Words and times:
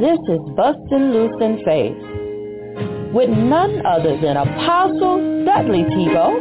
This 0.00 0.20
is 0.28 0.38
Bustin' 0.54 1.12
Loose 1.12 1.34
in 1.40 1.58
Faith 1.64 3.12
with 3.12 3.30
none 3.30 3.84
other 3.84 4.16
than 4.22 4.36
Apostle 4.36 5.44
Dudley 5.44 5.82
Thibeaux 5.90 6.38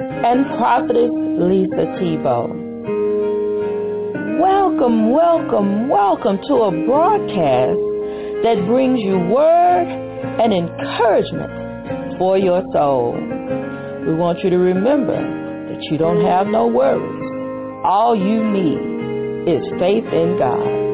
and 0.00 0.46
Prophetess 0.56 1.10
Lisa 1.12 1.84
Thibeaux. 2.00 2.48
Welcome, 4.40 5.10
welcome, 5.10 5.90
welcome 5.90 6.38
to 6.48 6.54
a 6.54 6.70
broadcast 6.86 7.76
that 8.42 8.64
brings 8.66 9.00
you 9.02 9.18
word 9.18 9.88
and 10.40 10.54
encouragement 10.54 12.16
for 12.16 12.38
your 12.38 12.62
soul. 12.72 13.12
We 14.06 14.14
want 14.14 14.38
you 14.42 14.48
to 14.48 14.56
remember 14.56 15.12
that 15.20 15.82
you 15.90 15.98
don't 15.98 16.24
have 16.24 16.46
no 16.46 16.68
worries. 16.68 17.84
All 17.84 18.16
you 18.16 18.42
need 18.42 19.46
is 19.46 19.62
faith 19.78 20.06
in 20.10 20.38
God. 20.38 20.85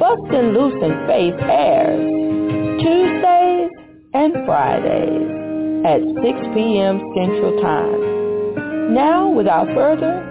Bustin' 0.00 0.54
Loose 0.54 0.82
in 0.82 1.06
Faith 1.06 1.34
airs 1.42 2.00
Tuesdays 2.80 3.68
and 4.14 4.32
Fridays 4.46 5.28
at 5.84 6.00
6 6.00 6.54
p.m. 6.54 6.98
Central 7.14 7.60
Time. 7.60 8.94
Now, 8.94 9.28
without 9.28 9.66
further 9.74 10.24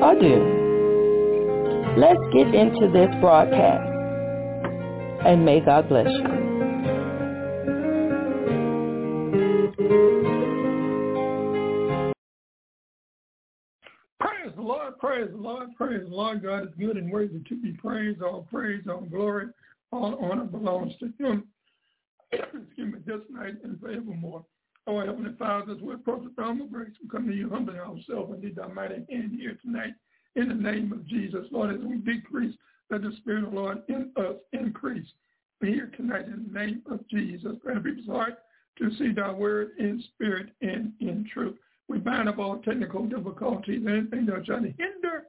ado, 0.00 0.40
let's 1.98 2.18
get 2.32 2.54
into 2.54 2.90
this 2.90 3.14
broadcast. 3.20 3.84
And 5.26 5.44
may 5.44 5.60
God 5.60 5.90
bless 5.90 6.08
you. 6.08 6.37
Praise 15.18 15.30
the 15.32 15.36
Lord, 15.36 15.68
praise 15.76 16.08
the 16.08 16.14
Lord. 16.14 16.42
God 16.44 16.62
is 16.62 16.74
good 16.78 16.96
and 16.96 17.10
worthy 17.10 17.40
to 17.40 17.60
be 17.60 17.72
praised. 17.72 18.22
All 18.22 18.46
praise, 18.48 18.82
all 18.88 19.00
glory, 19.00 19.46
all 19.90 20.16
honor 20.20 20.44
belongs 20.44 20.92
to 21.00 21.12
him. 21.18 21.44
Excuse 22.32 22.68
me, 22.78 23.00
this 23.04 23.20
night 23.28 23.54
and 23.64 23.80
forevermore. 23.80 24.44
Oh, 24.86 25.00
Heavenly 25.00 25.34
Father, 25.36 25.72
as 25.72 25.80
we 25.82 25.94
approach 25.94 26.22
the 26.22 26.30
throne 26.36 26.60
of 26.60 26.72
grace, 26.72 26.92
we 27.02 27.08
come 27.08 27.26
to 27.26 27.34
you 27.34 27.50
humbling 27.50 27.78
ourselves 27.78 28.32
and 28.32 28.42
need 28.42 28.56
thy 28.56 28.68
mighty 28.68 29.04
hand 29.10 29.32
here 29.36 29.58
tonight 29.60 29.94
in 30.36 30.48
the 30.48 30.54
name 30.54 30.92
of 30.92 31.04
Jesus. 31.06 31.46
Lord, 31.50 31.74
as 31.74 31.80
we 31.80 31.96
decrease, 31.96 32.54
let 32.88 33.02
the 33.02 33.12
Spirit 33.18 33.44
of 33.44 33.50
the 33.50 33.56
Lord 33.56 33.82
in 33.88 34.12
us 34.16 34.36
increase. 34.52 35.06
Be 35.60 35.72
here 35.72 35.90
tonight 35.96 36.26
in 36.26 36.46
the 36.46 36.58
name 36.58 36.82
of 36.88 37.06
Jesus. 37.08 37.56
Grant 37.62 37.82
people's 37.82 38.06
heart 38.06 38.38
to 38.78 38.90
see 38.96 39.12
thy 39.12 39.32
word 39.32 39.72
in 39.80 40.02
spirit 40.14 40.50
and 40.62 40.92
in 41.00 41.28
truth. 41.34 41.56
We 41.88 41.98
bind 41.98 42.28
up 42.28 42.38
all 42.38 42.58
technical 42.58 43.06
difficulties, 43.06 43.82
and 43.84 43.88
anything 43.88 44.26
that's 44.26 44.46
trying 44.46 44.64
to 44.64 44.74
hinder 44.78 45.24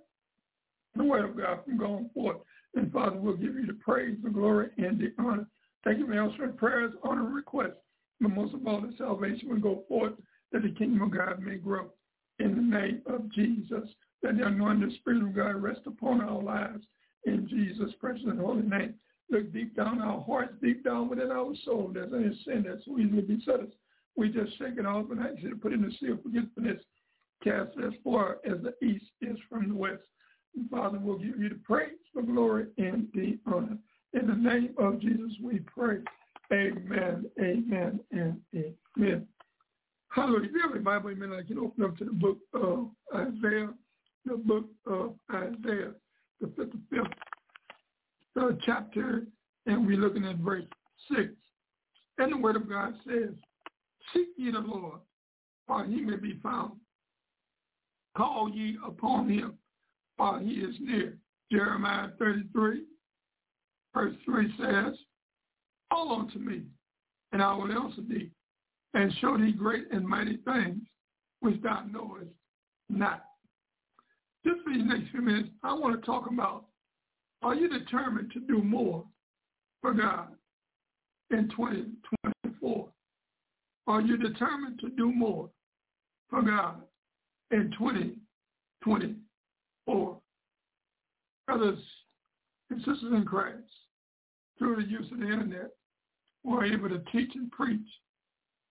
the 0.95 1.03
word 1.03 1.29
of 1.29 1.37
God 1.37 1.63
from 1.63 1.77
going 1.77 2.09
forth. 2.13 2.37
And 2.75 2.91
Father, 2.91 3.17
we'll 3.17 3.37
give 3.37 3.55
you 3.55 3.65
the 3.65 3.73
praise, 3.73 4.17
the 4.23 4.29
glory, 4.29 4.69
and 4.77 4.99
the 4.99 5.13
honor. 5.17 5.47
Thank 5.83 5.99
you 5.99 6.07
for 6.07 6.13
answering 6.13 6.53
prayers, 6.53 6.93
honor, 7.03 7.23
requests. 7.23 7.77
But 8.19 8.31
most 8.31 8.53
of 8.53 8.67
all, 8.67 8.81
the 8.81 8.93
salvation 8.97 9.49
will 9.49 9.59
go 9.59 9.83
forth 9.87 10.13
that 10.51 10.63
the 10.63 10.71
kingdom 10.71 11.01
of 11.01 11.11
God 11.11 11.39
may 11.41 11.55
grow. 11.55 11.91
In 12.39 12.55
the 12.55 12.77
name 12.77 13.01
of 13.05 13.31
Jesus, 13.31 13.87
that 14.21 14.37
the 14.37 14.45
anointed 14.45 14.93
spirit 14.93 15.23
of 15.23 15.35
God 15.35 15.55
rest 15.55 15.81
upon 15.85 16.21
our 16.21 16.41
lives. 16.41 16.83
In 17.25 17.47
Jesus' 17.47 17.93
precious 17.99 18.25
and 18.25 18.39
holy 18.39 18.63
name. 18.63 18.95
Look 19.31 19.53
deep 19.53 19.75
down 19.75 20.01
our 20.01 20.21
hearts, 20.21 20.53
deep 20.61 20.83
down 20.83 21.09
within 21.09 21.31
our 21.31 21.53
soul. 21.63 21.91
There's 21.93 22.13
any 22.13 22.37
sin 22.45 22.63
that 22.63 22.81
so 22.85 22.97
easily 22.97 23.21
beset 23.21 23.59
us. 23.59 23.69
We 24.15 24.29
just 24.29 24.57
shake 24.57 24.77
it 24.77 24.85
off 24.85 25.11
and 25.11 25.21
I 25.21 25.29
to 25.29 25.55
put 25.55 25.73
in 25.73 25.81
the 25.81 25.91
sea 25.99 26.11
of 26.11 26.23
forgiveness. 26.23 26.81
Cast 27.43 27.71
as 27.85 27.93
far 28.03 28.37
as 28.45 28.57
the 28.61 28.73
east 28.85 29.05
is 29.21 29.37
from 29.49 29.69
the 29.69 29.75
west. 29.75 30.03
And 30.55 30.69
Father, 30.69 30.99
we'll 31.01 31.19
give 31.19 31.39
you 31.39 31.49
the 31.49 31.59
praise, 31.63 31.91
the 32.13 32.21
glory, 32.21 32.67
and 32.77 33.07
the 33.13 33.37
honor. 33.45 33.77
In 34.13 34.27
the 34.27 34.35
name 34.35 34.73
of 34.77 34.99
Jesus, 34.99 35.31
we 35.41 35.59
pray. 35.59 35.99
Amen, 36.51 37.25
amen, 37.39 37.99
and 38.11 38.41
amen. 38.55 39.27
Hallelujah. 40.09 40.45
If 40.45 40.51
you 40.51 40.61
have 40.61 40.75
a 40.75 40.79
Bible, 40.79 41.11
amen, 41.11 41.31
I 41.31 41.47
can 41.47 41.59
open 41.59 41.83
up 41.83 41.97
to 41.97 42.05
the 42.05 42.11
book 42.11 42.39
of 42.53 42.89
Isaiah, 43.15 43.69
the 44.25 44.37
book 44.37 44.65
of 44.87 45.13
Isaiah, 45.31 45.91
the 46.41 46.47
55th 46.47 47.07
uh, 48.39 48.51
chapter, 48.65 49.25
and 49.65 49.85
we're 49.85 49.97
looking 49.97 50.25
at 50.25 50.37
verse 50.37 50.65
6. 51.15 51.29
And 52.17 52.33
the 52.33 52.37
word 52.37 52.55
of 52.55 52.69
God 52.69 52.95
says, 53.07 53.29
Seek 54.13 54.27
ye 54.37 54.51
the 54.51 54.59
Lord, 54.59 54.99
while 55.67 55.83
he 55.83 56.01
may 56.01 56.17
be 56.17 56.39
found. 56.41 56.73
Call 58.17 58.49
ye 58.53 58.77
upon 58.85 59.29
him, 59.29 59.53
while 60.17 60.39
he 60.39 60.53
is 60.53 60.75
near. 60.79 61.17
Jeremiah 61.51 62.09
33, 62.19 62.83
verse 63.93 64.15
3 64.25 64.53
says, 64.57 64.93
Call 65.91 66.19
unto 66.19 66.37
me, 66.39 66.63
and 67.31 67.41
I 67.41 67.53
will 67.53 67.71
answer 67.71 68.01
thee, 68.07 68.29
and 68.93 69.13
show 69.19 69.37
thee 69.37 69.51
great 69.51 69.91
and 69.91 70.07
mighty 70.07 70.37
things 70.45 70.81
which 71.39 71.61
thou 71.61 71.85
knowest 71.89 72.29
not. 72.89 73.25
Just 74.45 74.61
for 74.63 74.71
the 74.71 74.83
next 74.83 75.11
few 75.11 75.21
minutes, 75.21 75.49
I 75.63 75.73
want 75.73 75.99
to 75.99 76.05
talk 76.05 76.29
about, 76.31 76.65
are 77.41 77.55
you 77.55 77.69
determined 77.69 78.31
to 78.33 78.39
do 78.41 78.61
more 78.61 79.03
for 79.81 79.93
God 79.93 80.29
in 81.31 81.49
2024? 81.49 82.18
Are 83.89 84.01
you 84.01 84.17
determined 84.17 84.79
to 84.81 84.89
do 84.89 85.11
more 85.11 85.49
for 86.29 86.43
God 86.43 86.83
in 87.49 87.71
2024? 87.75 90.19
Brothers 91.47 91.79
and 92.69 92.79
sisters 92.81 93.11
in 93.11 93.25
Christ, 93.25 93.63
through 94.59 94.75
the 94.75 94.83
use 94.83 95.11
of 95.11 95.19
the 95.19 95.25
internet, 95.25 95.71
we're 96.43 96.65
able 96.65 96.89
to 96.89 97.01
teach 97.11 97.31
and 97.33 97.51
preach 97.51 97.81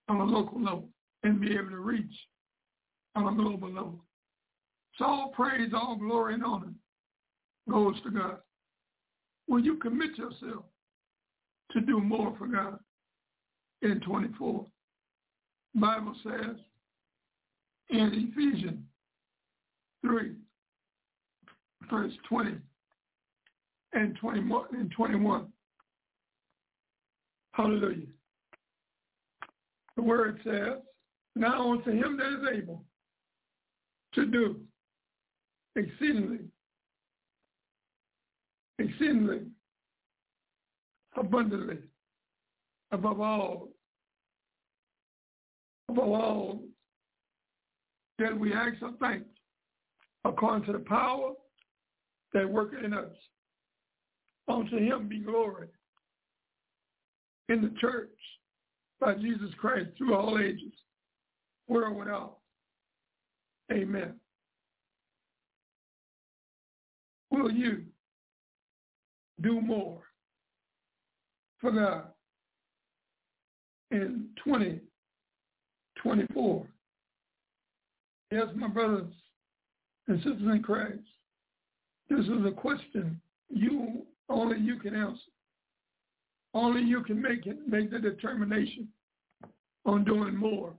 on 0.08 0.20
a 0.20 0.24
local 0.24 0.62
level 0.62 0.88
and 1.24 1.40
be 1.40 1.52
able 1.52 1.70
to 1.70 1.80
reach 1.80 2.14
on 3.16 3.26
a 3.26 3.34
global 3.36 3.70
level. 3.70 4.04
So 4.98 5.04
all 5.04 5.32
praise, 5.34 5.72
all 5.74 5.96
glory, 5.96 6.34
and 6.34 6.44
honor 6.44 6.72
goes 7.68 8.00
to 8.04 8.12
God. 8.12 8.38
Will 9.48 9.64
you 9.64 9.78
commit 9.78 10.16
yourself 10.16 10.66
to 11.72 11.80
do 11.80 12.00
more 12.00 12.36
for 12.38 12.46
God 12.46 12.78
in 13.82 13.98
24? 13.98 14.64
Bible 15.74 16.14
says 16.22 16.56
in 17.90 18.32
Ephesians 18.32 18.80
3, 20.02 20.32
verse 21.90 22.12
20 22.28 22.56
and 23.92 24.16
21, 24.16 24.64
and 24.72 24.90
21. 24.90 25.46
Hallelujah. 27.52 28.06
The 29.96 30.02
word 30.02 30.40
says, 30.44 30.78
now 31.34 31.72
unto 31.72 31.90
him 31.90 32.16
that 32.18 32.32
is 32.32 32.58
able 32.58 32.84
to 34.14 34.26
do 34.26 34.60
exceedingly, 35.76 36.40
exceedingly, 38.78 39.42
abundantly, 41.16 41.78
above 42.92 43.20
all 43.20 43.68
above 45.88 46.08
all 46.08 46.60
that 48.18 48.38
we 48.38 48.52
ask 48.52 48.82
or 48.82 48.92
thank 49.00 49.24
according 50.24 50.66
to 50.66 50.72
the 50.72 50.84
power 50.84 51.32
that 52.34 52.48
worketh 52.48 52.84
in 52.84 52.92
us. 52.92 53.12
Unto 54.48 54.78
him 54.78 55.08
be 55.08 55.20
glory 55.20 55.68
in 57.48 57.62
the 57.62 57.72
church 57.80 58.08
by 59.00 59.14
Jesus 59.14 59.50
Christ 59.60 59.90
through 59.96 60.14
all 60.14 60.38
ages, 60.38 60.72
world 61.68 61.96
without. 61.96 62.38
Amen. 63.70 64.14
Will 67.30 67.50
you 67.50 67.84
do 69.42 69.60
more 69.60 70.00
for 71.60 71.70
God 71.70 72.04
in 73.90 74.28
20 74.42 74.80
24. 76.02 76.66
Yes, 78.30 78.48
my 78.54 78.68
brothers 78.68 79.10
and 80.06 80.18
sisters 80.18 80.42
in 80.42 80.62
Christ, 80.62 81.00
this 82.10 82.20
is 82.20 82.44
a 82.46 82.50
question 82.50 83.18
you 83.48 84.02
only 84.28 84.60
you 84.60 84.78
can 84.78 84.94
answer. 84.94 85.18
Only 86.54 86.82
you 86.82 87.02
can 87.02 87.20
make 87.20 87.46
it, 87.46 87.58
make 87.66 87.90
the 87.90 87.98
determination 87.98 88.86
on 89.84 90.04
doing 90.04 90.36
more 90.36 90.72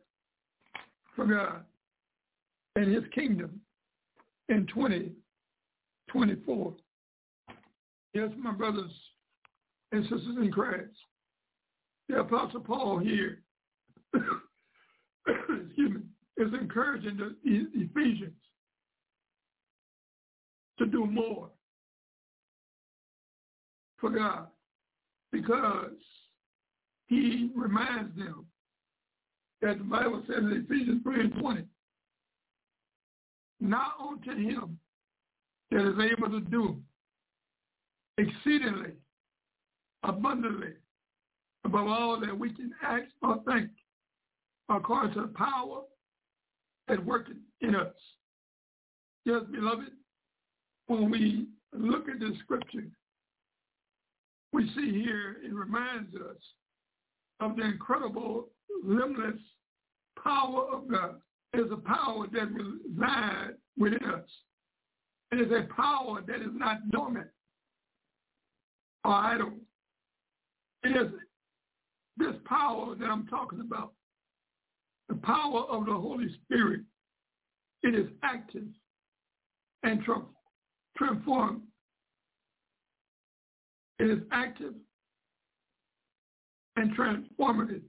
for 1.15 1.25
God 1.25 1.63
and 2.75 2.93
his 2.93 3.03
kingdom 3.13 3.59
in 4.49 4.67
2024. 4.67 6.75
Yes, 8.13 8.29
my 8.37 8.51
brothers 8.51 8.91
and 9.91 10.03
sisters 10.03 10.37
in 10.41 10.51
Christ, 10.51 10.93
the 12.07 12.19
Apostle 12.19 12.61
Paul 12.61 12.99
here 12.99 13.39
excuse 15.65 15.91
me, 15.91 16.01
is 16.37 16.53
encouraging 16.59 17.17
the 17.17 17.35
Ephesians 17.43 18.33
to 20.77 20.85
do 20.85 21.05
more 21.05 21.49
for 23.99 24.09
God 24.09 24.47
because 25.31 25.91
he 27.07 27.51
reminds 27.55 28.15
them 28.17 28.45
that 29.61 29.77
the 29.77 29.83
Bible 29.83 30.23
says 30.27 30.37
in 30.39 30.65
Ephesians 30.69 31.03
3 31.03 31.19
and 31.19 31.33
20, 31.39 31.63
not 33.59 33.95
unto 33.99 34.31
him 34.31 34.79
that 35.71 35.85
is 35.85 36.11
able 36.11 36.29
to 36.29 36.39
do 36.39 36.77
exceedingly, 38.17 38.91
abundantly, 40.03 40.73
above 41.65 41.87
all 41.87 42.19
that 42.19 42.37
we 42.37 42.53
can 42.53 42.71
ask 42.81 43.05
or 43.21 43.41
think, 43.45 43.69
according 44.69 45.13
to 45.15 45.21
the 45.21 45.33
power 45.35 45.81
that 46.87 47.03
working 47.05 47.39
in 47.61 47.75
us. 47.75 47.93
Yes, 49.25 49.41
beloved, 49.51 49.91
when 50.87 51.09
we 51.09 51.47
look 51.73 52.09
at 52.09 52.19
the 52.19 52.33
scripture, 52.43 52.87
we 54.53 54.67
see 54.75 55.03
here 55.03 55.37
it 55.43 55.53
reminds 55.53 56.15
us 56.15 56.37
of 57.39 57.55
the 57.55 57.63
incredible, 57.63 58.47
limitless 58.83 59.39
power 60.21 60.67
of 60.71 60.89
God. 60.89 61.15
It 61.53 61.61
is 61.61 61.71
a 61.71 61.77
power 61.77 62.27
that 62.31 62.51
resides 62.51 63.57
within 63.77 64.03
us. 64.05 64.29
It 65.31 65.41
is 65.41 65.51
a 65.51 65.71
power 65.73 66.21
that 66.27 66.37
is 66.37 66.53
not 66.53 66.89
dormant 66.91 67.27
or 69.05 69.13
idle. 69.13 69.53
It 70.83 70.89
is 70.89 71.11
this 72.17 72.35
power 72.45 72.95
that 72.95 73.05
I'm 73.05 73.27
talking 73.27 73.61
about, 73.61 73.93
the 75.09 75.15
power 75.15 75.61
of 75.69 75.85
the 75.85 75.93
Holy 75.93 76.27
Spirit. 76.45 76.81
It 77.83 77.95
is 77.95 78.07
active 78.23 78.67
and 79.83 80.01
transformed. 80.97 81.61
It 83.99 84.09
is 84.09 84.19
active 84.31 84.73
and 86.75 86.95
transformative 86.95 87.81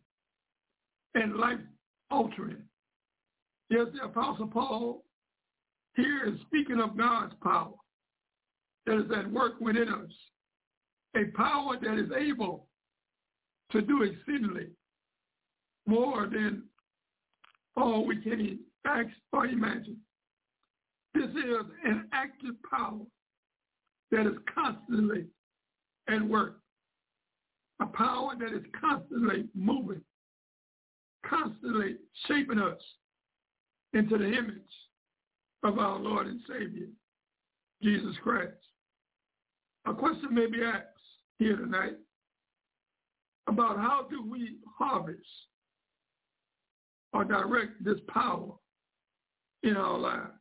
and 1.15 1.37
life-altering. 1.37 2.63
Yes, 3.69 3.87
the 3.95 4.07
Apostle 4.07 4.49
Paul 4.49 5.05
here 5.95 6.25
is 6.27 6.41
speaking 6.47 6.81
of 6.81 6.97
God's 6.97 7.35
power 7.43 7.75
that 8.87 8.99
is 8.99 9.11
at 9.17 9.31
work 9.31 9.61
within 9.61 9.89
us, 9.89 10.11
a 11.17 11.25
power 11.37 11.77
that 11.81 11.99
is 11.99 12.11
able 12.19 12.67
to 13.73 13.83
do 13.83 14.03
exceedingly 14.03 14.69
more 15.87 16.27
than 16.27 16.65
all 17.77 18.07
we 18.07 18.21
can 18.21 18.59
ask 18.87 19.09
or 19.33 19.47
imagine. 19.47 19.99
This 21.15 21.31
is 21.31 21.67
an 21.85 22.09
active 22.13 22.55
power 22.69 23.01
that 24.11 24.27
is 24.27 24.39
constantly 24.53 25.27
at 26.09 26.23
work, 26.23 26.59
a 27.81 27.87
power 27.87 28.33
that 28.39 28.55
is 28.55 28.65
constantly 28.81 29.49
moving, 29.55 30.03
constantly 31.25 31.97
shaping 32.27 32.59
us 32.59 32.81
into 33.93 34.19
the 34.19 34.27
image 34.27 34.63
of 35.63 35.79
our 35.79 35.99
Lord 35.99 36.27
and 36.27 36.41
Savior, 36.49 36.87
Jesus 37.83 38.15
Christ. 38.23 38.55
A 39.87 39.95
question 39.95 40.35
may 40.35 40.47
be 40.47 40.63
asked 40.63 40.87
here 41.39 41.57
tonight 41.57 41.97
about 43.47 43.79
how 43.79 44.07
do 44.09 44.25
we 44.29 44.57
harvest 44.79 45.19
or 47.13 47.25
direct 47.25 47.83
this 47.85 47.99
power 48.09 48.53
in 49.63 49.77
our 49.77 49.99
lives. 49.99 50.33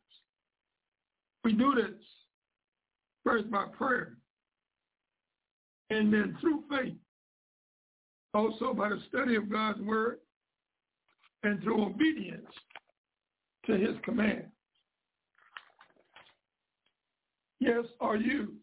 We 1.43 1.53
do 1.53 1.73
this 1.75 1.95
first 3.23 3.49
by 3.49 3.65
prayer 3.77 4.17
and 5.89 6.13
then 6.13 6.37
through 6.39 6.63
faith, 6.69 6.93
also 8.33 8.73
by 8.73 8.89
the 8.89 8.99
study 9.07 9.35
of 9.35 9.51
God's 9.51 9.81
word 9.81 10.19
and 11.43 11.61
through 11.63 11.85
obedience 11.85 12.45
to 13.65 13.73
his 13.73 13.95
command. 14.03 14.45
Yes, 17.59 17.85
are 17.99 18.15
you 18.15 18.53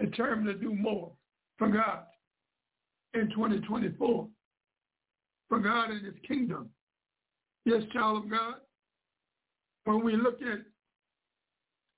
determined 0.00 0.46
to 0.46 0.54
do 0.54 0.74
more 0.74 1.12
for 1.58 1.68
God 1.68 2.04
in 3.14 3.28
2024? 3.30 4.28
For 5.48 5.58
God 5.60 5.90
and 5.90 6.04
his 6.04 6.14
kingdom. 6.26 6.70
Yes, 7.66 7.82
child 7.92 8.24
of 8.24 8.30
God. 8.30 8.54
When 9.84 10.04
we 10.04 10.16
look 10.16 10.40
at 10.40 10.60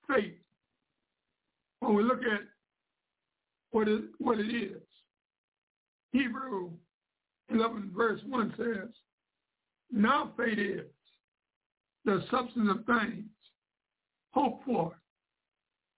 faith, 0.07 0.33
when 1.79 1.95
we 1.95 2.01
look 2.01 2.21
at 2.21 2.41
what 3.69 3.87
it, 3.87 4.01
what 4.17 4.39
it 4.39 4.51
is, 4.51 4.81
Hebrew 6.11 6.71
11 7.51 7.91
verse 7.95 8.19
1 8.27 8.53
says, 8.57 8.89
now 9.91 10.31
faith 10.35 10.57
is 10.57 10.85
the 12.03 12.23
substance 12.31 12.69
of 12.71 12.85
things 12.85 13.25
hoped 14.33 14.65
for, 14.65 14.95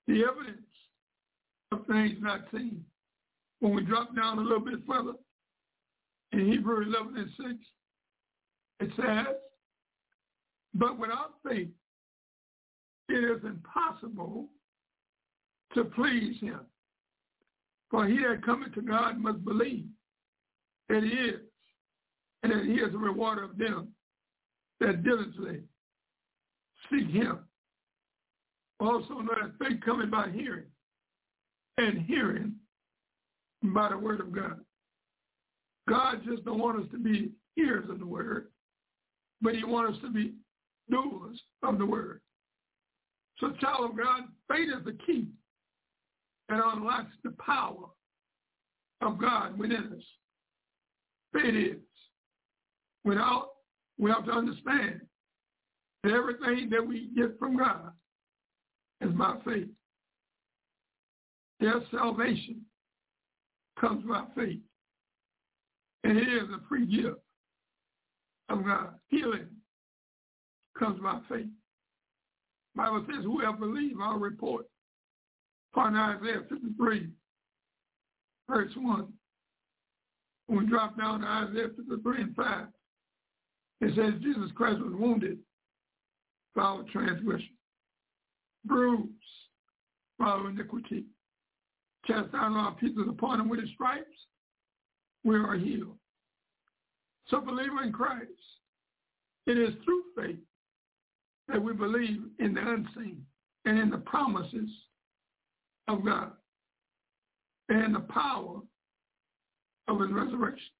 the 0.07 0.25
evidence 0.25 0.67
of 1.71 1.85
things 1.87 2.17
not 2.19 2.41
seen. 2.51 2.83
When 3.61 3.73
we 3.73 3.83
drop 3.83 4.13
down 4.17 4.37
a 4.37 4.41
little 4.41 4.59
bit 4.59 4.79
further, 4.85 5.13
in 6.33 6.51
Hebrew 6.51 6.83
11 6.83 7.17
and 7.17 7.29
6, 7.37 7.49
it 8.81 8.89
says, 8.97 9.35
but 10.73 10.97
without 10.97 11.33
faith, 11.47 11.69
it 13.09 13.23
is 13.23 13.43
impossible 13.43 14.47
to 15.73 15.83
please 15.85 16.39
him. 16.39 16.61
For 17.89 18.07
he 18.07 18.19
that 18.19 18.45
cometh 18.45 18.73
to 18.75 18.81
God 18.81 19.19
must 19.19 19.43
believe 19.43 19.85
that 20.87 21.03
he 21.03 21.09
is, 21.09 21.41
and 22.43 22.51
that 22.51 22.65
he 22.65 22.75
is 22.75 22.93
a 22.93 22.97
rewarder 22.97 23.43
of 23.43 23.57
them 23.57 23.89
that 24.79 25.03
diligently 25.03 25.61
seek 26.89 27.09
him. 27.09 27.39
Also 28.79 29.15
know 29.15 29.33
that 29.41 29.53
faith 29.59 29.79
coming 29.85 30.09
by 30.09 30.29
hearing, 30.33 30.65
and 31.77 31.99
hearing 32.05 32.55
by 33.63 33.89
the 33.89 33.97
word 33.97 34.21
of 34.21 34.31
God. 34.31 34.59
God 35.87 36.21
just 36.25 36.45
don't 36.45 36.59
want 36.59 36.79
us 36.79 36.89
to 36.91 36.97
be 36.97 37.31
hearers 37.55 37.89
of 37.89 37.99
the 37.99 38.05
word, 38.05 38.47
but 39.41 39.55
he 39.55 39.63
wants 39.63 39.97
us 39.97 40.03
to 40.03 40.11
be 40.11 40.33
doers 40.91 41.41
of 41.63 41.77
the 41.77 41.85
word. 41.85 42.21
So 43.39 43.51
child 43.59 43.89
of 43.89 43.97
God, 43.97 44.23
faith 44.49 44.69
is 44.77 44.85
the 44.85 44.97
key 45.05 45.27
that 46.49 46.61
unlocks 46.63 47.13
the 47.23 47.31
power 47.43 47.87
of 49.01 49.19
God 49.19 49.57
within 49.57 49.93
us. 49.97 50.03
Faith 51.33 51.55
is. 51.55 51.81
Without, 53.03 53.47
we 53.97 54.11
have 54.11 54.25
to 54.25 54.31
understand 54.31 55.01
that 56.03 56.11
everything 56.11 56.69
that 56.69 56.85
we 56.85 57.09
get 57.15 57.39
from 57.39 57.57
God 57.57 57.91
is 59.01 59.11
by 59.13 59.37
faith. 59.43 59.69
Their 61.59 61.81
salvation 61.91 62.61
comes 63.79 64.03
by 64.07 64.23
faith. 64.35 64.59
And 66.03 66.17
it 66.17 66.27
is 66.27 66.49
a 66.49 66.67
free 66.67 66.85
gift 66.85 67.19
of 68.49 68.65
God. 68.65 68.95
Healing 69.07 69.47
comes 70.81 70.99
by 70.99 71.19
faith. 71.29 71.45
Bible 72.75 73.05
says, 73.07 73.23
whoever 73.23 73.57
believes 73.57 73.95
our 74.01 74.17
report. 74.17 74.65
Part 75.75 75.93
Isaiah 75.93 76.41
53, 76.49 77.07
verse 78.49 78.71
1. 78.75 79.07
When 80.47 80.59
we 80.59 80.65
drop 80.65 80.97
down 80.97 81.21
to 81.21 81.27
Isaiah 81.27 81.67
53 81.77 82.21
and 82.21 82.35
5, 82.35 82.65
it 83.81 83.95
says 83.95 84.21
Jesus 84.21 84.51
Christ 84.55 84.79
was 84.79 84.93
wounded 84.93 85.37
for 86.53 86.63
our 86.63 86.83
transgression, 86.91 87.55
bruised 88.65 89.11
for 90.17 90.25
our 90.25 90.49
iniquity. 90.49 91.05
Chastisement 92.07 92.57
our 92.57 92.75
pieces 92.75 93.05
upon 93.07 93.39
him 93.39 93.49
with 93.49 93.61
his 93.61 93.69
stripes, 93.75 94.07
we 95.23 95.35
are 95.35 95.55
healed. 95.55 95.97
So 97.27 97.39
believer 97.39 97.83
in 97.83 97.91
Christ, 97.91 98.31
it 99.45 99.57
is 99.57 99.73
through 99.85 100.03
faith 100.17 100.39
that 101.51 101.61
we 101.61 101.73
believe 101.73 102.21
in 102.39 102.53
the 102.53 102.61
unseen 102.61 103.21
and 103.65 103.77
in 103.77 103.89
the 103.89 103.97
promises 103.97 104.69
of 105.87 106.05
God 106.05 106.31
and 107.69 107.95
the 107.95 108.01
power 108.01 108.61
of 109.87 109.99
his 109.99 110.11
resurrection. 110.11 110.71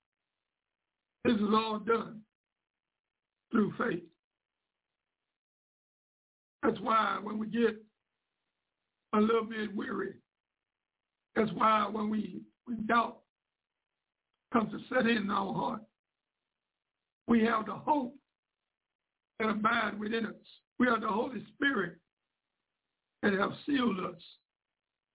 This 1.25 1.35
is 1.35 1.53
all 1.53 1.79
done 1.79 2.21
through 3.51 3.73
faith. 3.77 4.03
That's 6.63 6.79
why 6.79 7.19
when 7.21 7.37
we 7.37 7.47
get 7.47 7.75
a 9.13 9.19
little 9.19 9.45
bit 9.45 9.75
weary, 9.75 10.13
that's 11.35 11.51
why 11.53 11.87
when 11.91 12.09
we, 12.09 12.41
we 12.67 12.75
doubt 12.87 13.17
comes 14.53 14.71
to 14.71 14.79
set 14.93 15.07
in 15.07 15.29
our 15.29 15.53
heart, 15.53 15.81
we 17.27 17.43
have 17.43 17.65
the 17.65 17.73
hope 17.73 18.15
that 19.39 19.49
abide 19.49 19.99
within 19.99 20.25
us. 20.25 20.60
We 20.81 20.87
have 20.87 21.01
the 21.01 21.09
Holy 21.09 21.45
Spirit 21.53 21.97
that 23.21 23.33
have 23.33 23.51
sealed 23.67 23.99
us 23.99 24.19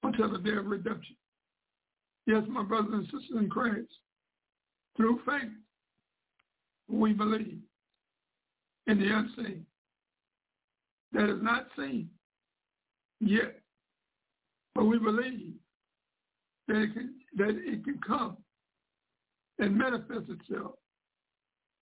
until 0.05 0.31
the 0.31 0.39
day 0.39 0.57
of 0.57 0.67
redemption. 0.67 1.17
Yes, 2.25 2.45
my 2.49 2.63
brothers 2.63 2.93
and 2.93 3.05
sisters 3.07 3.37
in 3.37 3.51
Christ, 3.51 3.91
through 4.97 5.19
faith, 5.27 5.51
we 6.89 7.13
believe 7.13 7.59
in 8.87 9.01
the 9.01 9.13
unseen 9.13 9.67
that 11.13 11.29
is 11.29 11.43
not 11.43 11.67
seen 11.77 12.11
yet, 13.19 13.59
but 14.77 14.85
we 14.85 15.01
believe 15.01 15.55
that 16.69 16.77
it 16.81 16.95
can, 16.95 17.15
that 17.39 17.57
it 17.57 17.83
can 17.83 17.99
come 18.07 18.37
and 19.59 19.77
manifest 19.77 20.31
itself 20.31 20.75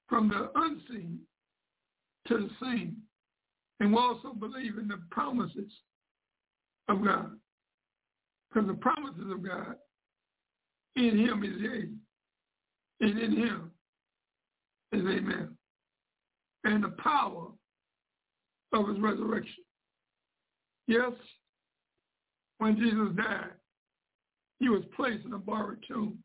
from 0.09 0.31
the 0.31 0.51
unseen 0.55 1.19
to 2.29 2.39
the 2.39 2.49
seen. 2.63 2.97
And 3.81 3.93
we 3.93 3.99
also 3.99 4.33
believe 4.33 4.79
in 4.79 4.89
the 4.89 5.01
promises 5.11 5.73
of 6.89 7.05
God. 7.05 7.31
Because 8.53 8.69
the 8.69 8.75
promises 8.75 9.31
of 9.31 9.45
God 9.45 9.77
in 10.97 11.19
him 11.19 11.43
is 11.43 11.61
yea, 11.61 11.89
and 13.01 13.19
in 13.19 13.37
him 13.37 13.71
is 14.93 15.01
amen. 15.01 15.57
And 16.63 16.85
the 16.85 16.95
power 17.03 17.49
of 18.73 18.89
his 18.89 19.01
resurrection. 19.01 19.65
Yes, 20.87 21.13
when 22.59 22.77
Jesus 22.77 23.09
died, 23.17 23.51
he 24.61 24.69
was 24.69 24.83
placed 24.95 25.25
in 25.25 25.33
a 25.33 25.39
borrowed 25.39 25.85
tomb. 25.89 26.19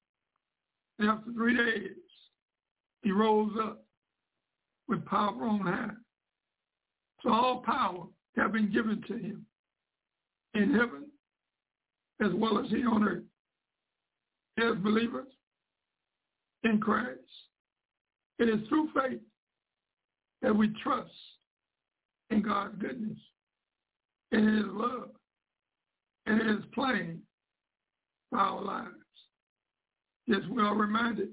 And 1.00 1.10
after 1.10 1.32
three 1.34 1.58
days, 1.58 1.96
he 3.02 3.12
rose 3.12 3.52
up 3.62 3.84
with 4.88 5.06
power 5.06 5.46
on 5.46 5.62
high. 5.62 5.90
So 7.24 7.32
all 7.32 7.64
power 7.66 8.06
have 8.38 8.54
been 8.54 8.72
given 8.72 9.04
to 9.08 9.14
him 9.14 9.46
in 10.54 10.74
heaven 10.74 11.06
as 12.22 12.32
well 12.34 12.60
as 12.60 12.70
here 12.70 12.90
on 12.90 13.04
earth. 13.04 13.24
As 14.58 14.76
believers 14.84 15.28
in 16.64 16.80
Christ, 16.80 17.20
it 18.40 18.50
is 18.50 18.68
through 18.68 18.90
faith 18.94 19.22
that 20.42 20.56
we 20.56 20.74
trust 20.84 21.12
in 22.30 22.42
God's 22.42 22.76
goodness 22.80 23.18
and 24.32 24.48
in 24.48 24.56
his 24.58 24.66
love 24.68 25.10
and 26.26 26.42
his 26.50 26.66
plan 26.74 27.20
for 28.30 28.40
our 28.40 28.62
lives. 28.62 28.94
Yes, 30.28 30.42
we 30.52 30.62
are 30.62 30.76
reminded 30.76 31.30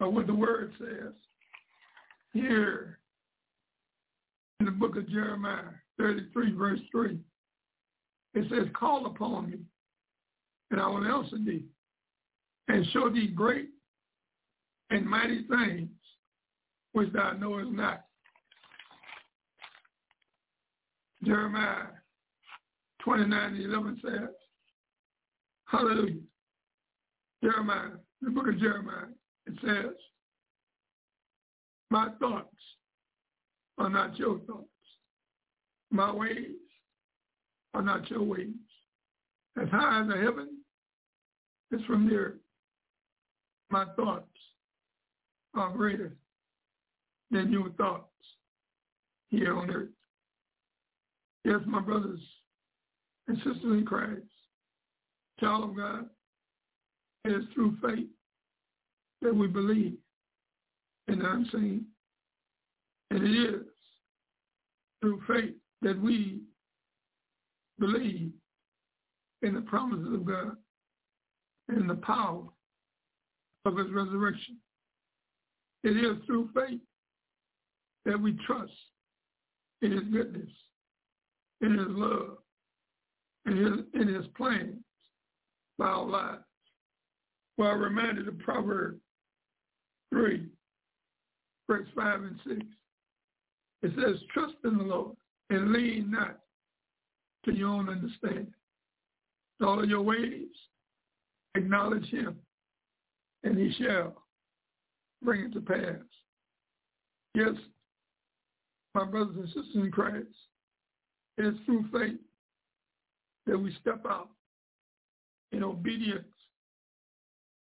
of 0.00 0.12
what 0.12 0.26
the 0.26 0.34
word 0.34 0.72
says 0.78 1.12
here 2.32 2.98
in 4.60 4.66
the 4.66 4.72
book 4.72 4.96
of 4.96 5.08
Jeremiah 5.08 5.64
33, 5.98 6.52
verse 6.52 6.80
3. 6.90 7.18
It 8.34 8.44
says, 8.50 8.68
call 8.78 9.06
upon 9.06 9.50
me, 9.50 9.58
and 10.70 10.80
I 10.80 10.86
will 10.88 11.04
answer 11.06 11.38
thee, 11.38 11.64
and 12.68 12.86
show 12.92 13.08
thee 13.08 13.28
great 13.28 13.68
and 14.90 15.06
mighty 15.06 15.46
things 15.48 15.88
which 16.92 17.12
thou 17.12 17.32
knowest 17.32 17.70
not. 17.72 18.04
Jeremiah 21.24 21.86
29 23.02 23.56
11 23.56 24.00
says, 24.04 24.28
Hallelujah. 25.64 26.20
Jeremiah, 27.42 27.90
the 28.22 28.30
book 28.30 28.48
of 28.48 28.58
Jeremiah, 28.58 29.06
it 29.46 29.54
says, 29.64 29.94
My 31.90 32.08
thoughts 32.20 32.54
are 33.78 33.90
not 33.90 34.18
your 34.18 34.38
thoughts. 34.40 34.66
My 35.90 36.12
ways 36.12 36.56
are 37.74 37.82
not 37.82 38.08
your 38.10 38.22
ways. 38.22 38.48
As 39.60 39.68
high 39.70 40.02
as 40.02 40.08
the 40.08 40.16
heaven 40.16 40.58
is 41.72 41.80
from 41.86 42.08
the 42.08 42.14
earth, 42.14 42.38
my 43.70 43.84
thoughts 43.96 44.26
are 45.54 45.70
greater 45.70 46.16
than 47.30 47.50
your 47.50 47.70
thoughts 47.70 48.12
here 49.28 49.56
on 49.56 49.70
earth. 49.70 49.88
Yes, 51.44 51.60
my 51.66 51.80
brothers 51.80 52.20
and 53.28 53.36
sisters 53.38 53.62
in 53.64 53.84
Christ, 53.86 54.22
child 55.40 55.70
of 55.70 55.76
God, 55.76 56.06
it 57.24 57.32
is 57.32 57.44
through 57.54 57.76
faith 57.82 58.08
that 59.22 59.34
we 59.34 59.46
believe 59.46 59.96
in 61.08 61.18
the 61.18 61.30
unseen. 61.30 61.86
And 63.10 63.24
it 63.24 63.54
is 63.54 63.65
through 65.06 65.22
faith 65.28 65.54
that 65.82 66.00
we 66.02 66.40
believe 67.78 68.32
in 69.42 69.54
the 69.54 69.60
promises 69.60 70.12
of 70.12 70.24
God 70.24 70.56
and 71.68 71.88
the 71.88 71.94
power 71.96 72.42
of 73.64 73.76
his 73.76 73.86
resurrection. 73.92 74.56
It 75.84 75.96
is 75.96 76.16
through 76.26 76.50
faith 76.56 76.80
that 78.04 78.20
we 78.20 78.36
trust 78.46 78.72
in 79.80 79.92
his 79.92 80.02
goodness, 80.10 80.50
in 81.60 81.78
his 81.78 81.88
love, 81.90 82.38
in 83.46 83.56
his, 83.56 84.00
in 84.00 84.12
his 84.12 84.26
plans 84.36 84.82
for 85.76 85.86
our 85.86 86.04
lives. 86.04 86.42
Well, 87.58 87.70
I'm 87.70 87.80
reminded 87.80 88.26
of 88.26 88.40
Proverbs 88.40 89.00
3, 90.12 90.48
verse 91.68 91.86
5 91.94 92.22
and 92.22 92.40
6. 92.48 92.66
It 93.86 93.92
says, 93.94 94.20
trust 94.34 94.54
in 94.64 94.78
the 94.78 94.82
Lord 94.82 95.16
and 95.48 95.72
lean 95.72 96.10
not 96.10 96.40
to 97.44 97.54
your 97.54 97.68
own 97.68 97.88
understanding. 97.88 98.52
In 99.60 99.66
all 99.66 99.80
of 99.80 99.88
your 99.88 100.02
ways, 100.02 100.48
acknowledge 101.54 102.06
him, 102.06 102.36
and 103.44 103.56
he 103.56 103.72
shall 103.80 104.24
bring 105.22 105.42
it 105.42 105.52
to 105.52 105.60
pass. 105.60 106.02
Yes, 107.36 107.54
my 108.92 109.04
brothers 109.04 109.36
and 109.36 109.46
sisters 109.46 109.76
in 109.76 109.92
Christ, 109.92 110.26
it 111.38 111.46
is 111.46 111.54
through 111.64 111.84
faith 111.92 112.18
that 113.46 113.56
we 113.56 113.72
step 113.80 114.04
out 114.04 114.30
in 115.52 115.62
obedience, 115.62 116.26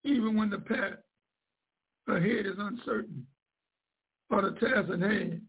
even 0.05 0.37
when 0.37 0.49
the 0.49 0.59
path 0.59 0.99
ahead 2.07 2.45
is 2.45 2.55
uncertain 2.57 3.27
or 4.29 4.41
the 4.43 4.51
task 4.51 4.89
at 4.89 5.01
hand 5.01 5.41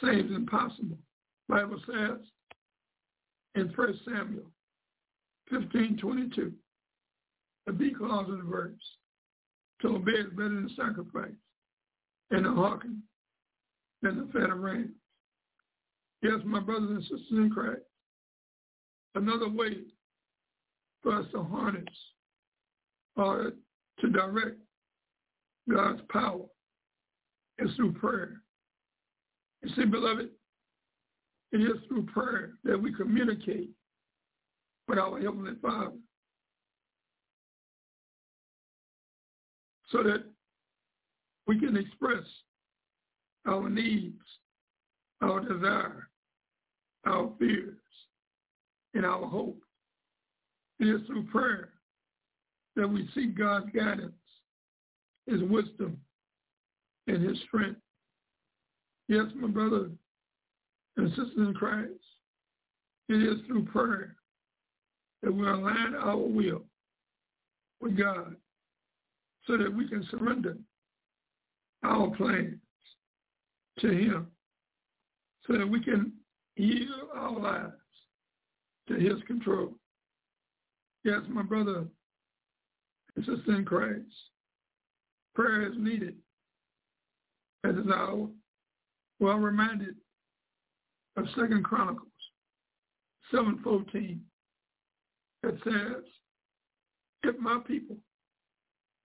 seems 0.00 0.30
impossible. 0.34 0.98
Bible 1.48 1.80
says 1.86 2.18
in 3.54 3.72
1 3.74 4.00
Samuel 4.04 4.50
15:22, 5.50 6.52
the 7.66 7.72
B 7.72 7.92
clause 7.92 8.28
of 8.30 8.38
the 8.38 8.44
verse, 8.44 8.98
to 9.82 9.96
obey 9.96 10.12
is 10.12 10.30
better 10.30 10.48
than 10.48 10.70
sacrifice, 10.76 11.34
and 12.30 12.44
to 12.44 12.54
hearken 12.54 13.02
than 14.02 14.18
the 14.18 14.32
fat 14.32 14.50
of 14.50 14.60
rams. 14.60 14.94
Yes, 16.22 16.40
my 16.44 16.60
brothers 16.60 16.90
and 16.90 17.02
sisters 17.02 17.30
in 17.30 17.50
Christ, 17.50 17.82
another 19.14 19.48
way 19.48 19.84
for 21.02 21.14
us 21.14 21.26
to 21.32 21.42
harness 21.42 21.84
or 23.16 23.52
to 24.00 24.10
direct 24.10 24.58
God's 25.68 26.02
power 26.10 26.46
is 27.58 27.74
through 27.76 27.92
prayer. 27.94 28.42
You 29.62 29.70
see, 29.74 29.84
beloved, 29.84 30.30
it 31.52 31.56
is 31.56 31.76
through 31.88 32.06
prayer 32.06 32.52
that 32.64 32.80
we 32.80 32.94
communicate 32.94 33.70
with 34.88 34.98
our 34.98 35.20
Heavenly 35.20 35.52
Father 35.60 35.96
so 39.90 40.02
that 40.02 40.24
we 41.46 41.58
can 41.58 41.76
express 41.76 42.24
our 43.46 43.68
needs, 43.68 44.22
our 45.20 45.40
desire, 45.40 46.08
our 47.06 47.30
fears, 47.38 47.76
and 48.94 49.04
our 49.04 49.26
hope. 49.26 49.60
It 50.78 50.88
is 50.88 51.06
through 51.06 51.24
prayer 51.24 51.70
that 52.76 52.88
we 52.88 53.08
seek 53.14 53.36
God's 53.36 53.70
guidance, 53.74 54.12
his 55.26 55.42
wisdom, 55.42 55.98
and 57.06 57.22
his 57.22 57.38
strength. 57.48 57.80
Yes, 59.10 59.24
my 59.34 59.48
brother 59.48 59.90
and 60.96 61.08
sisters 61.08 61.32
in 61.36 61.52
Christ, 61.52 61.90
it 63.08 63.20
is 63.20 63.44
through 63.48 63.64
prayer 63.64 64.14
that 65.24 65.34
we 65.34 65.48
align 65.48 65.96
our 65.96 66.16
will 66.16 66.62
with 67.80 67.98
God 67.98 68.36
so 69.48 69.56
that 69.56 69.74
we 69.74 69.88
can 69.88 70.06
surrender 70.12 70.56
our 71.82 72.08
plans 72.14 72.60
to 73.80 73.88
him 73.88 74.28
so 75.44 75.58
that 75.58 75.68
we 75.68 75.82
can 75.82 76.12
yield 76.54 77.08
our 77.12 77.36
lives 77.36 77.72
to 78.86 78.94
his 78.94 79.20
control. 79.26 79.74
Yes, 81.02 81.22
my 81.28 81.42
brother 81.42 81.84
and 83.16 83.24
sister 83.24 83.56
in 83.56 83.64
Christ, 83.64 84.06
prayer 85.34 85.62
is 85.62 85.74
needed 85.76 86.14
at 87.64 87.74
this 87.74 87.92
hour. 87.92 88.28
Well 89.20 89.34
I'm 89.34 89.44
reminded 89.44 89.96
of 91.16 91.26
Second 91.36 91.62
Chronicles 91.64 92.08
7.14 93.32 94.18
that 95.42 95.54
says, 95.62 96.04
if 97.22 97.38
my 97.38 97.60
people, 97.66 97.96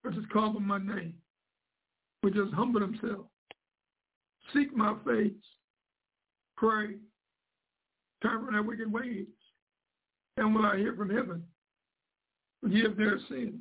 which 0.02 0.16
is 0.16 0.24
called 0.32 0.54
by 0.54 0.60
my 0.60 0.78
name, 0.78 1.14
would 2.22 2.34
just 2.34 2.52
humble 2.54 2.80
themselves, 2.80 3.28
seek 4.54 4.74
my 4.74 4.94
face, 5.06 5.32
pray, 6.56 6.94
turn 8.22 8.44
from 8.44 8.54
their 8.54 8.62
wicked 8.62 8.90
ways, 8.90 9.26
and 10.38 10.54
will 10.54 10.64
I 10.64 10.78
hear 10.78 10.94
from 10.94 11.10
heaven, 11.10 11.42
forgive 12.62 12.96
their 12.96 13.18
sin, 13.28 13.60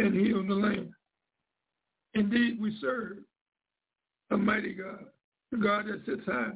and 0.00 0.14
heal 0.14 0.44
the 0.46 0.54
land. 0.54 0.90
Indeed, 2.14 2.60
we 2.60 2.76
serve 2.80 3.18
a 4.30 4.36
mighty 4.36 4.74
God, 4.74 5.04
a 5.56 5.62
God 5.62 5.86
that 5.86 6.04
sits 6.04 6.26
high, 6.26 6.52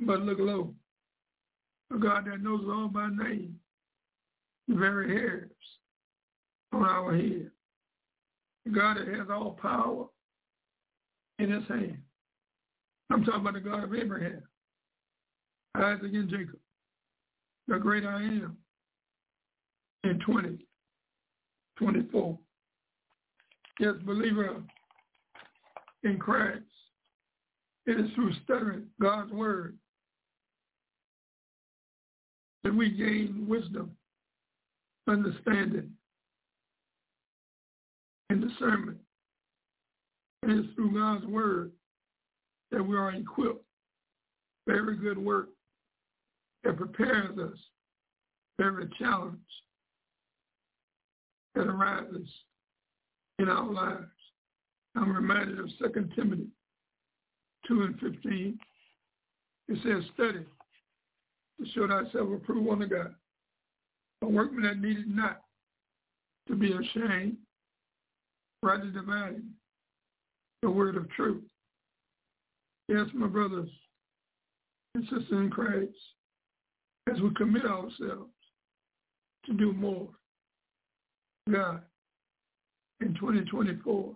but 0.00 0.20
look 0.20 0.38
low, 0.38 0.74
a 1.94 1.98
God 1.98 2.26
that 2.26 2.42
knows 2.42 2.64
all 2.68 2.88
by 2.88 3.08
name, 3.08 3.56
the 4.68 4.74
very 4.74 5.08
hairs 5.08 5.50
on 6.72 6.84
our 6.84 7.14
head. 7.14 7.50
God 8.74 8.96
that 8.96 9.08
has 9.08 9.28
all 9.30 9.58
power 9.60 10.06
in 11.38 11.50
his 11.50 11.66
hand. 11.68 11.98
I'm 13.10 13.24
talking 13.24 13.40
about 13.40 13.54
the 13.54 13.60
God 13.60 13.84
of 13.84 13.94
Abraham, 13.94 14.42
Isaac 15.76 16.12
and 16.12 16.28
Jacob, 16.28 16.58
the 17.68 17.78
great 17.78 18.04
I 18.04 18.16
am 18.16 18.56
in 20.02 20.18
20, 20.18 20.66
24. 21.78 22.38
Yes, 23.78 23.94
believer 24.04 24.62
in 26.02 26.18
Christ, 26.18 26.64
it 27.86 28.00
is 28.00 28.10
through 28.14 28.32
studying 28.44 28.86
God's 29.00 29.32
word 29.32 29.76
that 32.64 32.74
we 32.74 32.90
gain 32.90 33.46
wisdom, 33.48 33.92
understanding, 35.06 35.90
and 38.28 38.48
discernment. 38.48 38.98
It's 40.42 40.74
through 40.74 40.94
God's 40.94 41.26
word 41.26 41.72
that 42.72 42.82
we 42.82 42.96
are 42.96 43.12
equipped 43.12 43.64
for 44.64 44.76
every 44.76 44.96
good 44.96 45.18
work 45.18 45.48
that 46.64 46.76
prepares 46.76 47.38
us 47.38 47.58
for 48.56 48.66
every 48.66 48.88
challenge 48.98 49.38
that 51.54 51.68
arises 51.68 52.28
in 53.38 53.48
our 53.48 53.70
lives. 53.72 54.06
I'm 54.96 55.14
reminded 55.14 55.60
of 55.60 55.68
2 55.78 56.08
Timothy 56.16 56.48
2 57.68 57.82
and 57.82 57.98
15. 58.00 58.58
It 59.68 59.78
says, 59.82 60.04
study 60.14 60.44
to 61.58 61.72
show 61.72 61.88
thyself 61.88 62.28
approved 62.34 62.70
unto 62.70 62.86
God, 62.86 63.14
a 64.22 64.26
workman 64.26 64.62
that 64.64 64.78
needed 64.78 65.08
not 65.08 65.42
to 66.48 66.54
be 66.54 66.72
ashamed, 66.72 67.36
rightly 68.62 68.90
dividing 68.90 69.44
the 70.62 70.70
word 70.70 70.96
of 70.96 71.10
truth. 71.10 71.42
Yes, 72.88 73.06
my 73.14 73.26
brothers 73.26 73.68
and 74.94 75.04
sisters 75.04 75.26
in 75.32 75.50
Christ, 75.50 75.92
as 77.12 77.20
we 77.20 77.30
commit 77.34 77.64
ourselves 77.64 78.30
to 79.46 79.52
do 79.54 79.72
more, 79.72 80.08
God, 81.50 81.80
in 83.00 83.14
2024, 83.14 84.14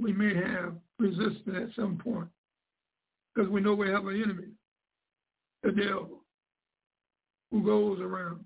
we 0.00 0.12
may 0.12 0.34
have 0.34 0.74
resistance 0.98 1.56
at 1.56 1.74
some 1.76 1.96
point 1.96 2.28
because 3.34 3.50
we 3.50 3.60
know 3.60 3.74
we 3.74 3.88
have 3.88 4.06
an 4.06 4.22
enemy, 4.22 4.48
the 5.62 5.72
devil, 5.72 6.22
who 7.50 7.62
goes 7.62 8.00
around 8.00 8.44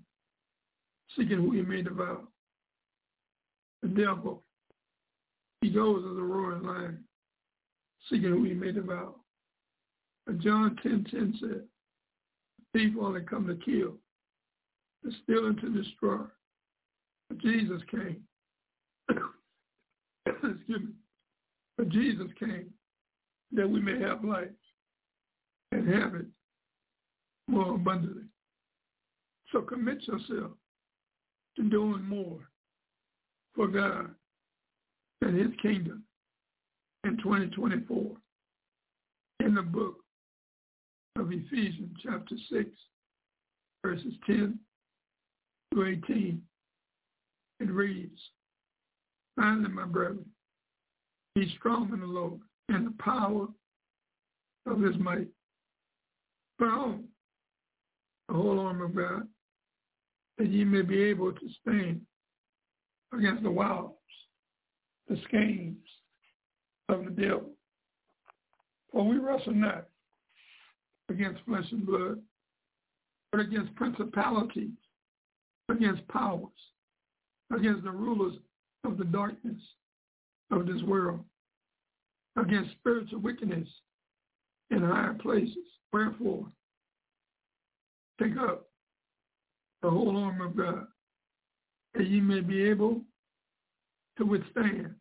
seeking 1.15 1.37
who 1.37 1.51
he 1.51 1.61
may 1.61 1.81
devour. 1.81 2.21
The 3.81 3.89
devil 3.89 4.43
he 5.61 5.69
goes 5.69 6.03
as 6.09 6.17
a 6.17 6.21
roaring 6.21 6.63
lion, 6.63 7.03
seeking 8.09 8.29
who 8.29 8.43
he 8.45 8.53
may 8.53 8.71
devour. 8.71 9.13
But 10.25 10.39
John 10.39 10.77
10.10 10.85 11.11
10 11.11 11.37
said, 11.39 11.63
thief 12.73 12.93
only 12.99 13.21
come 13.21 13.47
to 13.47 13.55
kill, 13.55 13.95
to 15.03 15.11
steal 15.23 15.47
and 15.47 15.59
to 15.59 15.69
destroy. 15.69 16.19
But 17.29 17.39
Jesus 17.39 17.81
came. 17.91 18.23
Excuse 20.25 20.81
me. 20.81 20.93
But 21.79 21.87
Jesus 21.87 22.27
came 22.37 22.65
that 23.53 23.69
we 23.69 23.79
may 23.79 23.97
have 24.01 24.25
life 24.25 24.49
and 25.71 25.87
have 25.87 26.13
it 26.13 26.25
more 27.47 27.75
abundantly. 27.75 28.23
So 29.53 29.61
commit 29.61 30.05
yourself 30.05 30.51
to 31.55 31.63
doing 31.63 32.03
more 32.03 32.39
for 33.55 33.69
God 33.69 34.13
and 35.21 35.39
his 35.39 35.57
kingdom 35.61 36.03
in 37.05 37.15
2024 37.23 38.11
in 39.39 39.55
the 39.55 39.61
book 39.61 39.99
of 41.17 41.31
Ephesians 41.31 41.95
chapter 42.03 42.35
6 42.51 42.69
verses 43.85 44.13
10 44.25 44.59
to 45.73 45.85
18 45.85 46.41
it 47.61 47.71
reads 47.71 48.19
finally 49.37 49.69
my 49.69 49.85
brethren 49.85 50.25
be 51.39 51.55
strong 51.57 51.89
in 51.93 52.01
the 52.01 52.05
Lord 52.05 52.41
and 52.67 52.87
the 52.87 52.93
power 53.01 53.47
of 54.65 54.81
his 54.81 54.97
might 54.99 55.27
put 56.57 56.67
on 56.67 57.05
the 58.27 58.33
whole 58.33 58.59
armor 58.59 58.85
of 58.85 58.95
God 58.95 59.27
that 60.37 60.49
ye 60.49 60.65
may 60.65 60.81
be 60.81 61.01
able 61.01 61.31
to 61.31 61.49
stand 61.61 62.01
against 63.17 63.43
the 63.43 63.51
wiles 63.51 63.93
the 65.07 65.17
schemes 65.27 65.77
of 66.89 67.05
the 67.05 67.11
devil. 67.11 67.51
For 68.91 69.07
we 69.07 69.17
wrestle 69.17 69.53
not 69.53 69.87
against 71.09 71.39
flesh 71.45 71.65
and 71.71 71.85
blood, 71.85 72.19
but 73.31 73.39
against 73.39 73.73
principalities, 73.75 74.77
against 75.69 76.05
powers, 76.09 76.49
against 77.55 77.85
the 77.85 77.91
rulers 77.91 78.35
of 78.83 78.97
the 78.97 79.05
darkness 79.05 79.57
of 80.51 80.65
this 80.65 80.81
world, 80.83 81.21
against 82.37 82.71
spiritual 82.71 83.19
wickedness 83.19 83.67
in 84.71 84.81
higher 84.81 85.15
places. 85.21 85.57
Wherefore, 85.91 86.45
take 88.21 88.37
up 88.37 88.67
the 89.81 89.89
whole 89.89 90.15
armor 90.17 90.45
of 90.45 90.57
God, 90.57 90.87
that 91.93 92.07
ye 92.07 92.19
may 92.19 92.41
be 92.41 92.63
able 92.63 93.01
to 94.17 94.25
withstand 94.25 94.93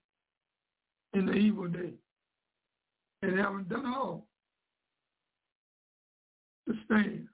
in 1.15 1.27
the 1.27 1.33
evil 1.33 1.67
day. 1.67 1.93
And 3.23 3.39
having 3.39 3.65
done 3.65 3.87
all, 3.87 4.27
to 6.69 6.75
stand, 6.85 7.27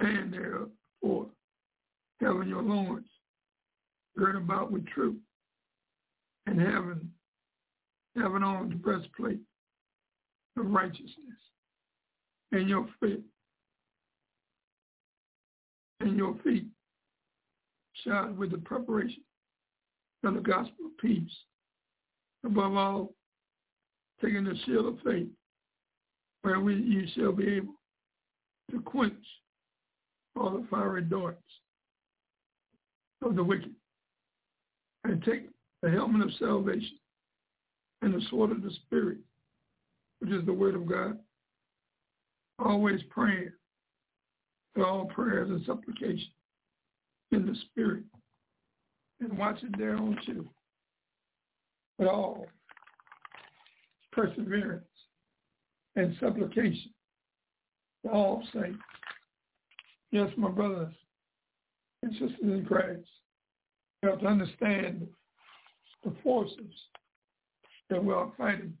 stand 0.00 0.32
there 0.32 0.66
for 1.00 1.26
having 2.20 2.48
your 2.48 2.62
loins 2.62 3.06
girt 4.18 4.36
about 4.36 4.70
with 4.70 4.86
truth, 4.88 5.16
and 6.46 6.60
having 6.60 7.08
having 8.16 8.42
on 8.42 8.68
the 8.68 8.74
breastplate 8.74 9.40
of 10.58 10.66
righteousness, 10.66 11.38
and 12.52 12.68
your 12.68 12.86
feet, 13.00 13.22
and 16.00 16.16
your 16.16 16.36
feet 16.44 16.66
shod 18.04 18.36
with 18.36 18.50
the 18.50 18.58
preparation 18.58 19.22
of 20.24 20.34
the 20.34 20.40
gospel 20.40 20.86
of 20.86 20.98
peace. 21.00 21.30
Above 22.44 22.76
all, 22.76 23.14
taking 24.20 24.44
the 24.44 24.54
shield 24.66 24.86
of 24.86 24.98
faith, 25.04 25.28
where 26.42 26.60
we, 26.60 26.74
you 26.74 27.06
shall 27.14 27.32
be 27.32 27.46
able 27.48 27.74
to 28.70 28.80
quench 28.80 29.14
all 30.36 30.50
the 30.50 30.66
fiery 30.68 31.02
darts 31.02 31.38
of 33.24 33.36
the 33.36 33.44
wicked, 33.44 33.74
and 35.04 35.22
take 35.24 35.48
the 35.82 35.90
helmet 35.90 36.22
of 36.26 36.34
salvation 36.38 36.98
and 38.02 38.12
the 38.12 38.20
sword 38.28 38.50
of 38.50 38.62
the 38.62 38.70
Spirit, 38.84 39.18
which 40.18 40.30
is 40.30 40.44
the 40.44 40.52
word 40.52 40.74
of 40.74 40.86
God, 40.86 41.18
always 42.58 43.00
praying 43.10 43.52
for 44.74 44.86
all 44.86 45.06
prayers 45.06 45.48
and 45.50 45.64
supplication 45.64 46.30
in 47.30 47.46
the 47.46 47.54
Spirit 47.70 48.04
and 49.20 49.38
watch 49.38 49.58
it 49.62 49.76
there 49.78 49.96
on 49.96 50.18
too. 50.26 50.48
But 51.98 52.08
all 52.08 52.46
perseverance 54.10 54.84
and 55.96 56.16
supplication 56.20 56.92
for 58.02 58.12
all 58.12 58.42
saints. 58.52 58.78
Yes, 60.10 60.28
my 60.36 60.50
brothers 60.50 60.92
and 62.02 62.12
sisters 62.12 62.34
in 62.42 62.64
Christ, 62.66 63.08
you 64.02 64.10
have 64.10 64.20
to 64.20 64.26
understand 64.26 65.06
the 66.04 66.12
forces 66.22 66.74
that 67.92 68.02
we 68.02 68.14
are 68.14 68.32
fighting. 68.38 68.72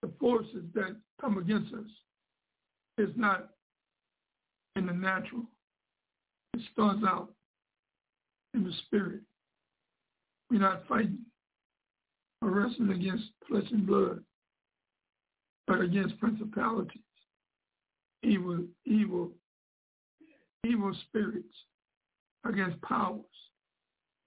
The 0.00 0.10
forces 0.18 0.64
that 0.74 0.96
come 1.20 1.36
against 1.36 1.74
us 1.74 1.90
is 2.96 3.10
not 3.16 3.50
in 4.76 4.86
the 4.86 4.94
natural. 4.94 5.42
It 6.54 6.62
starts 6.72 7.00
out 7.06 7.28
in 8.54 8.64
the 8.64 8.72
spirit. 8.86 9.20
We're 10.50 10.60
not 10.60 10.88
fighting 10.88 11.18
or 12.40 12.50
wrestling 12.50 12.92
against 12.92 13.24
flesh 13.46 13.66
and 13.70 13.86
blood, 13.86 14.20
but 15.66 15.82
against 15.82 16.18
principalities, 16.18 17.02
evil, 18.22 18.64
evil, 18.86 19.32
evil 20.64 20.96
spirits, 21.08 21.54
against 22.46 22.80
powers, 22.80 23.20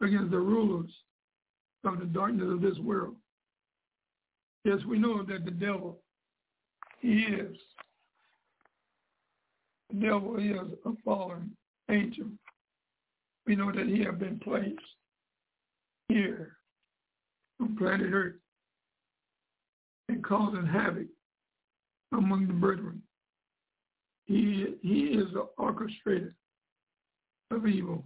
against 0.03 0.29
the 0.29 0.37
rulers 0.37 0.91
of 1.83 1.99
the 1.99 2.05
darkness 2.05 2.47
of 2.51 2.61
this 2.61 2.77
world. 2.77 3.15
Yes, 4.63 4.77
we 4.87 4.99
know 4.99 5.23
that 5.23 5.43
the 5.43 5.51
devil, 5.51 5.99
he 6.99 7.23
is. 7.23 7.57
The 9.89 9.99
devil 9.99 10.37
is 10.37 10.77
a 10.85 10.91
fallen 11.03 11.55
angel. 11.89 12.27
We 13.47 13.55
know 13.55 13.71
that 13.71 13.87
he 13.87 14.03
has 14.03 14.15
been 14.15 14.39
placed 14.39 14.79
here 16.09 16.57
on 17.59 17.75
planet 17.75 18.11
Earth 18.13 18.35
and 20.09 20.23
causing 20.23 20.65
havoc 20.65 21.07
among 22.11 22.47
the 22.47 22.53
brethren. 22.53 23.01
He, 24.25 24.75
he 24.83 25.05
is 25.05 25.33
the 25.33 25.47
orchestrator 25.57 26.33
of 27.49 27.65
evil. 27.65 28.05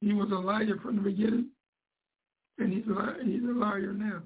He 0.00 0.14
was 0.14 0.30
a 0.30 0.36
liar 0.36 0.78
from 0.82 0.96
the 0.96 1.02
beginning, 1.02 1.50
and 2.58 2.72
he's 2.72 2.86
a, 2.86 3.16
he's 3.24 3.42
a 3.42 3.52
liar 3.52 3.92
now 3.92 4.22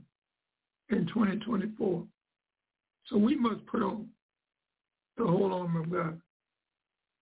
in 0.93 1.07
2024. 1.07 2.05
So 3.07 3.17
we 3.17 3.35
must 3.37 3.67
put 3.67 3.83
on 3.83 4.07
the 5.17 5.25
whole 5.25 5.53
armor 5.53 5.81
of 5.81 5.93
God 5.93 6.21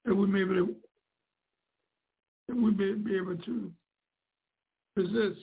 that 0.04 0.14
we 0.14 0.26
may 0.26 0.44
be 0.44 0.56
able 0.56 0.66
to, 0.66 0.76
that 2.48 2.56
we 2.56 2.70
may 2.70 2.92
be 2.92 3.16
able 3.16 3.36
to 3.36 3.72
resist 4.96 5.40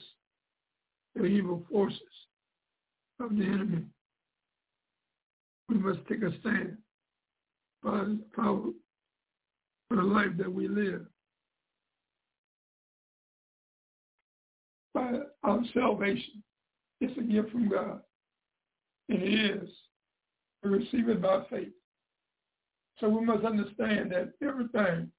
the 1.14 1.24
evil 1.24 1.64
forces 1.70 2.00
of 3.20 3.36
the 3.36 3.44
enemy. 3.44 3.82
We 5.68 5.76
must 5.76 6.00
take 6.08 6.22
a 6.22 6.30
stand 6.40 6.78
for, 7.82 8.16
for, 8.34 8.62
for 9.88 9.96
the 9.96 10.02
life 10.02 10.36
that 10.38 10.52
we 10.52 10.68
live. 10.68 11.06
By 14.94 15.12
our 15.44 15.60
salvation, 15.74 16.42
it's 17.00 17.16
a 17.18 17.22
gift 17.22 17.50
from 17.52 17.68
God. 17.68 18.00
It 19.08 19.22
is. 19.22 19.68
We 20.62 20.70
receive 20.70 21.08
it 21.08 21.22
by 21.22 21.44
faith. 21.50 21.72
So 22.98 23.08
we 23.08 23.24
must 23.24 23.44
understand 23.44 24.12
that 24.12 24.32
everything 24.42 25.10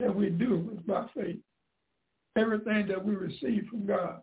that 0.00 0.14
we 0.14 0.30
do 0.30 0.70
is 0.76 0.82
by 0.86 1.06
faith. 1.16 1.38
Everything 2.36 2.86
that 2.88 3.02
we 3.02 3.14
receive 3.14 3.66
from 3.70 3.86
God 3.86 4.20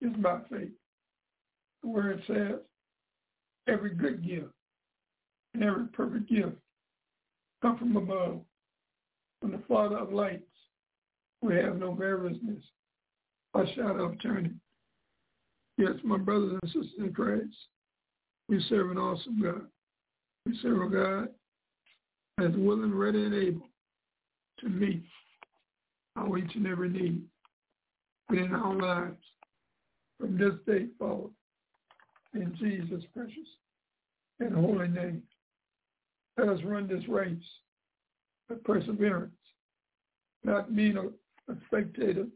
is 0.00 0.12
by 0.18 0.40
faith. 0.50 0.70
The 1.82 1.88
word 1.88 2.22
says, 2.26 2.60
every 3.66 3.94
good 3.94 4.24
gift 4.24 4.52
and 5.54 5.64
every 5.64 5.86
perfect 5.88 6.28
gift 6.28 6.56
come 7.62 7.78
from 7.78 7.96
above, 7.96 8.40
from 9.40 9.52
the 9.52 9.62
Father 9.66 9.98
of 9.98 10.12
lights. 10.12 10.42
We 11.42 11.56
have 11.56 11.76
no 11.76 11.92
variousness 11.94 12.62
or 13.52 13.66
shadow 13.74 14.04
of 14.04 14.22
turning. 14.22 14.60
Yes, 15.76 15.92
my 16.04 16.18
brothers 16.18 16.58
and 16.62 16.70
sisters 16.70 16.92
in 16.98 17.12
Christ, 17.12 17.54
we 18.48 18.64
serve 18.68 18.90
an 18.90 18.98
awesome 18.98 19.42
God. 19.42 19.66
We 20.46 20.58
serve 20.62 20.82
a 20.82 20.88
God 20.88 21.28
that's 22.38 22.54
willing, 22.56 22.94
ready, 22.94 23.24
and 23.24 23.34
able 23.34 23.68
to 24.60 24.68
meet 24.68 25.04
our 26.16 26.38
each 26.38 26.54
and 26.54 26.66
every 26.66 26.88
need 26.88 27.22
within 28.30 28.54
our 28.54 28.74
lives 28.74 29.22
from 30.18 30.38
this 30.38 30.54
day 30.66 30.86
forward. 30.98 31.32
In 32.34 32.56
Jesus' 32.58 33.04
precious 33.12 33.48
and 34.40 34.54
holy 34.54 34.88
name. 34.88 35.22
Let 36.36 36.48
us 36.48 36.60
run 36.64 36.88
this 36.88 37.06
race 37.08 37.36
with 38.48 38.64
perseverance, 38.64 39.32
not 40.42 40.74
being 40.74 40.96
a, 40.96 41.08
spectator 41.66 42.26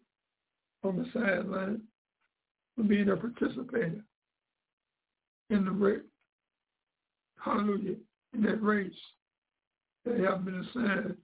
on 0.84 0.98
the 0.98 1.06
sideline, 1.14 1.80
but 2.78 2.88
being 2.88 3.08
a 3.08 3.16
participator 3.16 4.04
in 5.50 5.64
the 5.64 5.70
race. 5.70 6.00
Hallelujah. 7.44 7.96
In 8.32 8.42
that 8.42 8.62
race 8.62 8.92
they 10.04 10.22
have 10.22 10.44
been 10.44 10.64
assigned 10.64 11.16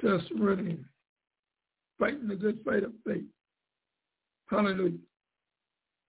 to 0.00 0.16
us 0.16 0.22
running, 0.38 0.84
fighting 1.98 2.26
the 2.26 2.34
good 2.34 2.58
fight 2.64 2.82
of 2.82 2.92
faith. 3.06 3.22
Hallelujah. 4.50 4.98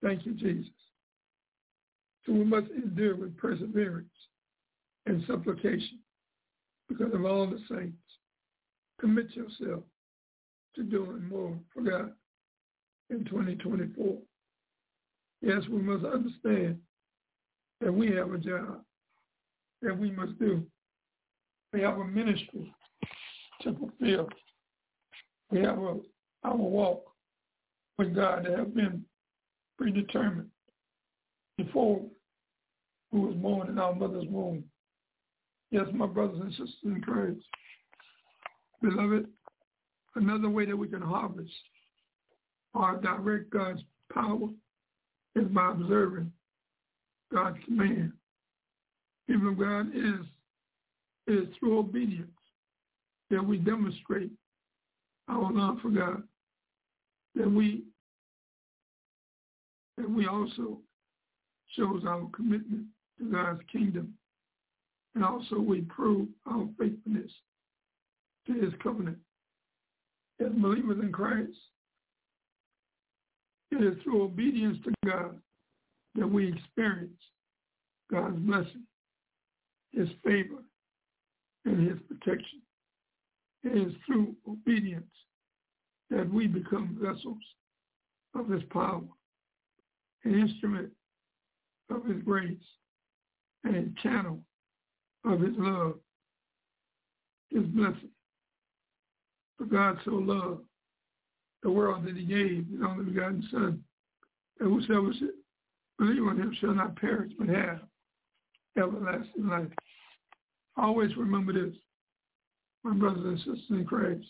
Thank 0.02 0.26
you, 0.26 0.34
Jesus. 0.34 0.72
So 2.26 2.32
we 2.32 2.44
must 2.44 2.66
endure 2.70 3.16
with 3.16 3.36
perseverance 3.36 4.08
and 5.06 5.22
supplication 5.26 6.00
because 6.88 7.14
of 7.14 7.24
all 7.24 7.46
the 7.46 7.60
saints. 7.68 7.96
Commit 9.00 9.34
yourself 9.34 9.84
to 10.74 10.82
doing 10.82 11.28
more 11.28 11.56
for 11.72 11.82
God 11.82 12.12
in 13.10 13.24
2024. 13.24 14.18
Yes, 15.44 15.60
we 15.70 15.82
must 15.82 16.06
understand 16.06 16.78
that 17.82 17.92
we 17.92 18.10
have 18.12 18.32
a 18.32 18.38
job 18.38 18.80
that 19.82 19.98
we 19.98 20.10
must 20.10 20.38
do. 20.38 20.64
We 21.70 21.82
have 21.82 21.98
a 21.98 22.04
ministry 22.04 22.74
to 23.60 23.74
fulfill. 23.74 24.26
We 25.50 25.58
have 25.60 25.78
a, 25.78 25.96
our 26.44 26.56
walk 26.56 27.04
with 27.98 28.14
God 28.14 28.46
that 28.46 28.58
has 28.58 28.68
been 28.68 29.04
predetermined 29.76 30.48
before 31.58 32.00
we 33.12 33.20
was 33.20 33.34
born 33.34 33.68
in 33.68 33.78
our 33.78 33.94
mother's 33.94 34.26
womb. 34.30 34.64
Yes, 35.70 35.84
my 35.92 36.06
brothers 36.06 36.40
and 36.40 36.52
sisters 36.52 36.74
in 36.86 37.02
Christ. 37.02 37.44
Beloved, 38.80 39.26
another 40.14 40.48
way 40.48 40.64
that 40.64 40.76
we 40.76 40.88
can 40.88 41.02
harvest 41.02 41.52
or 42.72 42.98
direct 43.02 43.50
God's 43.50 43.82
power 44.10 44.48
is 45.36 45.48
by 45.48 45.70
observing 45.70 46.30
God's 47.32 47.58
command. 47.64 48.12
Even 49.28 49.56
God 49.58 49.88
is 49.94 50.26
is 51.26 51.48
through 51.58 51.78
obedience 51.78 52.30
that 53.30 53.44
we 53.44 53.56
demonstrate 53.56 54.30
our 55.28 55.50
love 55.52 55.78
for 55.80 55.90
God. 55.90 56.22
That 57.34 57.50
we 57.50 57.84
that 59.96 60.08
we 60.08 60.26
also 60.26 60.78
shows 61.76 62.02
our 62.06 62.28
commitment 62.34 62.84
to 63.18 63.24
God's 63.24 63.60
kingdom. 63.70 64.14
And 65.14 65.24
also 65.24 65.58
we 65.58 65.82
prove 65.82 66.28
our 66.46 66.68
faithfulness 66.78 67.30
to 68.46 68.52
his 68.54 68.72
covenant. 68.82 69.18
As 70.40 70.52
believers 70.52 70.98
in 71.00 71.12
Christ, 71.12 71.56
it 73.74 73.82
is 73.82 74.02
through 74.02 74.22
obedience 74.22 74.78
to 74.84 74.92
God 75.04 75.38
that 76.14 76.26
we 76.26 76.52
experience 76.52 77.20
God's 78.10 78.38
blessing, 78.38 78.84
his 79.92 80.08
favor, 80.24 80.62
and 81.64 81.88
his 81.88 81.98
protection. 82.08 82.60
It 83.64 83.76
is 83.76 83.94
through 84.06 84.34
obedience 84.48 85.10
that 86.10 86.30
we 86.30 86.46
become 86.46 86.98
vessels 87.00 87.38
of 88.34 88.48
his 88.48 88.62
power, 88.70 89.02
an 90.24 90.38
instrument 90.38 90.90
of 91.90 92.04
his 92.04 92.22
grace, 92.22 92.56
and 93.64 93.76
a 93.76 94.02
channel 94.02 94.40
of 95.24 95.40
his 95.40 95.54
love, 95.56 95.94
his 97.50 97.64
blessing. 97.64 98.10
For 99.56 99.64
God 99.64 99.98
so 100.04 100.12
loved 100.12 100.62
the 101.64 101.70
world 101.70 102.04
that 102.04 102.14
he 102.14 102.24
gave 102.24 102.66
his 102.70 102.80
only 102.86 103.06
begotten 103.06 103.42
Son, 103.50 103.82
that 104.58 104.66
whosoever 104.66 105.12
should 105.18 105.30
believe 105.98 106.22
on 106.22 106.36
him 106.36 106.54
shall 106.60 106.74
not 106.74 106.94
perish 106.96 107.32
but 107.38 107.48
have 107.48 107.80
everlasting 108.76 109.48
life. 109.48 109.68
Always 110.76 111.16
remember 111.16 111.52
this, 111.52 111.74
my 112.84 112.94
brothers 112.94 113.24
and 113.24 113.38
sisters 113.38 113.64
in 113.70 113.84
Christ, 113.86 114.26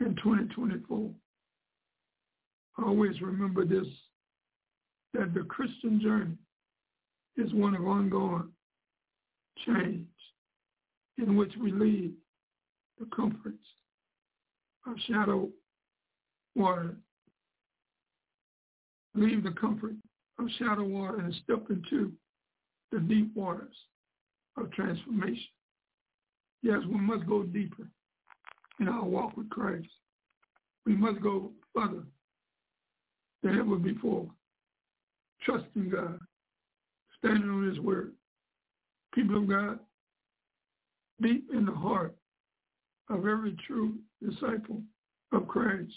in 0.00 0.16
2024. 0.16 1.10
Always 2.84 3.20
remember 3.20 3.64
this, 3.64 3.86
that 5.14 5.32
the 5.32 5.42
Christian 5.44 6.00
journey 6.00 6.36
is 7.36 7.52
one 7.54 7.76
of 7.76 7.86
ongoing 7.86 8.48
change 9.64 10.06
in 11.18 11.36
which 11.36 11.52
we 11.60 11.70
leave 11.70 12.12
the 12.98 13.06
comforts 13.14 13.62
of 14.86 14.94
shadow 15.06 15.48
water, 16.58 16.96
leave 19.14 19.42
the 19.42 19.52
comfort 19.52 19.94
of 20.38 20.46
shadow 20.58 20.84
water 20.84 21.20
and 21.20 21.34
step 21.44 21.64
into 21.70 22.12
the 22.92 23.00
deep 23.00 23.34
waters 23.34 23.74
of 24.56 24.70
transformation. 24.72 25.48
Yes, 26.62 26.80
we 26.88 26.98
must 26.98 27.26
go 27.26 27.44
deeper 27.44 27.88
in 28.80 28.88
our 28.88 29.04
walk 29.04 29.36
with 29.36 29.48
Christ. 29.50 29.88
We 30.84 30.96
must 30.96 31.20
go 31.22 31.52
further 31.74 32.02
than 33.42 33.58
ever 33.58 33.76
before, 33.76 34.26
trusting 35.44 35.90
God, 35.90 36.18
standing 37.18 37.48
on 37.48 37.68
his 37.68 37.78
word. 37.78 38.12
People 39.14 39.38
of 39.38 39.48
God, 39.48 39.78
deep 41.20 41.48
in 41.52 41.64
the 41.66 41.72
heart 41.72 42.14
of 43.10 43.26
every 43.26 43.56
true 43.66 43.94
disciple 44.22 44.82
of 45.32 45.46
Christ 45.46 45.92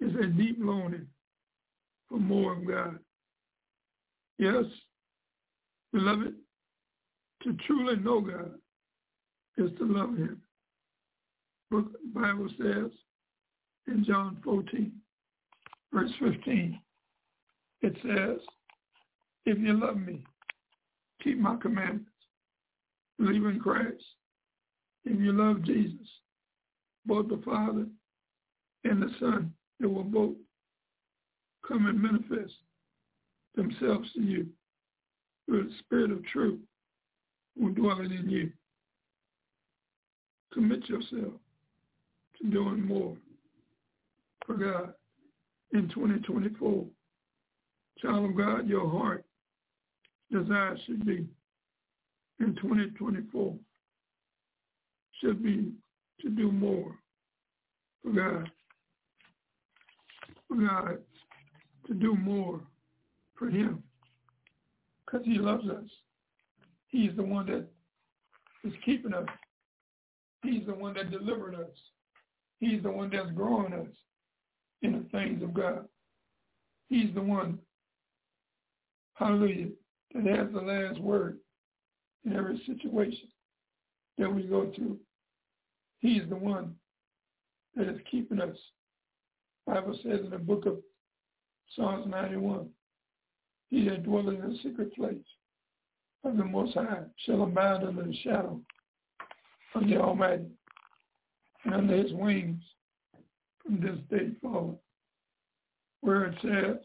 is 0.00 0.14
a 0.22 0.26
deep 0.26 0.56
longing 0.60 1.06
for 2.08 2.18
more 2.18 2.52
of 2.52 2.66
God. 2.66 2.98
Yes, 4.38 4.64
beloved, 5.92 6.34
to 7.42 7.56
truly 7.66 7.96
know 7.96 8.20
God 8.20 8.52
is 9.56 9.70
to 9.78 9.84
love 9.84 10.16
him. 10.16 10.40
The 11.70 11.84
Bible 12.14 12.48
says 12.58 12.90
in 13.86 14.04
John 14.04 14.38
14, 14.44 14.92
verse 15.92 16.10
15, 16.20 16.80
it 17.82 17.96
says, 18.02 18.38
if 19.46 19.58
you 19.58 19.78
love 19.78 19.96
me, 19.96 20.24
keep 21.22 21.38
my 21.38 21.56
commandments. 21.56 22.10
Believe 23.18 23.44
in 23.46 23.60
Christ. 23.60 24.04
If 25.04 25.18
you 25.20 25.32
love 25.32 25.64
Jesus, 25.64 26.06
both 27.06 27.28
the 27.28 27.40
Father 27.44 27.86
and 28.84 29.02
the 29.02 29.10
Son, 29.18 29.52
they 29.80 29.86
will 29.86 30.04
both 30.04 30.36
come 31.66 31.86
and 31.86 32.00
manifest 32.00 32.54
themselves 33.54 34.08
to 34.14 34.22
you 34.22 34.46
through 35.46 35.64
the 35.64 35.74
Spirit 35.80 36.10
of 36.10 36.24
truth 36.26 36.60
who 37.58 37.70
dwelling 37.70 38.12
in 38.12 38.28
you. 38.28 38.50
Commit 40.52 40.88
yourself 40.88 41.34
to 42.40 42.50
doing 42.50 42.86
more 42.86 43.16
for 44.46 44.54
God 44.54 44.94
in 45.72 45.88
2024. 45.88 46.84
Child 48.00 48.24
of 48.30 48.36
God, 48.36 48.68
your 48.68 48.88
heart 48.88 49.24
desire 50.30 50.76
should 50.86 51.04
be 51.04 51.26
in 52.40 52.54
2024 52.56 53.54
should 55.20 55.42
be 55.42 55.72
to 56.20 56.30
do 56.30 56.52
more 56.52 56.94
for 58.02 58.12
God. 58.12 58.50
God 60.56 60.98
to 61.86 61.94
do 61.94 62.14
more 62.14 62.60
for 63.36 63.48
him 63.48 63.82
because 65.04 65.24
he 65.26 65.38
loves 65.38 65.68
us. 65.68 65.88
He's 66.88 67.10
the 67.16 67.22
one 67.22 67.46
that 67.46 67.66
is 68.64 68.72
keeping 68.84 69.14
us. 69.14 69.26
He's 70.42 70.66
the 70.66 70.74
one 70.74 70.94
that 70.94 71.10
delivered 71.10 71.54
us. 71.54 71.70
He's 72.60 72.82
the 72.82 72.90
one 72.90 73.10
that's 73.10 73.30
growing 73.32 73.72
us 73.72 73.88
in 74.82 74.92
the 74.92 75.08
things 75.10 75.42
of 75.42 75.54
God. 75.54 75.86
He's 76.88 77.14
the 77.14 77.22
one, 77.22 77.58
hallelujah, 79.14 79.68
that 80.14 80.24
has 80.24 80.48
the 80.52 80.60
last 80.60 80.98
word 81.00 81.38
in 82.24 82.34
every 82.34 82.60
situation 82.66 83.28
that 84.16 84.32
we 84.32 84.42
go 84.42 84.72
through. 84.74 84.98
He's 86.00 86.22
the 86.28 86.36
one 86.36 86.74
that 87.76 87.88
is 87.88 88.00
keeping 88.10 88.40
us. 88.40 88.56
Bible 89.68 89.98
says 90.02 90.20
in 90.24 90.30
the 90.30 90.38
book 90.38 90.64
of 90.64 90.78
Psalms 91.76 92.06
91, 92.08 92.70
he 93.68 93.86
that 93.86 94.02
dwelleth 94.02 94.42
in 94.42 94.52
the 94.52 94.58
secret 94.62 94.94
place 94.94 95.16
of 96.24 96.38
the 96.38 96.44
Most 96.44 96.72
High 96.72 97.02
shall 97.26 97.42
abide 97.42 97.84
under 97.84 98.02
the 98.02 98.16
shadow 98.24 98.58
of 99.74 99.86
the 99.86 99.98
Almighty, 99.98 100.46
and 101.64 101.74
under 101.74 101.96
his 101.98 102.14
wings 102.14 102.62
from 103.62 103.78
this 103.82 103.98
day 104.08 104.30
forward. 104.40 104.78
Where 106.00 106.24
it 106.24 106.38
says 106.40 106.78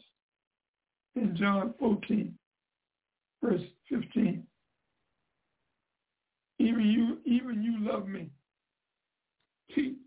in 1.16 1.38
John 1.38 1.74
14, 1.80 2.38
verse 3.42 3.62
15, 3.88 4.44
even 6.60 6.82
you, 6.82 7.20
even 7.26 7.64
you 7.64 7.90
love 7.90 8.10
me. 8.10 8.30
Keep 9.74 10.00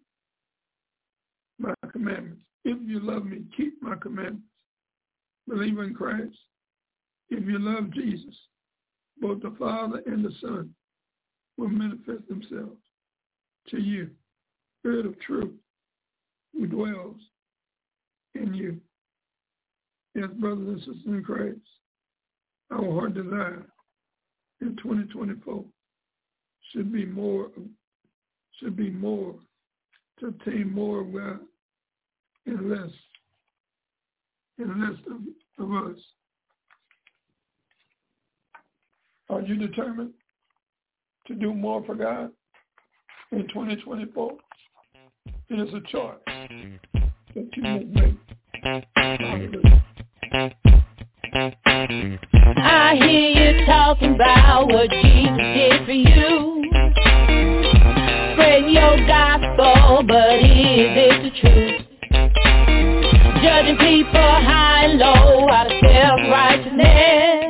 my 1.58 1.72
commandments. 1.90 2.45
If 2.66 2.78
you 2.84 2.98
love 2.98 3.24
me, 3.24 3.42
keep 3.56 3.80
my 3.80 3.94
commandments. 3.94 4.42
Believe 5.48 5.78
in 5.78 5.94
Christ. 5.94 6.36
If 7.30 7.46
you 7.46 7.60
love 7.60 7.92
Jesus, 7.94 8.34
both 9.20 9.40
the 9.40 9.54
Father 9.56 10.02
and 10.04 10.24
the 10.24 10.32
Son 10.40 10.74
will 11.56 11.68
manifest 11.68 12.26
themselves 12.28 12.80
to 13.68 13.80
you. 13.80 14.10
Spirit 14.80 15.06
of 15.06 15.16
truth 15.20 15.52
who 16.54 16.66
dwells 16.66 17.14
in 18.34 18.52
you. 18.52 18.80
Yes, 20.16 20.30
brothers 20.40 20.66
and 20.66 20.78
sisters 20.80 21.06
in 21.06 21.22
Christ, 21.22 21.60
our 22.72 22.92
heart 22.92 23.14
desire 23.14 23.64
in 24.60 24.74
2024 24.82 25.64
should 26.72 26.92
be 26.92 27.04
more 27.04 27.50
should 28.58 28.76
be 28.76 28.90
more 28.90 29.36
to 30.18 30.26
obtain 30.28 30.72
more 30.72 31.02
of 31.02 31.12
God 31.12 31.38
and 32.46 32.70
less 32.70 32.90
and 34.58 34.80
less 34.80 34.98
of, 35.10 35.64
of 35.64 35.90
us. 35.90 35.98
Are 39.28 39.42
you 39.42 39.56
determined 39.56 40.12
to 41.26 41.34
do 41.34 41.52
more 41.52 41.84
for 41.84 41.94
God 41.94 42.30
in 43.32 43.48
2024? 43.48 44.32
It 45.48 45.60
is 45.60 45.74
a 45.74 45.80
choice 45.90 46.14
that 47.34 47.48
you 47.54 47.62
may 47.62 47.84
make. 47.84 48.14
I 52.58 52.96
hear 53.00 53.30
you 53.30 53.66
talking 53.66 54.14
about 54.14 54.68
what 54.68 54.90
Jesus 54.90 55.36
did 55.36 55.84
for 55.84 55.92
you. 55.92 56.64
Spread 58.32 58.70
your 58.70 59.06
gospel, 59.06 60.04
but 60.06 60.38
is 60.38 60.92
it 60.96 61.22
the 61.22 61.30
truth? 61.40 61.85
Judging 63.46 63.78
people 63.78 64.20
high 64.20 64.86
and 64.86 64.98
low 64.98 65.48
out 65.48 65.66
of 65.66 65.72
self-righteousness. 65.80 67.46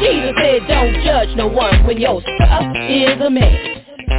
Jesus 0.00 0.32
said 0.40 0.66
don't 0.66 1.04
judge 1.04 1.36
no 1.36 1.48
one 1.48 1.84
when 1.86 1.98
your 1.98 2.22
stuff 2.22 2.64
is 2.88 3.20
a 3.20 3.28
mess. 3.28 3.60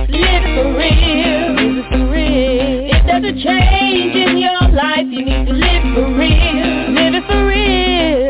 Live 0.08 0.44
for 0.54 0.70
real, 0.78 1.50
live 1.50 1.86
for 1.90 2.06
real. 2.14 2.94
If 2.94 3.06
there's 3.08 3.26
a 3.26 3.34
change 3.42 4.16
in 4.16 4.38
your 4.38 4.70
life, 4.70 5.08
you 5.10 5.26
need 5.26 5.48
to 5.48 5.54
live 5.54 5.84
for 5.96 6.14
real, 6.14 6.94
live 6.94 7.16
it 7.16 7.26
for 7.26 7.42
real. 7.48 8.30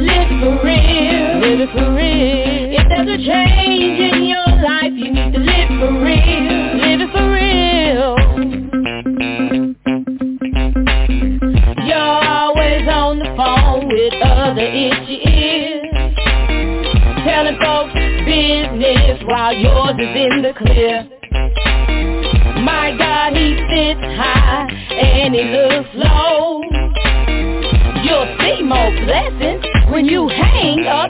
Live 0.00 0.30
for 0.40 0.64
real, 0.64 1.40
live 1.40 1.60
it 1.60 1.70
for 1.76 1.92
real. 1.94 2.01
With 14.02 14.14
other 14.20 14.62
itchy 14.62 15.20
ears, 15.22 16.16
telling 17.24 17.56
folks 17.62 17.94
business 18.26 19.22
while 19.26 19.54
yours 19.54 19.94
is 19.96 20.14
in 20.26 20.42
the 20.42 20.52
clear. 20.58 21.06
My 22.64 22.96
God, 22.98 23.36
he 23.36 23.54
sits 23.70 24.00
high 24.00 24.66
and 24.90 25.34
he 25.34 25.44
looks 25.44 25.88
low. 25.94 26.62
You'll 28.02 28.36
see 28.40 28.62
more 28.64 28.90
blessings 29.06 29.64
when 29.92 30.06
you 30.06 30.26
hang 30.26 30.84
up 30.86 31.01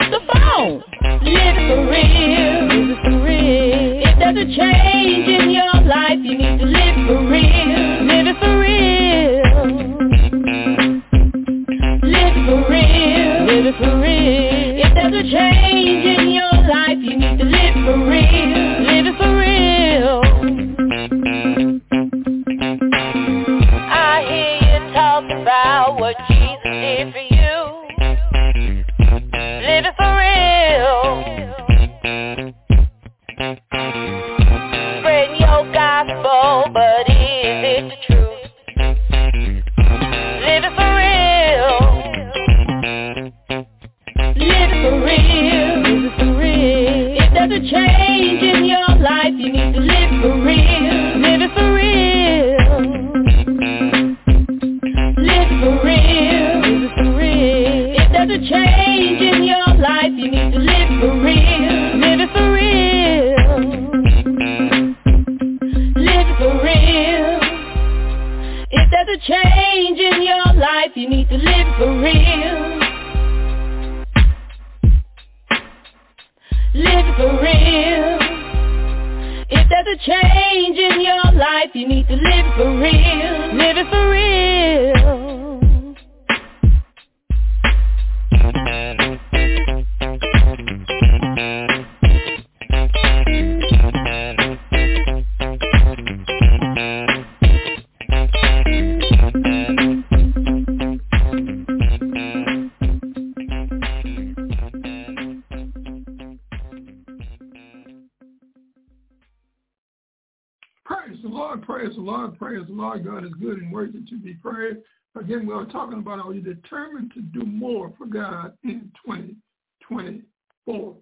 praise 110.85 111.17
the 111.21 111.29
Lord. 111.29 111.61
Praise 111.63 111.95
the 111.95 112.01
Lord, 112.01 112.37
praise 112.37 112.65
the 112.67 112.73
Lord. 112.73 113.05
God 113.05 113.25
is 113.25 113.33
good 113.39 113.57
and 113.59 113.71
worthy 113.71 114.03
to 114.05 114.17
be 114.17 114.33
praised. 114.35 114.79
Again, 115.15 115.45
we 115.45 115.53
are 115.53 115.65
talking 115.65 115.99
about 115.99 116.19
are 116.19 116.33
you 116.33 116.41
determined 116.41 117.11
to 117.13 117.21
do 117.21 117.45
more 117.45 117.93
for 117.97 118.07
God 118.07 118.57
in 118.63 118.91
2024? 119.05 120.95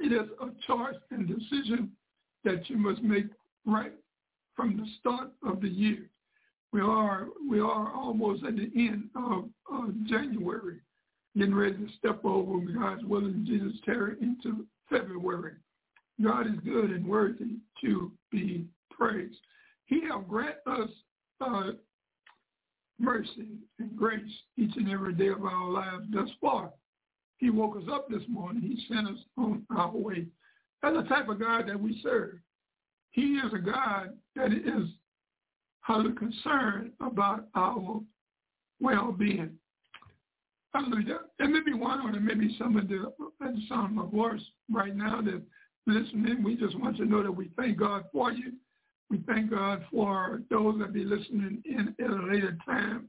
It 0.00 0.12
is 0.12 0.28
a 0.40 0.46
choice 0.66 0.96
and 1.10 1.28
decision 1.28 1.92
that 2.44 2.68
you 2.68 2.76
must 2.76 3.02
make 3.02 3.26
right 3.64 3.92
from 4.56 4.76
the 4.76 4.86
start 4.98 5.30
of 5.46 5.60
the 5.60 5.68
year. 5.68 6.08
We 6.72 6.80
are 6.80 7.28
we 7.48 7.60
are 7.60 7.92
almost 7.92 8.44
at 8.44 8.56
the 8.56 8.70
end 8.74 9.10
of, 9.14 9.44
of 9.70 10.06
January, 10.06 10.80
getting 11.36 11.54
ready 11.54 11.76
to 11.76 11.88
step 11.98 12.24
over 12.24 12.58
God's 12.58 13.04
willing 13.04 13.44
Jesus 13.46 13.78
tarry 13.84 14.16
into 14.20 14.66
February. 14.88 15.54
God 16.22 16.46
is 16.46 16.58
good 16.64 16.90
and 16.90 17.06
worthy 17.06 17.58
to 17.82 18.10
be 18.32 18.66
praised. 18.90 19.38
He 19.86 20.02
have 20.10 20.26
grant 20.26 20.56
us 20.66 20.88
uh, 21.40 21.72
mercy 22.98 23.58
and 23.78 23.96
grace 23.96 24.20
each 24.56 24.76
and 24.76 24.90
every 24.90 25.14
day 25.14 25.28
of 25.28 25.44
our 25.44 25.70
lives 25.70 26.04
thus 26.12 26.28
far. 26.40 26.70
He 27.38 27.50
woke 27.50 27.76
us 27.76 27.82
up 27.92 28.08
this 28.08 28.22
morning. 28.28 28.62
He 28.62 28.84
sent 28.92 29.08
us 29.08 29.18
on 29.36 29.64
our 29.76 29.90
way. 29.90 30.26
That's 30.82 30.96
the 30.96 31.02
type 31.04 31.28
of 31.28 31.40
God 31.40 31.68
that 31.68 31.80
we 31.80 32.00
serve. 32.02 32.34
He 33.10 33.34
is 33.34 33.52
a 33.52 33.58
God 33.58 34.16
that 34.36 34.52
is 34.52 34.88
highly 35.80 36.12
concerned 36.12 36.92
about 37.00 37.48
our 37.54 38.00
well-being. 38.80 39.50
Hallelujah. 40.72 41.18
There 41.38 41.48
may 41.48 41.60
be 41.60 41.74
one 41.74 42.00
or 42.00 42.12
there 42.12 42.20
may 42.20 42.34
be 42.34 42.56
some 42.58 42.76
of 42.76 42.88
the, 42.88 43.12
the 43.40 43.56
sound 43.68 43.98
of 43.98 44.04
my 44.04 44.10
voice 44.10 44.40
right 44.70 44.96
now 44.96 45.20
that 45.20 45.42
listening. 45.86 46.42
We 46.42 46.56
just 46.56 46.78
want 46.78 46.96
to 46.98 47.04
know 47.04 47.22
that 47.22 47.32
we 47.32 47.50
thank 47.56 47.78
God 47.78 48.04
for 48.12 48.32
you. 48.32 48.52
We 49.10 49.22
thank 49.26 49.50
God 49.50 49.84
for 49.90 50.42
those 50.50 50.78
that 50.78 50.92
be 50.92 51.04
listening 51.04 51.62
in 51.64 51.94
at 52.02 52.10
a 52.10 52.22
later 52.32 52.56
time. 52.64 53.08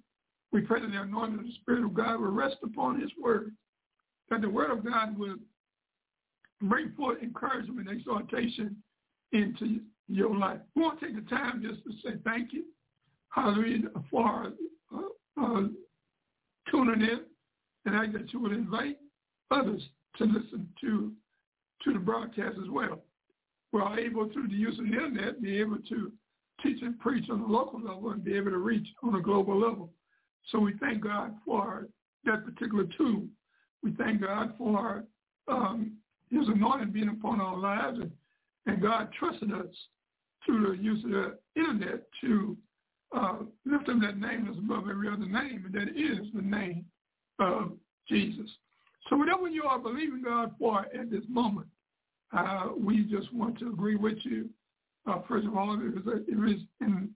We 0.52 0.62
pray 0.62 0.82
that 0.82 0.92
the 0.92 1.02
anointing 1.02 1.40
of 1.40 1.46
the 1.46 1.54
Spirit 1.62 1.86
of 1.86 1.94
God 1.94 2.20
will 2.20 2.32
rest 2.32 2.58
upon 2.64 3.00
his 3.00 3.10
word, 3.22 3.54
that 4.30 4.42
the 4.42 4.50
word 4.50 4.72
of 4.72 4.84
God 4.84 5.18
will 5.18 5.38
bring 6.62 6.92
forth 6.92 7.22
encouragement, 7.22 7.90
exhortation 7.90 8.76
into 9.32 9.80
your 10.08 10.36
life. 10.36 10.60
We 10.76 10.84
want 10.84 11.00
to 11.00 11.08
take 11.08 11.16
the 11.16 11.30
time 11.30 11.64
just 11.64 11.84
to 11.86 11.92
say 12.04 12.18
thank 12.24 12.54
you, 12.54 12.66
hallelujah, 13.30 13.90
for 14.12 14.54
uh, 14.94 15.42
uh, 15.42 15.62
tuning 16.70 17.02
in, 17.02 17.22
and 17.86 17.96
I 17.96 18.08
that 18.08 18.32
you 18.34 18.40
would 18.40 18.52
invite 18.52 18.98
others 19.52 19.82
to 20.18 20.26
listen 20.26 20.68
to 20.82 21.12
to 21.84 21.93
the 21.93 22.00
broadcast 22.00 22.58
as 22.62 22.69
well 22.69 23.02
we 23.74 23.82
are 23.82 24.00
able 24.00 24.30
through 24.32 24.48
the 24.48 24.54
use 24.54 24.78
of 24.78 24.86
the 24.86 24.91
internet 24.93 25.41
be 25.41 25.60
able 25.60 25.80
to 25.89 26.12
teach 26.62 26.82
and 26.82 26.98
preach 27.00 27.30
on 27.30 27.41
a 27.41 27.48
local 27.48 27.82
level 27.82 28.12
and 28.12 28.24
be 28.24 28.38
able 28.38 28.52
to 28.52 28.60
reach 28.60 28.88
on 29.02 29.15
a 29.15 29.22
global 29.22 29.60
level. 29.60 29.91
So 30.52 30.60
we 30.60 30.74
thank 30.80 31.04
God 31.04 31.36
for 31.43 31.88
that 32.24 32.46
particular 32.46 32.86
tool. 32.96 33.24
We 33.82 33.91
thank 33.93 34.22
God 34.22 34.54
for 34.58 35.04
um, 35.48 35.93
his 36.30 36.48
anointing 36.48 36.91
being 36.91 37.10
upon 37.10 37.41
our 37.41 37.58
lives 37.58 37.98
and, 38.00 38.12
and 38.67 38.82
God 38.82 39.10
trusted 39.17 39.52
us 39.52 39.74
through 40.46 40.78
the 40.78 40.84
use 40.84 41.04
of 41.04 41.12
the 41.12 41.38
internet 41.56 42.04
to 42.22 42.56
uh, 43.15 43.38
lift 43.65 43.89
up 43.89 44.00
that 44.02 44.19
name 44.19 44.46
that's 44.46 44.58
above 44.58 44.89
every 44.89 45.08
other 45.08 45.26
name, 45.26 45.63
and 45.65 45.74
that 45.74 45.89
is 45.89 46.28
the 46.34 46.41
name 46.41 46.86
of 47.39 47.74
Jesus. 48.08 48.50
So 49.10 49.17
whatever 49.17 49.48
you 49.48 49.63
are 49.63 49.80
believing 49.80 50.24
God 50.24 50.52
for 50.58 50.86
at 50.98 51.12
this 51.12 51.24
moment, 51.30 51.67
uh, 52.36 52.69
we 52.78 53.04
just 53.04 53.34
want 53.34 53.60
to 53.60 53.69
agree 53.69 53.96
with 53.96 54.17
you. 54.24 54.50
Uh, 55.06 55.22
first 55.28 55.46
of 55.46 55.56
all, 55.56 55.74
it 55.74 55.98
is, 55.98 56.24
it 56.28 56.52
is 56.52 56.62
in 56.82 57.10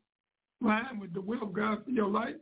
line 0.62 1.00
with 1.00 1.14
the 1.14 1.22
will 1.22 1.44
of 1.44 1.54
God 1.54 1.84
for 1.84 1.92
your 1.92 2.10
life. 2.10 2.36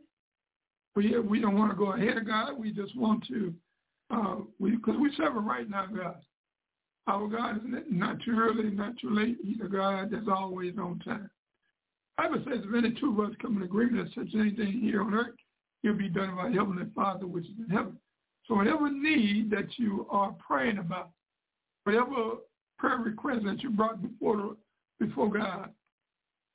We, 0.94 1.18
we 1.18 1.40
don't 1.40 1.58
want 1.58 1.70
to 1.70 1.76
go 1.76 1.92
ahead 1.92 2.16
of 2.16 2.26
God. 2.26 2.58
We 2.58 2.72
just 2.72 2.96
want 2.96 3.26
to, 3.28 3.54
uh, 4.10 4.36
we 4.58 4.72
because 4.72 4.96
we 5.00 5.12
serve 5.16 5.36
a 5.36 5.40
right 5.40 5.68
now 5.68 5.86
God. 5.86 6.16
Our 7.08 7.28
God 7.28 7.56
is 7.58 7.62
not 7.88 8.18
too 8.24 8.36
early, 8.36 8.70
not 8.70 8.98
too 8.98 9.10
late. 9.10 9.36
He's 9.44 9.60
a 9.64 9.68
God 9.68 10.10
that's 10.10 10.26
always 10.28 10.74
on 10.78 10.98
time. 11.00 11.30
Bible 12.16 12.42
says 12.44 12.64
if 12.64 12.74
any 12.74 12.94
two 12.98 13.10
of 13.10 13.30
us 13.30 13.36
come 13.40 13.56
in 13.58 13.62
agreement 13.62 14.08
that 14.08 14.14
such 14.14 14.34
anything 14.34 14.80
here 14.80 15.02
on 15.02 15.14
earth, 15.14 15.34
it'll 15.84 15.96
be 15.96 16.08
done 16.08 16.34
by 16.34 16.50
Heavenly 16.50 16.86
Father 16.94 17.26
which 17.26 17.44
is 17.44 17.58
in 17.58 17.68
heaven. 17.68 17.98
So 18.46 18.54
whatever 18.54 18.90
need 18.90 19.50
that 19.50 19.66
you 19.76 20.06
are 20.10 20.34
praying 20.46 20.78
about, 20.78 21.10
whatever 21.84 22.38
prayer 22.78 22.98
requests 22.98 23.44
that 23.44 23.62
you 23.62 23.70
brought 23.70 24.02
before 24.02 24.56
before 24.98 25.30
God 25.30 25.70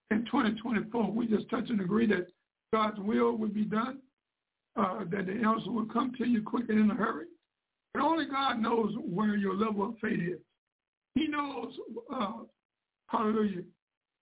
in 0.10 0.26
2024. 0.26 1.12
We 1.12 1.28
just 1.28 1.50
touch 1.50 1.70
and 1.70 1.82
agree 1.82 2.08
that 2.08 2.28
God's 2.74 3.00
will 3.00 3.38
would 3.38 3.54
be 3.54 3.66
done, 3.66 4.00
uh, 4.76 5.00
that 5.12 5.26
the 5.26 5.34
answer 5.34 5.72
will 5.72 5.86
come 5.86 6.14
to 6.18 6.28
you 6.28 6.42
quick 6.42 6.70
and 6.70 6.80
in 6.80 6.92
a 6.92 6.96
hurry. 6.96 7.26
But 7.94 8.04
only 8.04 8.26
God 8.26 8.60
knows 8.60 8.94
where 9.00 9.36
your 9.36 9.56
level 9.56 9.90
of 9.90 9.96
faith 10.02 10.20
is. 10.20 10.40
He 11.16 11.28
knows, 11.28 11.74
uh, 12.14 12.34
hallelujah, 13.08 13.64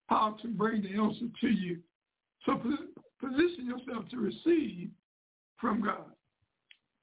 how 0.08 0.38
to 0.42 0.48
bring 0.48 0.82
the 0.82 1.00
answer 1.00 1.26
to 1.42 1.48
you. 1.48 1.78
So 2.46 2.60
position 3.20 3.68
yourself 3.68 4.10
to 4.10 4.18
receive 4.18 4.90
from 5.58 5.82
God. 5.82 6.06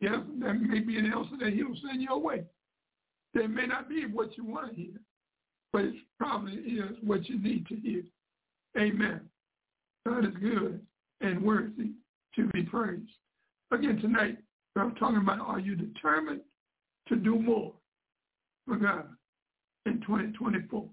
Yes, 0.00 0.18
that 0.40 0.54
may 0.54 0.80
be 0.80 0.98
an 0.98 1.06
answer 1.06 1.36
that 1.40 1.52
he'll 1.52 1.76
send 1.86 2.02
your 2.02 2.18
way. 2.18 2.44
It 3.36 3.50
may 3.50 3.66
not 3.66 3.88
be 3.88 4.06
what 4.06 4.36
you 4.36 4.44
want 4.44 4.70
to 4.70 4.74
hear, 4.74 4.94
but 5.72 5.84
it 5.84 5.94
probably 6.18 6.54
is 6.54 6.96
what 7.02 7.28
you 7.28 7.38
need 7.38 7.66
to 7.66 7.76
hear. 7.76 8.02
Amen. 8.78 9.20
God 10.06 10.24
is 10.24 10.34
good 10.40 10.80
and 11.20 11.42
worthy 11.42 11.90
to 12.34 12.46
be 12.52 12.62
praised. 12.62 13.10
Again, 13.72 13.98
tonight, 14.00 14.38
I'm 14.76 14.94
talking 14.94 15.18
about 15.18 15.40
are 15.40 15.58
you 15.58 15.74
determined 15.74 16.40
to 17.08 17.16
do 17.16 17.38
more 17.38 17.72
for 18.66 18.76
God 18.76 19.06
in 19.84 20.00
2024? 20.00 20.86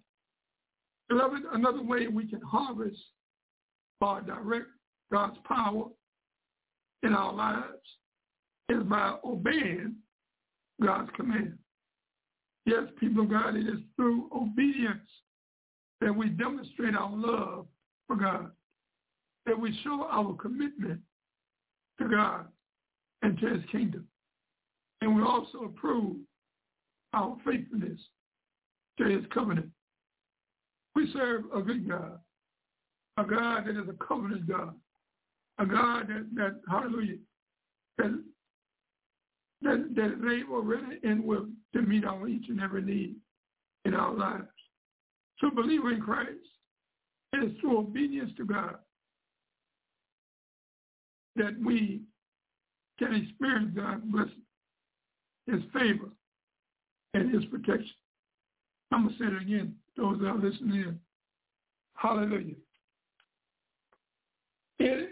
Beloved, 1.10 1.44
another 1.54 1.84
way 1.84 2.08
we 2.08 2.28
can 2.28 2.42
harvest 2.42 2.98
or 4.02 4.22
direct 4.22 4.68
God's 5.12 5.38
power 5.46 5.86
in 7.04 7.14
our 7.14 7.34
lives 7.34 7.66
is 8.68 8.84
by 8.84 9.16
obeying 9.24 9.96
God's 10.82 11.10
command. 11.16 11.58
Yes, 12.66 12.84
people 13.00 13.24
of 13.24 13.30
God, 13.30 13.56
it 13.56 13.68
is 13.68 13.80
through 13.96 14.30
obedience 14.34 15.10
that 16.00 16.16
we 16.16 16.30
demonstrate 16.30 16.96
our 16.96 17.12
love 17.12 17.68
for 18.08 18.16
God, 18.16 18.52
that 19.46 19.60
we 19.60 19.78
show 19.84 20.08
our 20.10 20.34
commitment 20.36 21.00
to 22.00 22.08
God 22.08 22.46
and 23.22 23.38
to 23.40 23.48
his 23.48 23.64
kingdom. 23.72 24.08
And 25.02 25.16
we 25.16 25.22
also 25.22 25.74
prove 25.76 26.18
our 27.14 27.38
faithfulness 27.46 28.00
to 28.98 29.06
his 29.06 29.26
covenant. 29.34 29.70
We 30.96 31.12
serve 31.12 31.44
a 31.54 31.62
good 31.62 31.88
God, 31.88 32.20
a 33.18 33.24
God 33.24 33.66
that 33.66 33.72
is 33.72 33.90
a 33.90 34.06
covenant 34.06 34.48
God, 34.48 34.74
a 35.60 35.66
God 35.66 36.08
that, 36.08 36.28
that 36.36 36.62
hallelujah, 36.70 37.18
that 37.98 38.24
that, 39.64 39.94
they 39.96 40.36
able, 40.42 40.62
ready, 40.62 41.00
and 41.04 41.24
will 41.24 41.48
to 41.74 41.82
meet 41.82 42.06
our 42.06 42.28
each 42.28 42.50
and 42.50 42.62
every 42.62 42.82
need 42.82 43.16
in 43.86 43.94
our 43.94 44.14
lives. 44.14 44.48
So 45.40 45.50
believer 45.50 45.92
in 45.92 46.02
Christ, 46.02 46.38
is 47.34 47.52
through 47.60 47.80
obedience 47.80 48.32
to 48.38 48.46
God 48.46 48.76
that 51.36 51.56
we 51.64 52.02
can 53.00 53.16
experience 53.16 53.72
God's 53.76 54.04
blessing, 54.06 54.44
his 55.48 55.62
favor, 55.74 56.10
and 57.14 57.34
his 57.34 57.44
protection. 57.46 57.96
I'm 58.92 59.06
going 59.06 59.18
to 59.18 59.20
say 59.20 59.28
it 59.28 59.42
again, 59.42 59.76
those 59.98 60.20
that 60.20 60.28
are 60.28 60.38
listening 60.38 60.82
in. 60.82 61.00
Hallelujah. 61.96 62.56
It, 64.80 65.10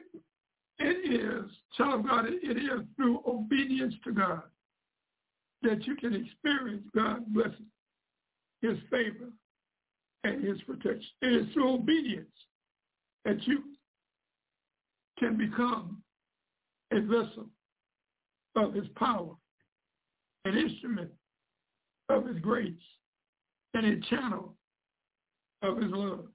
It 0.83 1.11
is, 1.11 1.51
child 1.77 1.99
of 1.99 2.07
God, 2.07 2.25
it 2.27 2.57
is 2.57 2.85
through 2.95 3.21
obedience 3.27 3.93
to 4.03 4.11
God 4.11 4.41
that 5.61 5.85
you 5.85 5.95
can 5.95 6.15
experience 6.15 6.83
God's 6.95 7.23
blessing, 7.27 7.67
his 8.61 8.77
favor, 8.89 9.29
and 10.23 10.43
his 10.43 10.59
protection. 10.63 11.07
It 11.21 11.33
is 11.33 11.53
through 11.53 11.75
obedience 11.75 12.31
that 13.25 13.45
you 13.47 13.63
can 15.19 15.37
become 15.37 16.01
a 16.91 16.99
vessel 16.99 17.45
of 18.55 18.73
his 18.73 18.87
power, 18.95 19.35
an 20.45 20.57
instrument 20.57 21.11
of 22.09 22.25
his 22.25 22.39
grace, 22.39 22.73
and 23.75 23.85
a 23.85 23.99
channel 24.09 24.55
of 25.61 25.77
his 25.77 25.91
love. 25.91 26.25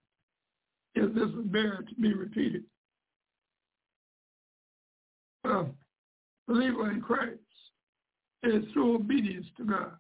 If 0.95 1.13
this 1.15 1.25
is 1.25 1.47
bear 1.47 1.85
to 1.87 1.95
be 2.01 2.15
repeated. 2.15 2.63
Uh, 5.47 5.65
believer 6.49 6.91
in 6.91 7.01
Christ 7.01 7.41
is 8.43 8.65
through 8.73 8.97
obedience 8.97 9.47
to 9.57 9.65
God 9.65 9.93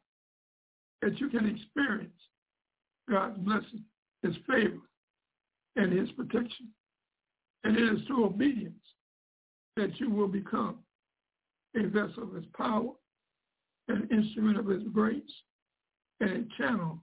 that 1.03 1.21
you 1.21 1.29
can 1.29 1.47
experience 1.47 2.11
God's 3.09 3.39
blessing, 3.39 3.85
his 4.23 4.35
favor, 4.49 4.81
and 5.77 5.93
his 5.93 6.11
protection. 6.13 6.69
And 7.65 7.77
it 7.77 7.83
is 7.83 8.07
through 8.07 8.27
obedience 8.27 8.75
that 9.77 9.99
you 10.01 10.11
will 10.11 10.29
become 10.29 10.79
a 11.77 11.87
vessel 11.87 12.25
of 12.25 12.35
his 12.35 12.45
power, 12.57 12.91
an 13.89 14.09
instrument 14.11 14.59
of 14.59 14.67
his 14.67 14.83
grace, 14.93 15.23
and 16.21 16.31
a 16.31 16.57
channel 16.57 17.03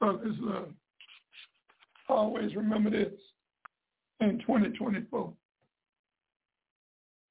of 0.00 0.22
his 0.22 0.34
love. 0.40 0.72
Always 2.08 2.54
remember 2.56 2.90
this 2.90 3.12
in 4.20 4.38
2024, 4.40 5.32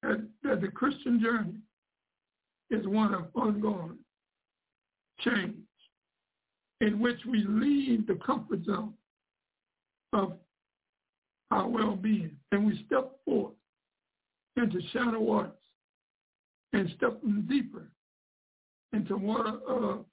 that, 0.02 0.26
that 0.42 0.60
the 0.60 0.68
Christian 0.68 1.20
journey 1.20 1.58
is 2.70 2.86
one 2.86 3.14
of 3.14 3.26
ongoing 3.34 3.98
change 5.20 5.56
in 6.80 7.00
which 7.00 7.18
we 7.28 7.44
leave 7.48 8.06
the 8.06 8.18
comfort 8.24 8.64
zone 8.64 8.92
of 10.12 10.34
our 11.50 11.68
well-being 11.68 12.30
and 12.52 12.66
we 12.66 12.84
step 12.86 13.10
forth 13.24 13.54
into 14.56 14.80
shadow 14.92 15.20
waters 15.20 15.52
and 16.72 16.88
step 16.96 17.18
deeper 17.48 17.88
into 18.92 19.16
water 19.16 19.58
of 19.66 20.04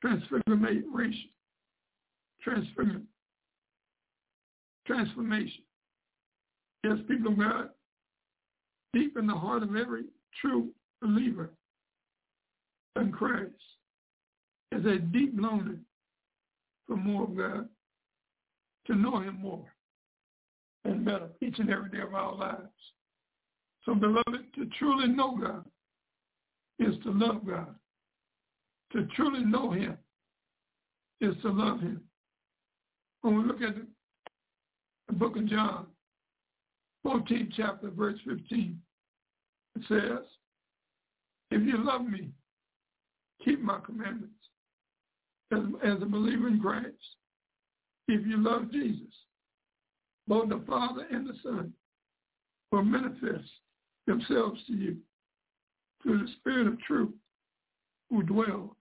transfiguration, 0.00 1.30
transformation, 2.42 3.06
transformation. 4.86 5.62
Yes, 6.84 6.98
people 7.08 7.32
of 7.32 7.38
God, 7.38 7.70
deep 8.98 9.16
in 9.16 9.26
the 9.26 9.34
heart 9.34 9.62
of 9.62 9.76
every 9.76 10.04
true 10.40 10.68
believer 11.00 11.50
in 12.96 13.12
Christ 13.12 13.52
is 14.72 14.84
a 14.84 14.98
deep 14.98 15.32
longing 15.36 15.80
for 16.86 16.96
more 16.96 17.24
of 17.24 17.36
God, 17.36 17.68
to 18.86 18.94
know 18.94 19.20
him 19.20 19.38
more 19.40 19.66
and 20.84 21.04
better 21.04 21.28
each 21.40 21.58
and 21.58 21.70
every 21.70 21.90
day 21.90 22.00
of 22.00 22.14
our 22.14 22.34
lives. 22.34 22.62
So 23.84 23.94
beloved, 23.94 24.54
to 24.54 24.66
truly 24.78 25.08
know 25.08 25.36
God 25.36 25.64
is 26.78 26.94
to 27.04 27.10
love 27.10 27.46
God. 27.46 27.74
To 28.92 29.06
truly 29.14 29.44
know 29.44 29.70
him 29.70 29.96
is 31.20 31.34
to 31.42 31.50
love 31.50 31.80
him. 31.80 32.00
When 33.20 33.36
we 33.36 33.44
look 33.44 33.60
at 33.60 33.74
the, 35.08 35.12
book 35.12 35.36
of 35.36 35.46
John, 35.46 35.86
14th 37.04 37.52
chapter, 37.56 37.90
verse 37.90 38.18
15, 38.26 38.80
says, 39.88 40.24
if 41.50 41.62
you 41.62 41.84
love 41.84 42.04
me, 42.04 42.30
keep 43.44 43.60
my 43.60 43.78
commandments. 43.84 44.34
As, 45.50 45.60
as 45.82 46.02
a 46.02 46.06
believer 46.06 46.48
in 46.48 46.60
Christ, 46.60 46.94
if 48.06 48.26
you 48.26 48.36
love 48.42 48.70
Jesus, 48.70 49.12
both 50.26 50.50
the 50.50 50.62
Father 50.66 51.06
and 51.10 51.26
the 51.26 51.34
Son 51.42 51.72
will 52.70 52.84
manifest 52.84 53.48
themselves 54.06 54.60
to 54.66 54.74
you 54.74 54.96
through 56.02 56.18
the 56.18 56.32
Spirit 56.38 56.66
of 56.66 56.80
truth 56.82 57.14
who 58.10 58.22
dwells 58.22 58.76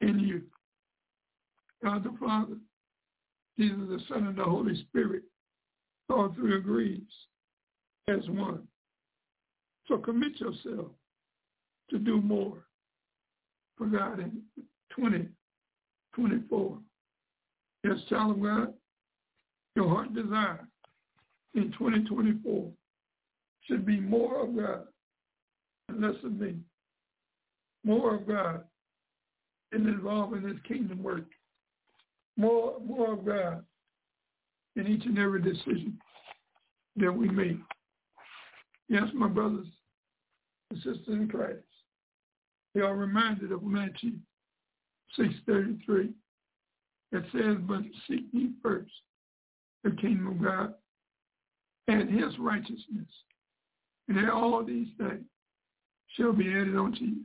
in 0.00 0.18
you. 0.20 0.42
God 1.82 2.04
the 2.04 2.16
Father, 2.20 2.56
Jesus 3.58 3.88
the 3.88 4.00
Son, 4.08 4.26
and 4.26 4.36
the 4.36 4.44
Holy 4.44 4.80
Spirit, 4.88 5.22
all 6.08 6.32
three 6.34 6.56
agrees 6.56 7.02
as 8.08 8.28
one. 8.28 8.62
So 9.88 9.96
commit 9.96 10.38
yourself 10.38 10.88
to 11.90 11.98
do 11.98 12.20
more 12.20 12.58
for 13.76 13.86
God 13.86 14.20
in 14.20 14.42
2024. 14.94 16.78
Yes, 17.84 17.96
child 18.10 18.32
of 18.32 18.42
God, 18.42 18.74
your 19.74 19.88
heart 19.88 20.14
desire 20.14 20.68
in 21.54 21.72
2024 21.72 22.70
should 23.66 23.86
be 23.86 23.98
more 23.98 24.42
of 24.42 24.54
God 24.56 24.84
and 25.88 26.02
less 26.02 26.22
of 26.22 26.32
me. 26.32 26.56
More 27.84 28.16
of 28.16 28.28
God 28.28 28.64
in 29.72 29.84
his 29.84 30.58
kingdom 30.66 31.02
work. 31.02 31.26
More, 32.36 32.78
more 32.84 33.14
of 33.14 33.24
God 33.24 33.64
in 34.76 34.86
each 34.86 35.04
and 35.06 35.18
every 35.18 35.40
decision 35.42 35.98
that 36.96 37.12
we 37.12 37.28
make. 37.28 37.58
Yes, 38.88 39.04
my 39.14 39.28
brothers 39.28 39.66
and 40.70 40.78
sisters 40.78 41.08
in 41.08 41.28
Christ, 41.28 41.58
we 42.74 42.82
are 42.82 42.94
reminded 42.96 43.52
of 43.52 43.62
Matthew 43.62 44.12
6.33 45.18 46.12
that 47.12 47.22
says, 47.32 47.56
but 47.66 47.80
seek 48.06 48.26
ye 48.32 48.50
first 48.62 48.92
the 49.84 49.90
kingdom 49.92 50.26
of 50.28 50.42
God 50.42 50.74
and 51.86 52.10
his 52.10 52.38
righteousness, 52.38 53.08
and 54.08 54.30
all 54.30 54.62
these 54.64 54.88
things 54.98 55.24
shall 56.16 56.32
be 56.32 56.48
added 56.48 56.76
unto 56.76 57.04
you. 57.04 57.16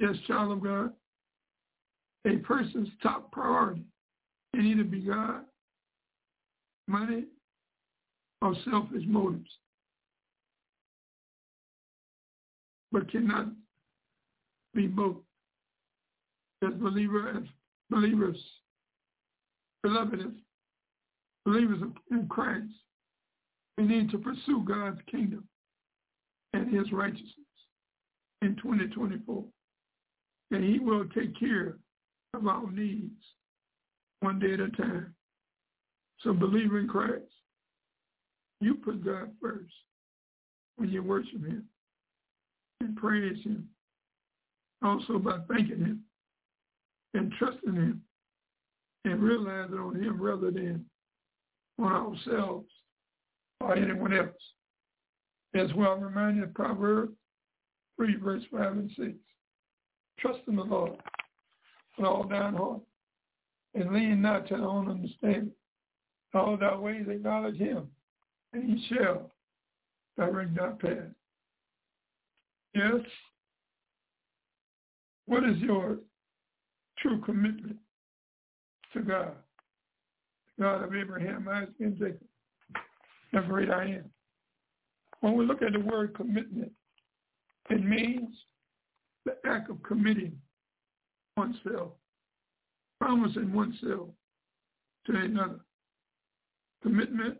Yes, 0.00 0.16
child 0.26 0.52
of 0.52 0.62
God, 0.62 0.92
a 2.26 2.36
person's 2.38 2.88
top 3.02 3.30
priority 3.32 3.84
can 4.54 4.66
either 4.66 4.84
be 4.84 5.00
God, 5.00 5.42
money, 6.86 7.24
or 8.42 8.54
selfish 8.70 9.04
motives, 9.06 9.50
but 12.94 13.10
cannot 13.10 13.48
be 14.72 14.86
both. 14.86 15.16
As 16.64 16.72
believer, 16.74 17.28
as 17.36 17.42
believers, 17.90 18.38
beloved, 19.82 20.20
as 20.20 20.32
believers 21.44 21.82
in 22.12 22.28
Christ, 22.28 22.70
we 23.76 23.84
need 23.84 24.10
to 24.12 24.18
pursue 24.18 24.64
God's 24.64 25.00
kingdom 25.10 25.44
and 26.52 26.72
his 26.72 26.92
righteousness 26.92 27.34
in 28.42 28.54
2024. 28.62 29.44
And 30.52 30.64
he 30.64 30.78
will 30.78 31.06
take 31.08 31.38
care 31.38 31.76
of 32.32 32.46
our 32.46 32.70
needs 32.70 33.20
one 34.20 34.38
day 34.38 34.54
at 34.54 34.60
a 34.60 34.70
time. 34.70 35.14
So 36.20 36.32
believer 36.32 36.78
in 36.78 36.86
Christ, 36.86 37.24
you 38.60 38.76
put 38.76 39.04
God 39.04 39.32
first 39.42 39.72
when 40.76 40.90
you 40.90 41.02
worship 41.02 41.44
him 41.44 41.64
and 42.84 42.96
praise 42.96 43.42
him. 43.44 43.68
Also 44.82 45.18
by 45.18 45.38
thanking 45.48 45.78
him 45.80 46.00
and 47.14 47.32
trusting 47.38 47.74
him 47.74 48.02
and 49.04 49.22
relying 49.22 49.72
on 49.74 50.02
him 50.02 50.20
rather 50.20 50.50
than 50.50 50.84
on 51.78 51.92
ourselves 51.92 52.68
or 53.60 53.76
anyone 53.76 54.16
else. 54.16 54.30
As 55.54 55.72
well, 55.74 55.96
remind 55.96 56.36
you 56.36 56.44
of 56.44 56.54
Proverbs 56.54 57.12
3, 57.96 58.16
verse 58.16 58.42
5 58.50 58.72
and 58.72 58.90
6. 58.96 59.10
Trust 60.18 60.40
in 60.48 60.56
the 60.56 60.62
Lord 60.62 60.98
with 61.96 62.06
all 62.06 62.26
thine 62.28 62.54
heart 62.54 62.80
and 63.74 63.92
lean 63.92 64.20
not 64.20 64.48
to 64.48 64.56
thy 64.56 64.62
own 64.62 64.90
understanding. 64.90 65.52
All 66.34 66.56
thy 66.56 66.76
ways 66.76 67.06
acknowledge 67.08 67.56
him, 67.56 67.86
and 68.52 68.64
he 68.64 68.88
shall 68.88 69.30
direct 70.18 70.56
thy 70.56 70.70
path. 70.70 71.13
Yes? 72.74 73.00
What 75.26 75.44
is 75.44 75.56
your 75.58 75.98
true 76.98 77.20
commitment 77.22 77.76
to 78.92 79.00
God? 79.00 79.32
God 80.60 80.84
of 80.84 80.94
Abraham, 80.94 81.48
Isaac, 81.48 81.74
and 81.80 81.98
Jacob, 81.98 82.20
the 83.32 83.40
great 83.40 83.70
I 83.70 83.84
am. 83.84 84.04
When 85.20 85.34
we 85.34 85.46
look 85.46 85.62
at 85.62 85.72
the 85.72 85.80
word 85.80 86.14
commitment, 86.14 86.70
it 87.70 87.84
means 87.84 88.28
the 89.24 89.36
act 89.46 89.70
of 89.70 89.82
committing 89.82 90.36
oneself, 91.36 91.92
promising 93.00 93.52
oneself 93.52 94.08
to 95.06 95.16
another. 95.16 95.60
Commitment 96.82 97.38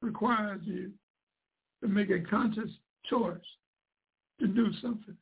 requires 0.00 0.60
you 0.64 0.90
to 1.82 1.88
make 1.88 2.10
a 2.10 2.20
conscious 2.20 2.70
choice 3.08 3.36
to 4.40 4.46
do 4.46 4.72
something. 4.80 5.16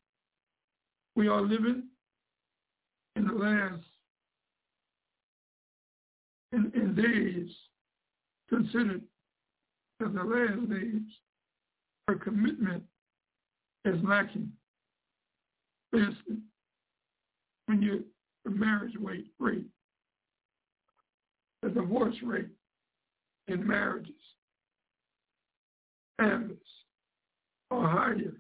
We 1.15 1.29
are 1.29 1.41
living 1.41 1.85
in 3.17 3.27
the 3.27 3.33
last 3.33 3.83
in, 6.53 6.71
in 6.75 6.95
days 6.95 7.51
considered 8.49 9.03
as 10.05 10.13
the 10.13 10.23
last 10.23 10.69
days 10.71 11.03
Her 12.09 12.17
commitment 12.17 12.83
is 13.85 13.97
lacking. 14.05 14.53
For 15.91 15.99
instance, 16.01 16.41
when 17.67 17.83
you 17.83 18.05
the 18.45 18.51
marriage 18.51 18.95
rate, 19.01 19.27
rate, 19.41 19.67
the 21.63 21.71
divorce 21.71 22.15
rate 22.23 22.49
in 23.49 23.67
marriages, 23.67 24.15
families 26.19 26.59
are 27.71 27.89
higher 27.89 28.33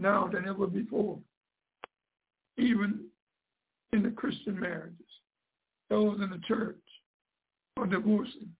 now 0.00 0.28
than 0.32 0.48
ever 0.48 0.66
before. 0.66 1.18
Even 2.56 3.06
in 3.92 4.02
the 4.02 4.10
Christian 4.10 4.58
marriages, 4.58 4.96
those 5.88 6.20
in 6.20 6.30
the 6.30 6.40
church 6.46 6.76
are 7.76 7.86
divorcing 7.86 8.50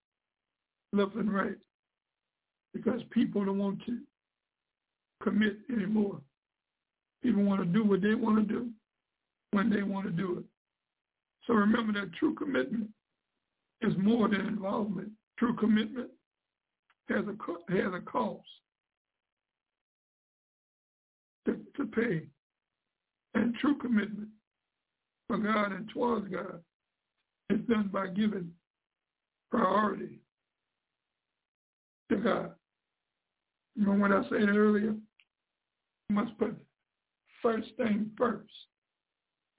left 0.92 1.14
and 1.14 1.32
right 1.32 1.56
because 2.74 3.00
people 3.10 3.44
don't 3.44 3.58
want 3.58 3.84
to 3.86 3.98
commit 5.22 5.56
anymore. 5.72 6.20
People 7.22 7.42
want 7.42 7.60
to 7.60 7.66
do 7.66 7.84
what 7.84 8.02
they 8.02 8.14
want 8.14 8.36
to 8.36 8.54
do 8.54 8.70
when 9.52 9.70
they 9.70 9.82
want 9.82 10.06
to 10.06 10.12
do 10.12 10.38
it. 10.38 10.44
So 11.46 11.54
remember 11.54 11.92
that 12.00 12.12
true 12.14 12.34
commitment 12.34 12.88
is 13.82 13.92
more 13.98 14.28
than 14.28 14.40
involvement. 14.42 15.10
True 15.38 15.54
commitment 15.56 16.10
has 17.08 17.24
a 17.26 17.72
has 17.72 17.92
a 17.94 18.00
cost 18.00 18.46
to, 21.80 21.86
pay, 21.86 22.22
and 23.34 23.54
true 23.56 23.76
commitment 23.78 24.28
for 25.28 25.38
God 25.38 25.72
and 25.72 25.88
towards 25.88 26.28
God 26.28 26.60
is 27.50 27.60
done 27.68 27.90
by 27.92 28.08
giving 28.08 28.50
priority 29.50 30.20
to 32.10 32.16
God. 32.16 32.50
Remember 33.76 34.08
what 34.08 34.26
I 34.26 34.28
said 34.28 34.48
earlier? 34.48 34.94
You 34.94 36.14
must 36.14 36.36
put 36.38 36.56
first 37.42 37.68
thing 37.76 38.10
first. 38.18 38.52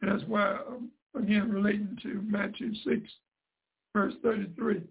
And 0.01 0.11
that's 0.11 0.27
why, 0.27 0.57
um, 0.67 0.89
again, 1.15 1.51
relating 1.51 1.97
to 2.03 2.21
Matthew 2.27 2.73
6, 2.85 3.11
verse 3.95 4.13
33. 4.23 4.81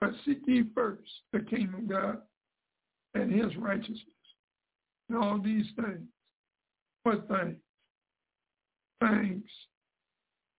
But 0.00 0.10
seek 0.24 0.40
ye 0.46 0.64
first 0.74 1.10
the 1.32 1.40
kingdom 1.40 1.74
of 1.74 1.88
God 1.88 2.18
and 3.14 3.32
his 3.32 3.56
righteousness. 3.56 4.00
And 5.08 5.18
all 5.18 5.40
these 5.42 5.66
things. 5.76 6.08
What 7.02 7.28
things? 7.28 7.56
Things 9.00 9.44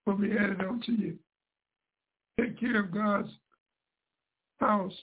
will 0.06 0.18
be 0.18 0.32
added 0.32 0.62
unto 0.62 0.92
you. 0.94 1.18
Take 2.40 2.60
care 2.60 2.80
of 2.82 2.92
God's 2.92 3.30
house 4.60 4.94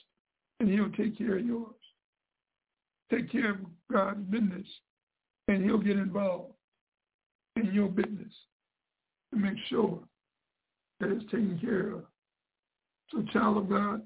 and 0.59 0.69
he'll 0.69 0.91
take 0.91 1.17
care 1.17 1.37
of 1.37 1.45
yours. 1.45 1.73
Take 3.11 3.31
care 3.31 3.51
of 3.51 3.57
God's 3.91 4.23
business 4.29 4.67
and 5.47 5.63
he'll 5.63 5.77
get 5.77 5.97
involved 5.97 6.53
in 7.55 7.73
your 7.73 7.89
business 7.89 8.33
to 9.31 9.39
make 9.39 9.57
sure 9.69 9.99
that 10.99 11.11
it's 11.11 11.25
taken 11.25 11.59
care 11.61 11.91
of. 11.93 12.05
So 13.11 13.23
child 13.31 13.57
of 13.57 13.69
God, 13.69 14.01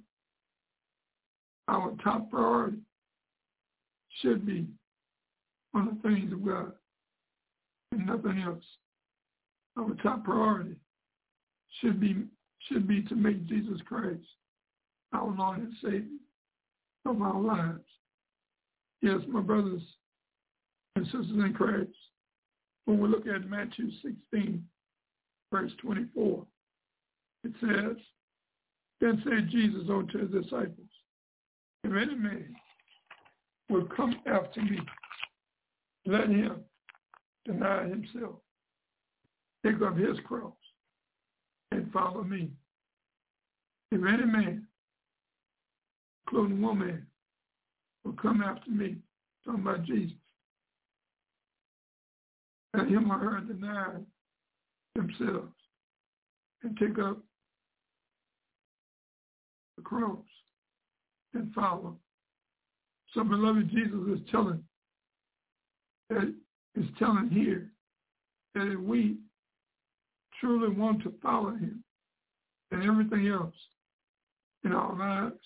our 1.68 1.94
top 2.04 2.30
priority 2.30 2.80
should 4.22 4.46
be 4.46 4.66
on 5.74 5.86
the 6.04 6.10
things 6.10 6.32
of 6.34 6.46
God 6.46 6.72
and 7.92 8.06
nothing 8.06 8.42
else. 8.46 8.64
Our 9.78 9.94
top 10.04 10.24
priority 10.24 10.76
should 11.82 12.00
be 12.00 12.26
should 12.68 12.88
be 12.88 13.02
to 13.04 13.16
make 13.16 13.46
Jesus 13.46 13.80
Christ 13.88 14.26
our 15.14 15.34
Lord 15.38 15.60
and 15.60 15.74
Savior 15.82 16.04
of 17.06 17.22
our 17.22 17.40
lives. 17.40 17.86
Yes, 19.02 19.20
my 19.30 19.42
brothers 19.42 19.82
and 20.96 21.06
sisters 21.06 21.30
in 21.30 21.54
Christ, 21.54 21.90
when 22.86 23.00
we 23.00 23.08
look 23.08 23.26
at 23.28 23.50
Matthew 23.50 23.90
16, 24.04 24.64
verse 25.52 25.72
24, 25.82 26.46
it 27.46 27.54
says, 27.62 27.98
Then 29.00 29.22
said 29.24 29.50
Jesus 29.50 29.84
unto 29.90 30.20
his 30.20 30.44
disciples, 30.44 30.90
If 31.86 31.92
any 31.92 32.16
man 32.16 32.54
will 33.70 33.88
come 33.96 34.18
after 34.26 34.62
me, 34.62 34.80
let 36.10 36.30
him 36.30 36.62
deny 37.46 37.88
himself, 37.88 38.36
take 39.66 39.82
up 39.82 39.98
his 39.98 40.18
cross, 40.26 40.54
and 41.72 41.92
follow 41.92 42.24
me. 42.24 42.50
If 43.92 44.02
any 44.06 44.26
man 44.26 44.68
including 46.30 46.62
woman, 46.62 47.06
will 48.04 48.14
come 48.14 48.42
after 48.42 48.70
me, 48.70 48.98
talking 49.46 49.62
about 49.62 49.84
Jesus. 49.84 50.18
And 52.74 52.90
him 52.90 53.12
or 53.12 53.18
her 53.18 53.42
deny 53.42 53.96
themselves 54.96 55.54
and 56.64 56.78
take 56.78 57.00
up 57.00 57.18
the 59.76 59.82
cross 59.84 60.20
and 61.34 61.52
follow. 61.54 61.98
So 63.14 63.24
beloved, 63.24 63.72
Jesus 63.72 64.20
is 64.20 64.20
telling 64.30 64.64
that 66.10 66.34
is 66.76 66.86
telling 66.98 67.30
here 67.30 67.72
that 68.56 68.72
if 68.72 68.80
we 68.80 69.18
truly 70.40 70.70
want 70.70 71.04
to 71.04 71.14
follow 71.22 71.52
him 71.52 71.84
and 72.72 72.84
everything 72.84 73.28
else 73.28 73.56
in 74.64 74.72
our 74.72 74.96
lives 74.98 75.40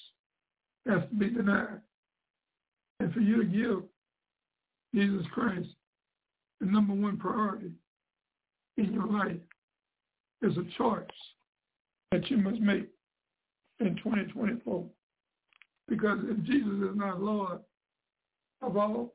has 0.88 1.02
to 1.10 1.16
be 1.16 1.30
denied. 1.30 1.82
And 3.00 3.14
for 3.14 3.20
you 3.20 3.38
to 3.38 3.46
give 3.46 3.84
Jesus 4.94 5.26
Christ 5.34 5.70
the 6.60 6.68
number 6.68 6.94
one 6.94 7.18
priority 7.18 7.72
in 8.78 8.94
your 8.94 9.08
life 9.08 9.38
is 10.42 10.58
a 10.58 10.78
choice 10.78 11.08
that 12.12 12.30
you 12.30 12.38
must 12.38 12.60
make 12.60 12.88
in 13.80 13.96
2024. 13.98 14.86
Because 15.88 16.20
if 16.24 16.44
Jesus 16.44 16.74
is 16.92 16.96
not 16.96 17.22
Lord 17.22 17.60
of 18.62 18.78
all, 18.78 19.14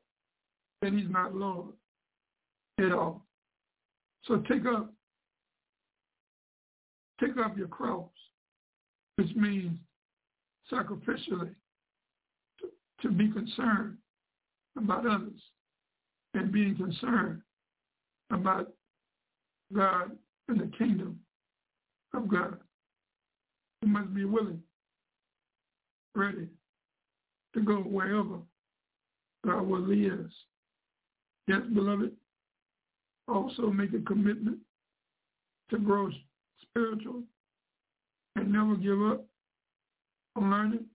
then 0.81 0.97
he's 0.97 1.09
not 1.09 1.35
Lord 1.35 1.73
at 2.79 2.91
all. 2.91 3.25
So 4.25 4.37
take 4.49 4.65
up 4.65 4.93
take 7.19 7.37
up 7.37 7.57
your 7.57 7.67
cross, 7.67 8.09
which 9.15 9.35
means 9.35 9.77
sacrificially 10.71 11.53
to, 12.59 12.67
to 13.01 13.09
be 13.09 13.29
concerned 13.29 13.97
about 14.77 15.05
others 15.05 15.41
and 16.33 16.51
being 16.51 16.75
concerned 16.75 17.41
about 18.31 18.71
God 19.73 20.11
and 20.47 20.59
the 20.59 20.71
kingdom 20.77 21.19
of 22.13 22.27
God. 22.27 22.57
You 23.81 23.89
must 23.89 24.13
be 24.13 24.25
willing, 24.25 24.61
ready 26.15 26.47
to 27.53 27.61
go 27.61 27.77
wherever 27.77 28.39
God 29.45 29.61
will 29.63 29.81
lead 29.81 30.11
us. 30.11 30.31
Yes, 31.49 31.61
beloved, 31.73 32.11
also 33.27 33.71
make 33.71 33.91
a 33.93 34.05
commitment 34.05 34.59
to 35.71 35.79
grow 35.79 36.11
spiritual 36.61 37.23
and 38.35 38.53
never 38.53 38.75
give 38.75 39.01
up 39.01 39.25
on 40.35 40.51
learning 40.51 40.85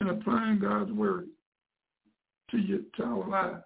and 0.00 0.10
applying 0.10 0.58
God's 0.58 0.90
word 0.90 1.28
to, 2.50 2.58
you, 2.58 2.84
to 2.96 3.04
our 3.04 3.28
lives. 3.28 3.62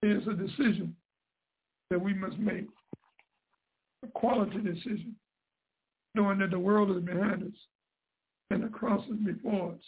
It's 0.00 0.26
a 0.26 0.32
decision 0.32 0.96
that 1.90 2.00
we 2.00 2.14
must 2.14 2.38
make, 2.38 2.68
a 4.02 4.06
quality 4.14 4.56
decision, 4.56 5.14
knowing 6.14 6.38
that 6.38 6.50
the 6.50 6.58
world 6.58 6.96
is 6.96 7.02
behind 7.04 7.42
us 7.42 7.58
and 8.50 8.64
the 8.64 8.68
cross 8.68 9.04
is 9.10 9.18
before 9.18 9.72
us, 9.72 9.80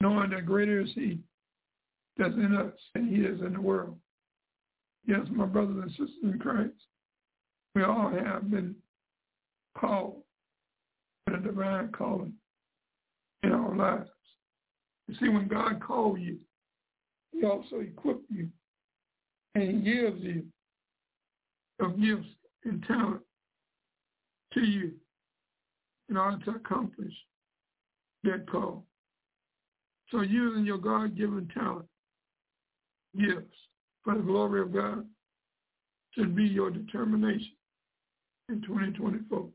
knowing 0.00 0.30
that 0.30 0.46
greater 0.46 0.82
is 0.82 0.90
he 0.94 1.18
that's 2.18 2.34
in 2.34 2.56
us 2.56 2.72
and 2.94 3.14
he 3.14 3.22
is 3.22 3.40
in 3.40 3.52
the 3.52 3.60
world. 3.60 3.96
Yes, 5.06 5.20
my 5.30 5.46
brothers 5.46 5.76
and 5.82 5.90
sisters 5.90 6.08
in 6.22 6.38
Christ, 6.38 6.74
we 7.74 7.82
all 7.82 8.10
have 8.10 8.50
been 8.50 8.74
called 9.78 10.22
with 11.26 11.36
a 11.36 11.42
divine 11.42 11.92
calling 11.92 12.32
in 13.42 13.52
our 13.52 13.76
lives. 13.76 14.10
You 15.08 15.14
see, 15.20 15.28
when 15.28 15.46
God 15.46 15.80
called 15.80 16.20
you, 16.20 16.38
he 17.32 17.44
also 17.44 17.80
equipped 17.80 18.30
you 18.30 18.48
and 19.54 19.62
he 19.62 19.92
gives 19.92 20.22
you 20.22 20.44
of 21.80 22.00
gifts 22.00 22.26
and 22.64 22.82
talent 22.86 23.20
to 24.54 24.60
you 24.60 24.92
in 26.08 26.16
order 26.16 26.42
to 26.44 26.50
accomplish 26.52 27.12
that 28.24 28.50
call. 28.50 28.84
So 30.10 30.22
using 30.22 30.64
your 30.64 30.78
God-given 30.78 31.50
talent, 31.54 31.86
gifts 33.18 33.56
for 34.04 34.14
the 34.14 34.22
glory 34.22 34.60
of 34.60 34.72
God 34.72 35.04
should 36.12 36.34
be 36.34 36.44
your 36.44 36.70
determination 36.70 37.52
in 38.48 38.62
2024. 38.62 39.48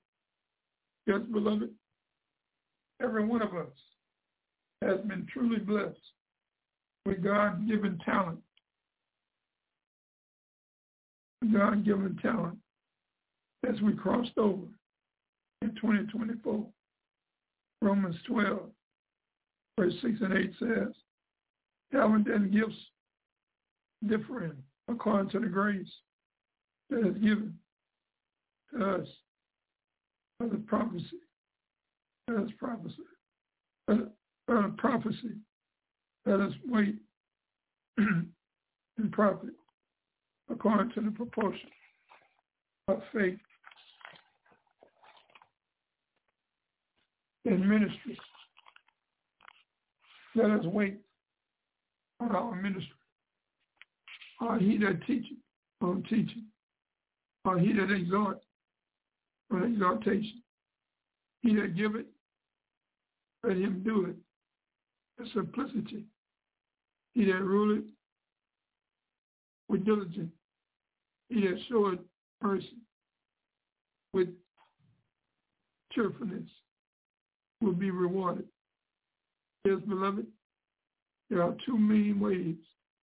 Yes, 1.07 1.19
beloved, 1.31 1.69
every 3.01 3.25
one 3.25 3.41
of 3.41 3.55
us 3.55 3.71
has 4.81 4.99
been 5.07 5.27
truly 5.31 5.59
blessed 5.59 5.97
with 7.05 7.23
God-given 7.23 7.99
talent. 8.05 8.39
God-given 11.51 12.19
talent 12.21 12.57
as 13.67 13.81
we 13.81 13.93
crossed 13.93 14.37
over 14.37 14.67
in 15.61 15.69
2024. 15.75 16.65
Romans 17.81 18.15
12, 18.27 18.59
verse 19.79 19.93
6 20.03 20.13
and 20.21 20.33
8 20.33 20.51
says, 20.59 20.93
talent 21.91 22.27
and 22.27 22.51
gifts 22.53 22.75
differing 24.07 24.53
according 24.87 25.29
to 25.31 25.39
the 25.39 25.47
grace 25.47 25.91
that 26.89 27.07
is 27.07 27.17
given 27.17 27.53
to 28.73 28.85
us 28.85 29.07
by 30.39 30.47
the 30.47 30.57
prophecy. 30.67 31.19
That 32.27 32.43
is 32.43 32.51
prophecy. 32.57 33.03
By 33.87 33.97
prophecy. 34.77 35.35
Let 36.25 36.39
us 36.39 36.53
wait 36.67 36.95
and 37.97 39.11
profit 39.11 39.51
according 40.49 40.91
to 40.93 41.01
the 41.01 41.11
proportion 41.11 41.69
of 42.87 43.01
faith 43.13 43.39
in 47.45 47.67
ministry. 47.67 48.19
Let 50.35 50.51
us 50.51 50.65
wait 50.65 50.97
on 52.19 52.35
our 52.35 52.55
ministry. 52.55 52.87
Are 54.41 54.57
he 54.57 54.77
that 54.79 55.05
teacheth 55.05 55.37
on 55.81 56.03
teaching? 56.09 56.45
Are 57.45 57.59
he 57.59 57.73
that 57.73 57.91
exhort 57.91 58.39
on 59.51 59.71
exhortation? 59.71 60.41
He 61.43 61.55
that 61.55 61.75
giveth, 61.75 62.07
let 63.43 63.57
him 63.57 63.83
do 63.85 64.05
it. 64.05 64.15
The 65.17 65.29
simplicity. 65.33 66.05
He 67.13 67.25
that 67.25 67.41
ruleth 67.41 67.83
with 69.69 69.85
diligence. 69.85 70.31
He 71.29 71.41
that 71.41 71.57
showeth 71.69 71.99
mercy 72.41 72.77
with 74.13 74.29
cheerfulness 75.93 76.49
will 77.61 77.73
be 77.73 77.91
rewarded. 77.91 78.47
Yes, 79.65 79.79
beloved, 79.87 80.25
there 81.29 81.43
are 81.43 81.55
two 81.65 81.77
main 81.77 82.19
ways 82.19 82.55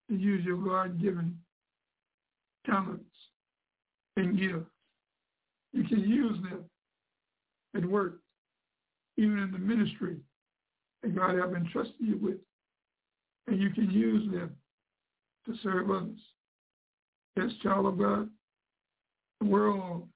to 0.09 0.15
use 0.15 0.43
your 0.43 0.57
God-given 0.57 1.37
talents 2.65 3.03
and 4.17 4.37
gifts. 4.37 4.65
You 5.71 5.83
can 5.83 5.99
use 5.99 6.37
them 6.43 6.65
at 7.75 7.85
work, 7.85 8.19
even 9.17 9.37
in 9.37 9.51
the 9.51 9.59
ministry 9.59 10.17
that 11.03 11.15
God 11.15 11.35
has 11.35 11.53
entrusted 11.53 11.95
you 11.99 12.17
with. 12.21 12.37
And 13.47 13.59
you 13.59 13.69
can 13.69 13.89
use 13.89 14.31
them 14.31 14.55
to 15.45 15.53
serve 15.63 15.89
others. 15.89 16.19
As 17.37 17.51
child 17.63 17.85
of 17.85 17.97
God, 17.97 18.29
the 19.39 19.47
world 19.47 20.07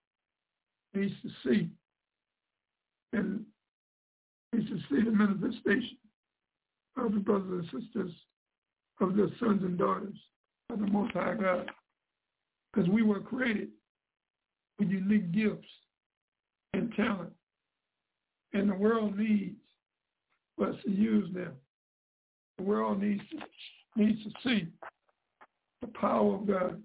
needs 0.93 1.13
to 1.21 1.29
see 1.43 1.69
and 3.13 3.45
needs 4.51 4.69
to 4.69 4.77
see 4.89 5.03
the 5.03 5.11
manifestation 5.11 5.97
of 6.97 7.13
the 7.13 7.19
brothers 7.19 7.65
and 7.71 7.83
sisters 7.83 8.11
of 9.01 9.15
their 9.15 9.29
sons 9.39 9.63
and 9.63 9.77
daughters 9.77 10.15
of 10.69 10.79
the 10.79 10.87
Most 10.87 11.13
High 11.13 11.35
God. 11.35 11.69
Because 12.71 12.89
we 12.89 13.03
were 13.03 13.19
created 13.19 13.69
with 14.79 14.89
unique 14.89 15.31
gifts 15.31 15.67
and 16.73 16.93
talent. 16.95 17.31
And 18.53 18.69
the 18.69 18.75
world 18.75 19.17
needs 19.17 19.55
us 20.61 20.75
to 20.85 20.91
use 20.91 21.33
them. 21.33 21.53
The 22.57 22.63
world 22.63 23.01
needs 23.01 23.21
to, 23.31 24.01
needs 24.01 24.19
to 24.23 24.29
see 24.43 24.67
the 25.81 25.87
power 25.87 26.35
of 26.35 26.47
God 26.47 26.81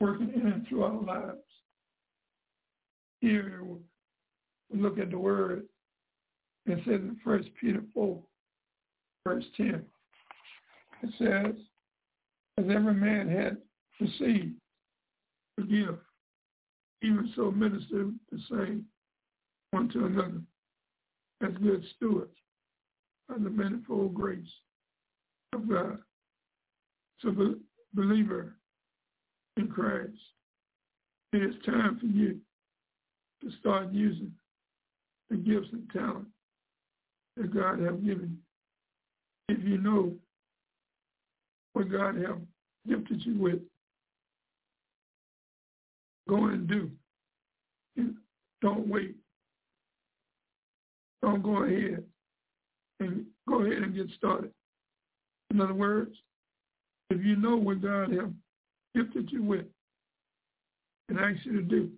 working 0.00 0.32
in 0.34 0.46
and 0.46 0.66
through 0.68 0.84
our 0.84 1.02
lives. 1.02 1.38
Here, 3.20 3.62
we 4.70 4.80
look 4.80 4.98
at 4.98 5.10
the 5.10 5.18
word. 5.18 5.64
It 6.66 6.78
says 6.84 6.94
in 6.94 7.16
1 7.22 7.50
Peter 7.60 7.82
4, 7.94 8.22
verse 9.26 9.44
10, 9.56 9.82
it 11.04 11.10
says, 11.18 11.54
as 12.58 12.64
every 12.70 12.94
man 12.94 13.28
had 13.28 13.58
received 14.00 14.54
gift, 15.68 15.98
even 17.02 17.32
so 17.36 17.50
minister 17.50 18.10
the 18.30 18.38
same 18.50 18.84
one 19.70 19.88
to 19.90 20.06
another 20.06 20.40
as 21.42 21.52
good 21.62 21.84
stewards 21.96 22.34
of 23.34 23.42
the 23.42 23.50
manifold 23.50 24.14
grace 24.14 24.48
of 25.52 25.68
God. 25.68 25.98
So 27.20 27.30
the 27.30 27.60
believer 27.94 28.56
in 29.56 29.68
Christ, 29.68 30.12
it 31.32 31.42
is 31.42 31.54
time 31.64 31.98
for 31.98 32.06
you 32.06 32.38
to 33.42 33.50
start 33.58 33.92
using 33.92 34.32
the 35.30 35.36
gifts 35.36 35.68
and 35.72 35.88
talent 35.90 36.26
that 37.36 37.54
God 37.54 37.80
has 37.80 37.94
given 38.00 38.38
you. 39.48 39.56
If 39.56 39.64
you 39.64 39.78
know 39.78 40.14
what 41.74 41.90
God 41.90 42.16
have 42.16 42.38
gifted 42.88 43.24
you 43.26 43.38
with, 43.38 43.60
go 46.28 46.46
and 46.46 46.66
do. 46.66 46.90
Don't 48.62 48.88
wait. 48.88 49.14
Don't 51.20 51.42
go 51.42 51.64
ahead 51.64 52.02
and 53.00 53.26
go 53.46 53.60
ahead 53.60 53.82
and 53.82 53.94
get 53.94 54.08
started. 54.16 54.50
In 55.50 55.60
other 55.60 55.74
words, 55.74 56.16
if 57.10 57.22
you 57.22 57.36
know 57.36 57.56
what 57.56 57.82
God 57.82 58.10
have 58.12 58.32
gifted 58.94 59.30
you 59.30 59.42
with 59.42 59.66
and 61.08 61.18
asks 61.18 61.44
you 61.44 61.52
to 61.52 61.62
do, 61.62 61.90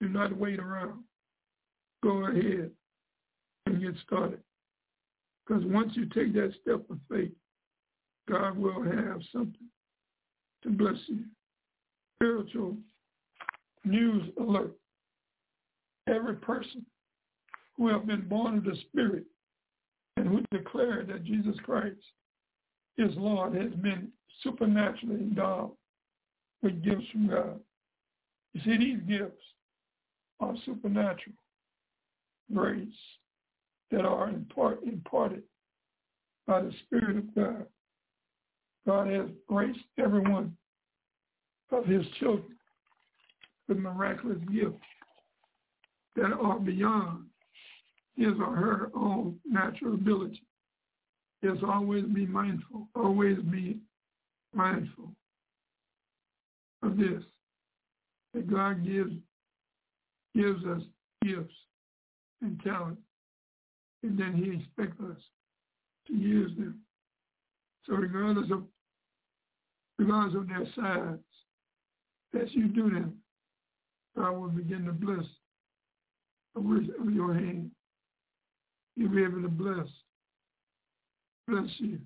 do 0.00 0.08
not 0.08 0.36
wait 0.36 0.58
around. 0.58 1.04
Go 2.02 2.26
ahead 2.26 2.70
and 3.66 3.80
get 3.80 3.94
started. 4.06 4.40
Because 5.46 5.64
once 5.64 5.92
you 5.94 6.06
take 6.06 6.34
that 6.34 6.52
step 6.60 6.82
of 6.90 6.98
faith, 7.10 7.32
God 8.28 8.56
will 8.56 8.82
have 8.82 9.20
something 9.32 9.68
to 10.62 10.70
bless 10.70 10.96
you. 11.06 11.24
Spiritual 12.16 12.76
news 13.84 14.30
alert. 14.40 14.72
Every 16.08 16.34
person 16.36 16.84
who 17.76 17.88
have 17.88 18.06
been 18.06 18.28
born 18.28 18.58
of 18.58 18.64
the 18.64 18.76
Spirit 18.88 19.24
and 20.16 20.26
who 20.26 20.42
declare 20.50 21.04
that 21.04 21.24
Jesus 21.24 21.56
Christ 21.64 21.96
is 22.96 23.14
Lord 23.16 23.54
has 23.54 23.72
been 23.74 24.08
supernaturally 24.42 25.20
endowed 25.20 25.70
with 26.62 26.82
gifts 26.82 27.04
from 27.12 27.28
God. 27.28 27.60
You 28.52 28.60
see, 28.64 28.76
these 28.78 29.00
gifts 29.08 29.42
are 30.40 30.54
supernatural 30.66 31.36
grace 32.52 32.88
that 33.90 34.04
are 34.04 34.28
impart, 34.28 34.82
imparted 34.82 35.42
by 36.46 36.62
the 36.62 36.72
Spirit 36.86 37.18
of 37.18 37.34
God. 37.34 37.66
God 38.88 39.08
has 39.08 39.26
graced 39.46 39.80
every 39.98 40.22
one 40.22 40.56
of 41.70 41.84
his 41.84 42.06
children 42.18 42.56
with 43.68 43.76
miraculous 43.76 44.38
gifts 44.50 44.80
that 46.16 46.32
are 46.32 46.58
beyond 46.58 47.26
his 48.16 48.32
or 48.40 48.56
her 48.56 48.90
own 48.96 49.38
natural 49.44 49.92
ability. 49.92 50.42
Yes, 51.42 51.58
always 51.68 52.04
be 52.04 52.24
mindful, 52.24 52.88
always 52.96 53.36
be 53.50 53.76
mindful 54.54 55.12
of 56.82 56.96
this, 56.96 57.22
that 58.32 58.50
God 58.50 58.86
gives, 58.86 59.12
gives 60.34 60.64
us 60.64 60.80
gifts 61.22 61.52
and 62.40 62.58
talent, 62.64 62.98
and 64.02 64.18
then 64.18 64.32
he 64.32 64.62
expects 64.62 64.98
us 65.02 65.22
to 66.06 66.14
use 66.14 66.56
them. 66.56 66.80
So 67.84 67.92
regardless 67.92 68.50
of 68.50 68.62
regardless 69.98 70.36
of 70.36 70.48
their 70.48 70.66
size, 70.76 71.18
as 72.40 72.48
you 72.52 72.68
do 72.68 72.90
them, 72.90 73.14
God 74.16 74.32
will 74.32 74.48
begin 74.48 74.84
to 74.84 74.92
bless 74.92 75.24
the 76.54 76.60
of 77.00 77.12
your 77.12 77.34
hand. 77.34 77.70
You'll 78.96 79.10
be 79.10 79.22
able 79.22 79.42
to 79.42 79.48
bless, 79.48 79.86
bless 81.46 81.70
you, 81.78 81.98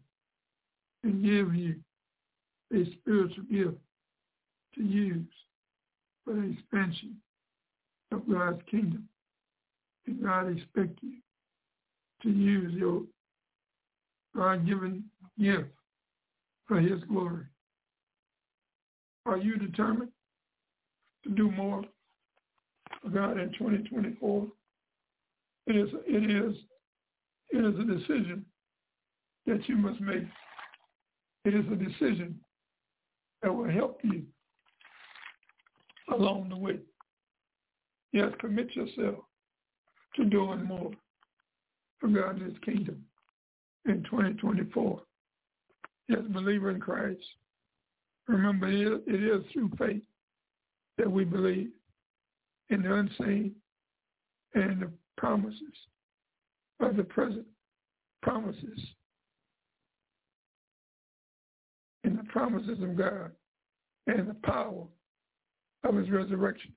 and 1.04 1.24
give 1.24 1.54
you 1.54 1.76
a 2.72 2.84
spiritual 2.92 3.44
gift 3.44 3.78
to 4.74 4.82
use 4.82 5.26
for 6.24 6.34
the 6.34 6.50
expansion 6.50 7.16
of 8.12 8.28
God's 8.30 8.62
kingdom. 8.70 9.08
And 10.06 10.22
God 10.22 10.56
expects 10.56 11.02
you 11.02 11.16
to 12.22 12.30
use 12.30 12.72
your 12.74 13.02
God-given 14.36 15.04
gift 15.38 15.68
for 16.66 16.80
his 16.80 17.02
glory. 17.04 17.44
Are 19.26 19.36
you 19.36 19.56
determined 19.56 20.10
to 21.24 21.30
do 21.30 21.50
more 21.50 21.84
for 23.02 23.08
God 23.10 23.38
in 23.38 23.52
2024? 23.52 24.46
It 25.68 25.76
is, 25.76 25.88
it 26.06 26.30
is, 26.30 26.56
it 27.50 27.64
is 27.64 27.78
a 27.78 27.84
decision 27.84 28.44
that 29.46 29.68
you 29.68 29.76
must 29.76 30.00
make. 30.00 30.24
It 31.44 31.54
is 31.54 31.64
a 31.70 31.76
decision 31.76 32.38
that 33.42 33.54
will 33.54 33.70
help 33.70 34.00
you 34.02 34.22
along 36.12 36.48
the 36.48 36.56
way. 36.56 36.78
Yes, 38.12 38.30
commit 38.40 38.74
yourself 38.74 39.16
to 40.16 40.24
doing 40.24 40.64
more 40.64 40.90
for 41.98 42.08
God 42.08 42.40
and 42.40 42.50
his 42.52 42.58
kingdom 42.64 43.02
in 43.86 44.02
2024. 44.04 45.00
Yes, 46.08 46.20
believer 46.30 46.70
in 46.70 46.80
Christ. 46.80 47.20
Remember, 48.28 48.68
it 48.68 49.02
is 49.06 49.44
through 49.52 49.70
faith 49.78 50.02
that 50.98 51.10
we 51.10 51.24
believe 51.24 51.70
in 52.70 52.82
the 52.82 52.94
unseen 52.94 53.54
and 54.54 54.82
the 54.82 54.90
promises 55.16 55.58
of 56.80 56.96
the 56.96 57.04
present 57.04 57.46
promises 58.22 58.80
and 62.04 62.18
the 62.18 62.24
promises 62.24 62.82
of 62.82 62.96
God 62.96 63.32
and 64.06 64.28
the 64.28 64.36
power 64.44 64.84
of 65.84 65.94
his 65.96 66.10
resurrection. 66.10 66.72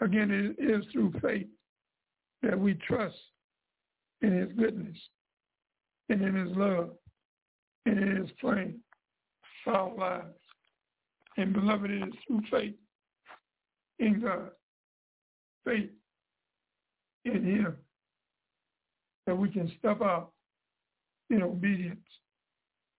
Again, 0.00 0.30
it 0.30 0.62
is 0.62 0.84
through 0.92 1.12
faith 1.22 1.46
that 2.42 2.58
we 2.58 2.74
trust 2.86 3.16
in 4.20 4.32
his 4.32 4.52
goodness 4.52 4.96
and 6.08 6.22
in 6.22 6.34
his 6.34 6.56
love 6.56 6.90
and 7.86 7.98
in 7.98 8.16
his 8.16 8.30
plan 8.40 8.78
our 9.66 9.94
lives. 9.94 10.34
And 11.36 11.52
beloved, 11.52 11.90
it 11.90 12.02
is 12.08 12.14
through 12.26 12.42
faith 12.50 12.74
in 13.98 14.20
God, 14.20 14.50
faith 15.64 15.90
in 17.24 17.44
him, 17.44 17.76
that 19.26 19.36
we 19.36 19.50
can 19.50 19.70
step 19.78 20.00
out 20.00 20.32
in 21.30 21.42
obedience, 21.42 21.98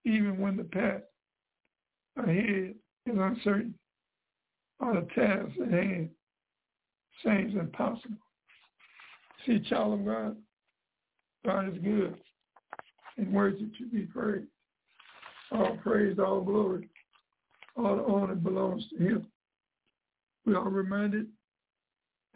even 0.04 0.38
when 0.38 0.56
the 0.56 0.64
path 0.64 1.02
ahead 2.16 2.74
is 3.06 3.16
uncertain 3.18 3.74
or 4.80 4.94
the 4.94 5.08
task 5.14 5.50
at 5.64 5.72
hand 5.72 6.10
seems 7.24 7.54
impossible. 7.54 8.16
See, 9.46 9.60
child 9.68 10.00
of 10.00 10.06
God, 10.06 10.36
God 11.44 11.68
is 11.68 11.78
good 11.82 12.16
and 13.16 13.32
worthy 13.32 13.70
to 13.78 13.86
be 13.92 14.02
praised. 14.02 14.46
All 15.52 15.78
praise, 15.82 16.18
all 16.18 16.42
glory, 16.42 16.88
all 17.76 18.04
honor 18.14 18.34
belongs 18.34 18.84
to 18.90 18.96
him. 18.98 19.26
We 20.44 20.54
are 20.54 20.68
reminded 20.68 21.26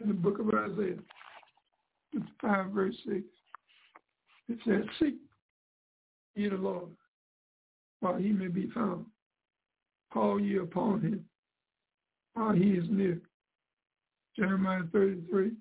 in 0.01 0.07
the 0.07 0.13
book 0.13 0.39
of 0.39 0.49
Isaiah, 0.49 0.97
5 2.41 2.71
verse 2.71 2.95
6, 3.07 3.21
it 4.49 4.59
says, 4.65 4.83
Seek 4.99 5.15
ye 6.35 6.49
the 6.49 6.55
Lord 6.55 6.89
while 7.99 8.17
he 8.17 8.29
may 8.29 8.47
be 8.47 8.69
found. 8.73 9.05
Call 10.11 10.39
ye 10.39 10.57
upon 10.57 11.01
him 11.01 11.25
while 12.33 12.53
he 12.53 12.71
is 12.71 12.85
near. 12.89 13.19
Jeremiah 14.35 14.83
33, 14.91 15.51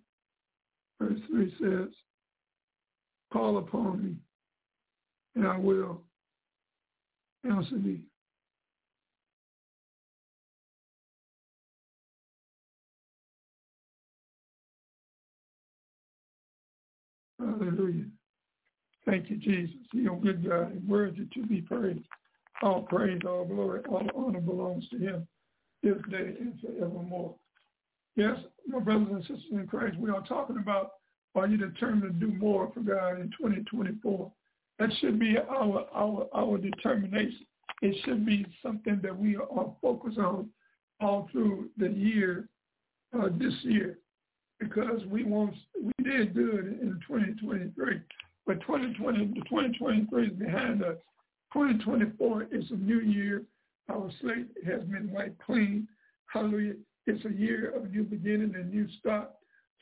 verse 1.00 1.20
3 1.28 1.54
says, 1.60 1.88
Call 3.32 3.58
upon 3.58 4.04
me, 4.04 4.16
and 5.36 5.46
I 5.46 5.56
will 5.56 6.02
Hallelujah. 17.38 18.04
Thank 19.04 19.30
you, 19.30 19.36
Jesus. 19.36 19.74
You're 19.92 20.14
a 20.14 20.20
good 20.20 20.48
God 20.48 20.72
and 20.72 20.88
worthy 20.88 21.26
to 21.34 21.46
be 21.46 21.60
praised. 21.60 22.04
All 22.62 22.82
praise, 22.82 23.20
all 23.26 23.44
glory, 23.44 23.80
all 23.88 24.08
honor 24.14 24.40
belongs 24.40 24.88
to 24.90 24.98
him 24.98 25.26
this 25.82 25.96
day 26.10 26.36
and 26.38 26.54
forevermore. 26.60 27.34
Yes, 28.14 28.36
my 28.68 28.78
brothers 28.78 29.08
and 29.10 29.22
sisters 29.22 29.42
in 29.50 29.66
Christ, 29.66 29.96
we 29.98 30.10
are 30.10 30.22
talking 30.22 30.58
about 30.58 30.92
are 31.34 31.46
you 31.46 31.56
determined 31.56 32.20
to 32.20 32.26
do 32.26 32.32
more 32.32 32.70
for 32.72 32.80
God 32.80 33.20
in 33.20 33.30
2024? 33.38 34.30
That 34.78 34.90
should 35.00 35.18
be 35.18 35.36
our 35.38 35.86
our 35.94 36.28
our 36.34 36.58
determination. 36.58 37.46
It 37.82 37.96
should 38.04 38.24
be 38.24 38.46
something 38.62 39.00
that 39.02 39.16
we 39.16 39.36
are 39.36 39.72
focused 39.80 40.18
on 40.18 40.48
all 41.00 41.28
through 41.32 41.68
the 41.76 41.88
year, 41.88 42.48
uh, 43.18 43.28
this 43.38 43.54
year, 43.62 43.98
because 44.60 45.04
we 45.06 45.24
want 45.24 45.54
we 45.80 45.92
did 46.04 46.34
good 46.34 46.78
in 46.80 47.00
2023, 47.06 48.00
but 48.46 48.60
2020 48.60 49.26
2023 49.34 50.26
is 50.26 50.32
behind 50.34 50.82
us. 50.82 50.96
2024 51.52 52.48
is 52.50 52.64
a 52.70 52.76
new 52.76 53.00
year. 53.00 53.42
Our 53.90 54.10
slate 54.20 54.48
has 54.64 54.82
been 54.84 55.10
wiped 55.10 55.42
clean. 55.44 55.86
Hallelujah. 56.26 56.74
It's 57.06 57.24
a 57.24 57.32
year 57.32 57.74
of 57.76 57.90
new 57.90 58.04
beginning 58.04 58.54
and 58.54 58.72
new 58.72 58.86
start. 58.98 59.30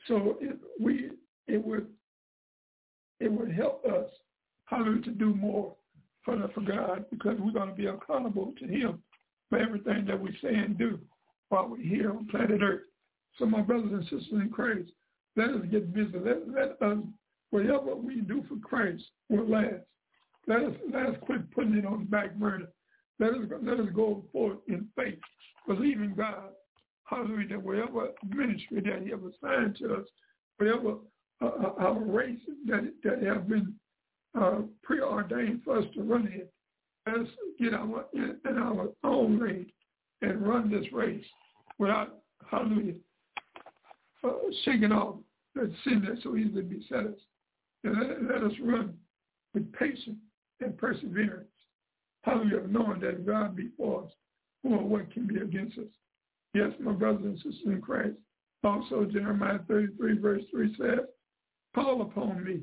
So 0.07 0.37
it, 0.41 0.57
we 0.79 1.11
it 1.47 1.63
would 1.63 1.87
it 3.19 3.31
would 3.31 3.51
help 3.51 3.85
us, 3.85 4.09
hallelujah, 4.71 5.03
to 5.03 5.11
do 5.11 5.35
more 5.35 5.75
for 6.23 6.37
the, 6.37 6.47
for 6.55 6.61
God 6.61 7.05
because 7.11 7.37
we're 7.39 7.51
going 7.51 7.69
to 7.69 7.75
be 7.75 7.87
accountable 7.87 8.53
to 8.59 8.65
Him 8.65 9.03
for 9.49 9.59
everything 9.59 10.05
that 10.07 10.19
we 10.19 10.35
say 10.41 10.55
and 10.55 10.77
do 10.77 10.97
while 11.49 11.67
we're 11.67 11.77
here 11.77 12.11
on 12.11 12.27
planet 12.27 12.61
Earth. 12.63 12.81
So 13.37 13.45
my 13.45 13.61
brothers 13.61 13.91
and 13.91 14.03
sisters 14.03 14.27
in 14.31 14.49
Christ, 14.49 14.89
let 15.35 15.49
us 15.49 15.61
get 15.69 15.93
busy. 15.93 16.13
Let, 16.13 16.49
let 16.49 16.81
us 16.81 16.97
whatever 17.49 17.95
we 17.95 18.21
do 18.21 18.43
for 18.47 18.55
Christ 18.57 19.03
will 19.29 19.47
last. 19.47 19.83
Let 20.47 20.63
us 20.63 20.73
let 20.91 21.05
us 21.05 21.15
quit 21.21 21.51
putting 21.51 21.75
it 21.75 21.85
on 21.85 21.99
the 21.99 22.05
back 22.05 22.35
burner. 22.35 22.67
Let 23.19 23.31
us 23.31 23.41
let 23.61 23.79
us 23.79 23.87
go 23.93 24.23
forth 24.31 24.57
in 24.67 24.87
faith, 24.95 25.19
believing 25.67 26.15
God, 26.15 26.49
hallelujah, 27.05 27.49
that 27.49 27.61
whatever 27.61 28.09
ministry 28.27 28.81
that 28.81 29.03
He 29.03 29.11
has 29.11 29.19
assigned 29.19 29.77
to 29.77 29.95
us, 29.95 30.07
whatever 30.57 30.95
uh, 31.41 31.45
uh, 31.45 31.73
our 31.79 31.99
race 31.99 32.39
that 32.67 32.91
that 33.03 33.21
have 33.23 33.47
been 33.47 33.75
uh, 34.39 34.59
preordained 34.83 35.61
for 35.63 35.79
us 35.79 35.85
to 35.95 36.03
run 36.03 36.27
in, 36.27 36.43
let 37.05 37.21
us 37.21 37.31
get 37.59 37.73
our 37.73 38.05
in, 38.13 38.37
our 38.57 38.89
own 39.03 39.39
lane 39.39 39.71
and 40.21 40.47
run 40.47 40.71
this 40.71 40.91
race 40.93 41.25
without 41.79 42.19
hallelujah 42.49 42.93
uh, 44.23 44.29
shaking 44.63 44.91
off 44.91 45.15
that 45.55 45.71
sin 45.83 46.05
that 46.07 46.21
so 46.23 46.35
easily 46.35 46.61
beset 46.61 47.07
us. 47.07 47.19
And 47.83 47.97
let, 47.97 48.35
let 48.35 48.43
us 48.43 48.57
run 48.61 48.93
with 49.53 49.71
patience 49.73 50.17
and 50.59 50.77
perseverance. 50.77 51.47
Hallelujah, 52.23 52.67
knowing 52.67 52.99
that 53.01 53.25
God 53.25 53.55
be 53.55 53.69
for 53.75 54.03
us, 54.03 54.11
or 54.63 54.77
what 54.77 55.11
can 55.11 55.25
be 55.25 55.37
against 55.37 55.77
us. 55.79 55.85
Yes, 56.53 56.71
my 56.79 56.91
brothers 56.91 57.23
and 57.23 57.37
sisters 57.37 57.61
in 57.65 57.81
Christ. 57.81 58.15
Also, 58.63 59.05
Jeremiah 59.05 59.59
33, 59.67 60.19
verse 60.19 60.43
3 60.51 60.75
says, 60.79 60.99
Call 61.73 62.03
upon 62.03 62.43
me, 62.43 62.61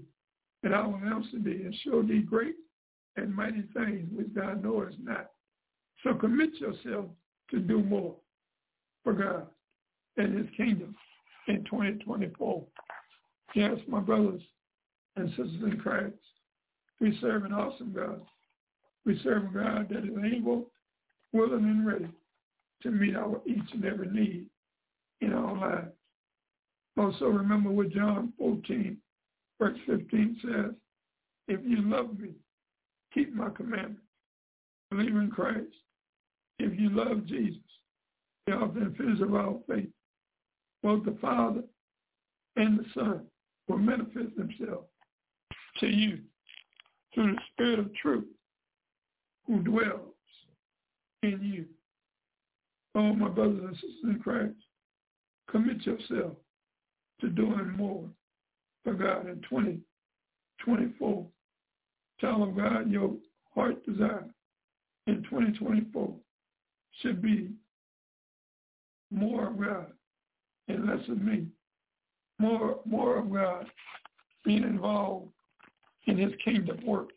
and 0.62 0.74
I 0.74 0.86
will 0.86 0.96
answer 0.96 1.38
thee, 1.38 1.62
and 1.64 1.74
show 1.84 2.02
thee 2.02 2.22
great 2.22 2.56
and 3.16 3.34
mighty 3.34 3.64
things 3.74 4.08
which 4.12 4.28
thou 4.34 4.54
knowest 4.54 4.96
not. 5.00 5.30
So 6.02 6.14
commit 6.14 6.54
yourself 6.60 7.06
to 7.50 7.58
do 7.58 7.82
more 7.82 8.14
for 9.02 9.12
God 9.12 9.46
and 10.16 10.36
his 10.36 10.46
kingdom 10.56 10.94
in 11.48 11.64
2024. 11.64 12.64
Yes, 13.54 13.78
my 13.88 14.00
brothers 14.00 14.42
and 15.16 15.28
sisters 15.30 15.62
in 15.62 15.78
Christ, 15.82 16.14
we 17.00 17.16
serve 17.20 17.44
an 17.44 17.52
awesome 17.52 17.92
God. 17.92 18.20
We 19.06 19.18
serve 19.22 19.44
a 19.44 19.54
God 19.54 19.88
that 19.90 20.04
is 20.04 20.34
able, 20.36 20.70
willing, 21.32 21.64
and 21.64 21.86
ready 21.86 22.08
to 22.82 22.90
meet 22.90 23.16
our 23.16 23.40
each 23.46 23.72
and 23.72 23.84
every 23.84 24.08
need 24.08 24.46
in 25.20 25.32
our 25.32 25.56
lives. 25.56 25.92
Also 26.96 27.26
remember 27.26 27.70
what 27.70 27.90
John 27.90 28.32
14, 28.38 28.96
verse 29.60 29.78
15 29.86 30.40
says, 30.42 30.74
if 31.48 31.60
you 31.64 31.82
love 31.82 32.18
me, 32.18 32.30
keep 33.12 33.34
my 33.34 33.48
commandments. 33.50 34.02
Believe 34.90 35.16
in 35.16 35.30
Christ. 35.30 35.74
If 36.58 36.78
you 36.78 36.90
love 36.90 37.26
Jesus, 37.26 37.60
the 38.46 38.54
author 38.54 38.80
and 38.80 38.96
finisher 38.96 39.24
of 39.24 39.34
our 39.34 39.56
faith, 39.68 39.88
both 40.82 41.04
the 41.04 41.16
Father 41.20 41.62
and 42.56 42.78
the 42.78 42.84
Son 42.94 43.22
will 43.68 43.78
manifest 43.78 44.36
themselves 44.36 44.86
to 45.80 45.86
you 45.86 46.20
through 47.14 47.34
the 47.34 47.40
Spirit 47.52 47.78
of 47.78 47.94
truth 47.94 48.24
who 49.46 49.62
dwells 49.62 50.14
in 51.22 51.40
you. 51.42 51.66
Oh, 52.94 53.12
my 53.14 53.28
brothers 53.28 53.60
and 53.62 53.74
sisters 53.74 54.04
in 54.04 54.20
Christ, 54.20 54.56
commit 55.50 55.84
yourself 55.86 56.32
to 57.20 57.28
doing 57.28 57.72
more 57.76 58.04
for 58.84 58.94
God 58.94 59.28
in 59.28 59.40
2024. 59.48 61.26
Child 62.20 62.48
of 62.48 62.56
God, 62.56 62.90
your 62.90 63.14
heart 63.54 63.84
desire 63.86 64.26
in 65.06 65.22
2024 65.24 66.14
should 67.00 67.22
be 67.22 67.50
more 69.10 69.48
of 69.48 69.60
God 69.60 69.92
and 70.68 70.86
less 70.86 71.08
of 71.08 71.20
me. 71.22 71.46
More, 72.38 72.80
more 72.84 73.18
of 73.18 73.32
God 73.32 73.66
being 74.44 74.62
involved 74.62 75.28
in 76.06 76.18
his 76.18 76.32
kingdom 76.44 76.78
work. 76.84 77.10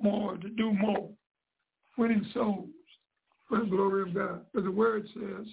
More 0.00 0.36
to 0.36 0.48
do 0.50 0.72
more, 0.72 1.10
winning 1.96 2.24
souls 2.32 2.68
for 3.48 3.58
the 3.58 3.66
glory 3.66 4.02
of 4.02 4.14
God. 4.14 4.42
But 4.54 4.64
the 4.64 4.70
word 4.70 5.08
says, 5.12 5.46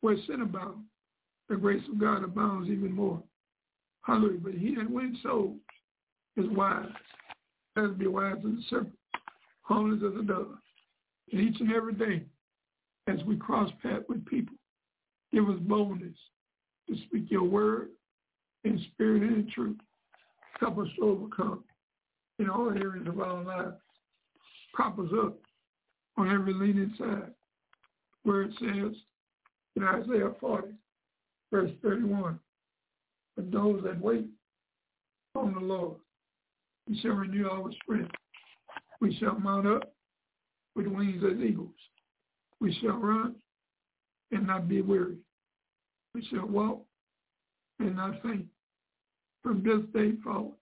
where 0.00 0.16
sin 0.26 0.42
abounds, 0.42 0.86
the 1.48 1.56
grace 1.56 1.82
of 1.88 1.98
God 1.98 2.22
abounds 2.22 2.68
even 2.68 2.92
more. 2.92 3.22
Hallelujah. 4.02 4.40
But 4.42 4.54
he 4.54 4.74
that 4.74 4.90
wins 4.90 5.18
souls 5.22 5.58
is 6.36 6.46
wise. 6.50 6.86
Let 7.76 7.86
us 7.86 7.96
be 7.96 8.06
wise 8.06 8.36
as 8.38 8.44
a 8.44 8.62
serpent, 8.68 8.98
harmless 9.62 10.02
as 10.06 10.20
a 10.20 10.24
dove. 10.24 10.58
And 11.30 11.40
each 11.40 11.60
and 11.60 11.72
every 11.72 11.94
day, 11.94 12.24
as 13.08 13.22
we 13.24 13.36
cross 13.36 13.70
paths 13.82 14.04
with 14.08 14.24
people, 14.26 14.54
give 15.32 15.48
us 15.48 15.58
boldness 15.60 16.16
to 16.88 16.96
speak 17.06 17.30
your 17.30 17.44
word 17.44 17.88
in 18.64 18.84
spirit 18.92 19.22
and 19.22 19.36
in 19.36 19.50
truth. 19.52 19.78
Help 20.60 20.78
us 20.78 20.88
to 20.96 21.04
overcome 21.04 21.64
in 22.38 22.48
all 22.48 22.70
areas 22.70 23.06
of 23.06 23.20
our 23.20 23.42
lives. 23.42 23.76
Prop 24.74 24.98
us 24.98 25.08
up 25.24 25.38
on 26.16 26.30
every 26.30 26.54
leaning 26.54 26.94
side. 26.98 27.32
Where 28.24 28.42
it 28.42 28.52
says 28.60 28.94
in 29.74 29.82
Isaiah 29.82 30.32
40, 30.40 30.68
verse 31.50 31.70
31, 31.82 32.38
but 33.36 33.50
those 33.50 33.82
that 33.84 34.00
wait 34.00 34.26
on 35.34 35.54
the 35.54 35.60
Lord, 35.60 35.96
we 36.88 36.98
shall 37.00 37.12
renew 37.12 37.48
our 37.48 37.70
strength. 37.82 38.10
We 39.00 39.16
shall 39.16 39.38
mount 39.38 39.66
up 39.66 39.94
with 40.74 40.86
wings 40.86 41.22
as 41.24 41.40
eagles. 41.40 41.70
We 42.60 42.76
shall 42.80 42.96
run 42.96 43.34
and 44.30 44.46
not 44.46 44.68
be 44.68 44.80
weary. 44.80 45.16
We 46.14 46.26
shall 46.30 46.46
walk 46.46 46.82
and 47.78 47.96
not 47.96 48.22
faint. 48.22 48.46
From 49.42 49.62
this 49.64 49.80
day 49.92 50.12
forward, 50.22 50.54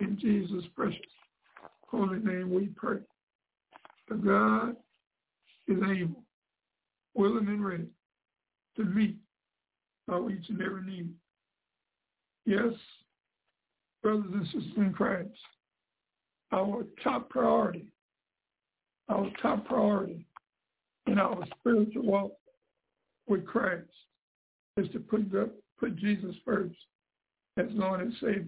in 0.00 0.18
Jesus' 0.18 0.64
precious 0.74 1.00
holy 1.94 2.18
name 2.18 2.52
we 2.52 2.66
pray. 2.74 2.98
The 4.08 4.16
God 4.16 4.76
is 5.68 5.78
able, 5.78 6.22
willing 7.14 7.48
and 7.48 7.64
ready 7.64 7.86
to 8.76 8.84
meet 8.84 9.16
our 10.10 10.30
each 10.30 10.48
and 10.48 10.60
every 10.60 10.82
need. 10.82 11.10
Yes, 12.46 12.74
brothers 14.02 14.30
and 14.32 14.44
sisters 14.46 14.72
in 14.76 14.92
Christ, 14.92 15.30
our 16.52 16.84
top 17.02 17.30
priority, 17.30 17.86
our 19.08 19.30
top 19.40 19.66
priority 19.66 20.26
in 21.06 21.18
our 21.18 21.44
spiritual 21.58 22.02
walk 22.02 22.32
with 23.26 23.46
Christ 23.46 23.88
is 24.76 24.88
to 24.92 24.98
put, 24.98 25.30
the, 25.30 25.50
put 25.78 25.96
Jesus 25.96 26.34
first 26.44 26.76
as 27.56 27.66
Lord 27.70 28.00
and 28.00 28.12
Savior 28.20 28.44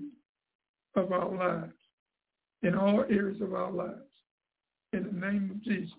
of 0.96 1.12
our 1.12 1.34
lives, 1.34 1.72
in 2.62 2.74
all 2.74 3.04
areas 3.10 3.40
of 3.40 3.54
our 3.54 3.70
lives. 3.70 4.00
In 4.92 5.04
the 5.04 5.26
name 5.26 5.50
of 5.50 5.62
Jesus, 5.62 5.92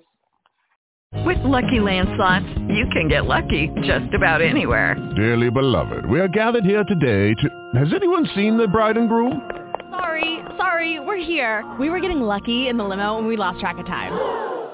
With 1.24 1.38
Lucky 1.44 1.80
Land 1.80 2.10
slots, 2.16 2.48
you 2.68 2.88
can 2.92 3.08
get 3.08 3.26
lucky 3.26 3.70
just 3.84 4.12
about 4.16 4.42
anywhere. 4.42 4.96
Dearly 5.16 5.52
beloved, 5.52 6.10
we 6.10 6.20
are 6.20 6.28
gathered 6.28 6.64
here 6.66 6.84
today 6.84 7.36
to... 7.36 7.80
Has 7.80 7.94
anyone 7.94 8.28
seen 8.34 8.58
the 8.58 8.68
bride 8.68 8.98
and 8.98 9.08
groom? 9.08 9.48
Sorry, 9.92 10.40
sorry, 10.58 11.00
we're 11.00 11.24
here. 11.24 11.64
We 11.80 11.92
were 11.92 12.00
getting 12.00 12.22
lucky 12.22 12.70
in 12.70 12.78
the 12.78 12.84
limo 12.84 13.20
and 13.20 13.28
we 13.28 13.38
lost 13.38 13.60
track 13.60 13.78
of 13.78 13.86
time. 13.86 14.51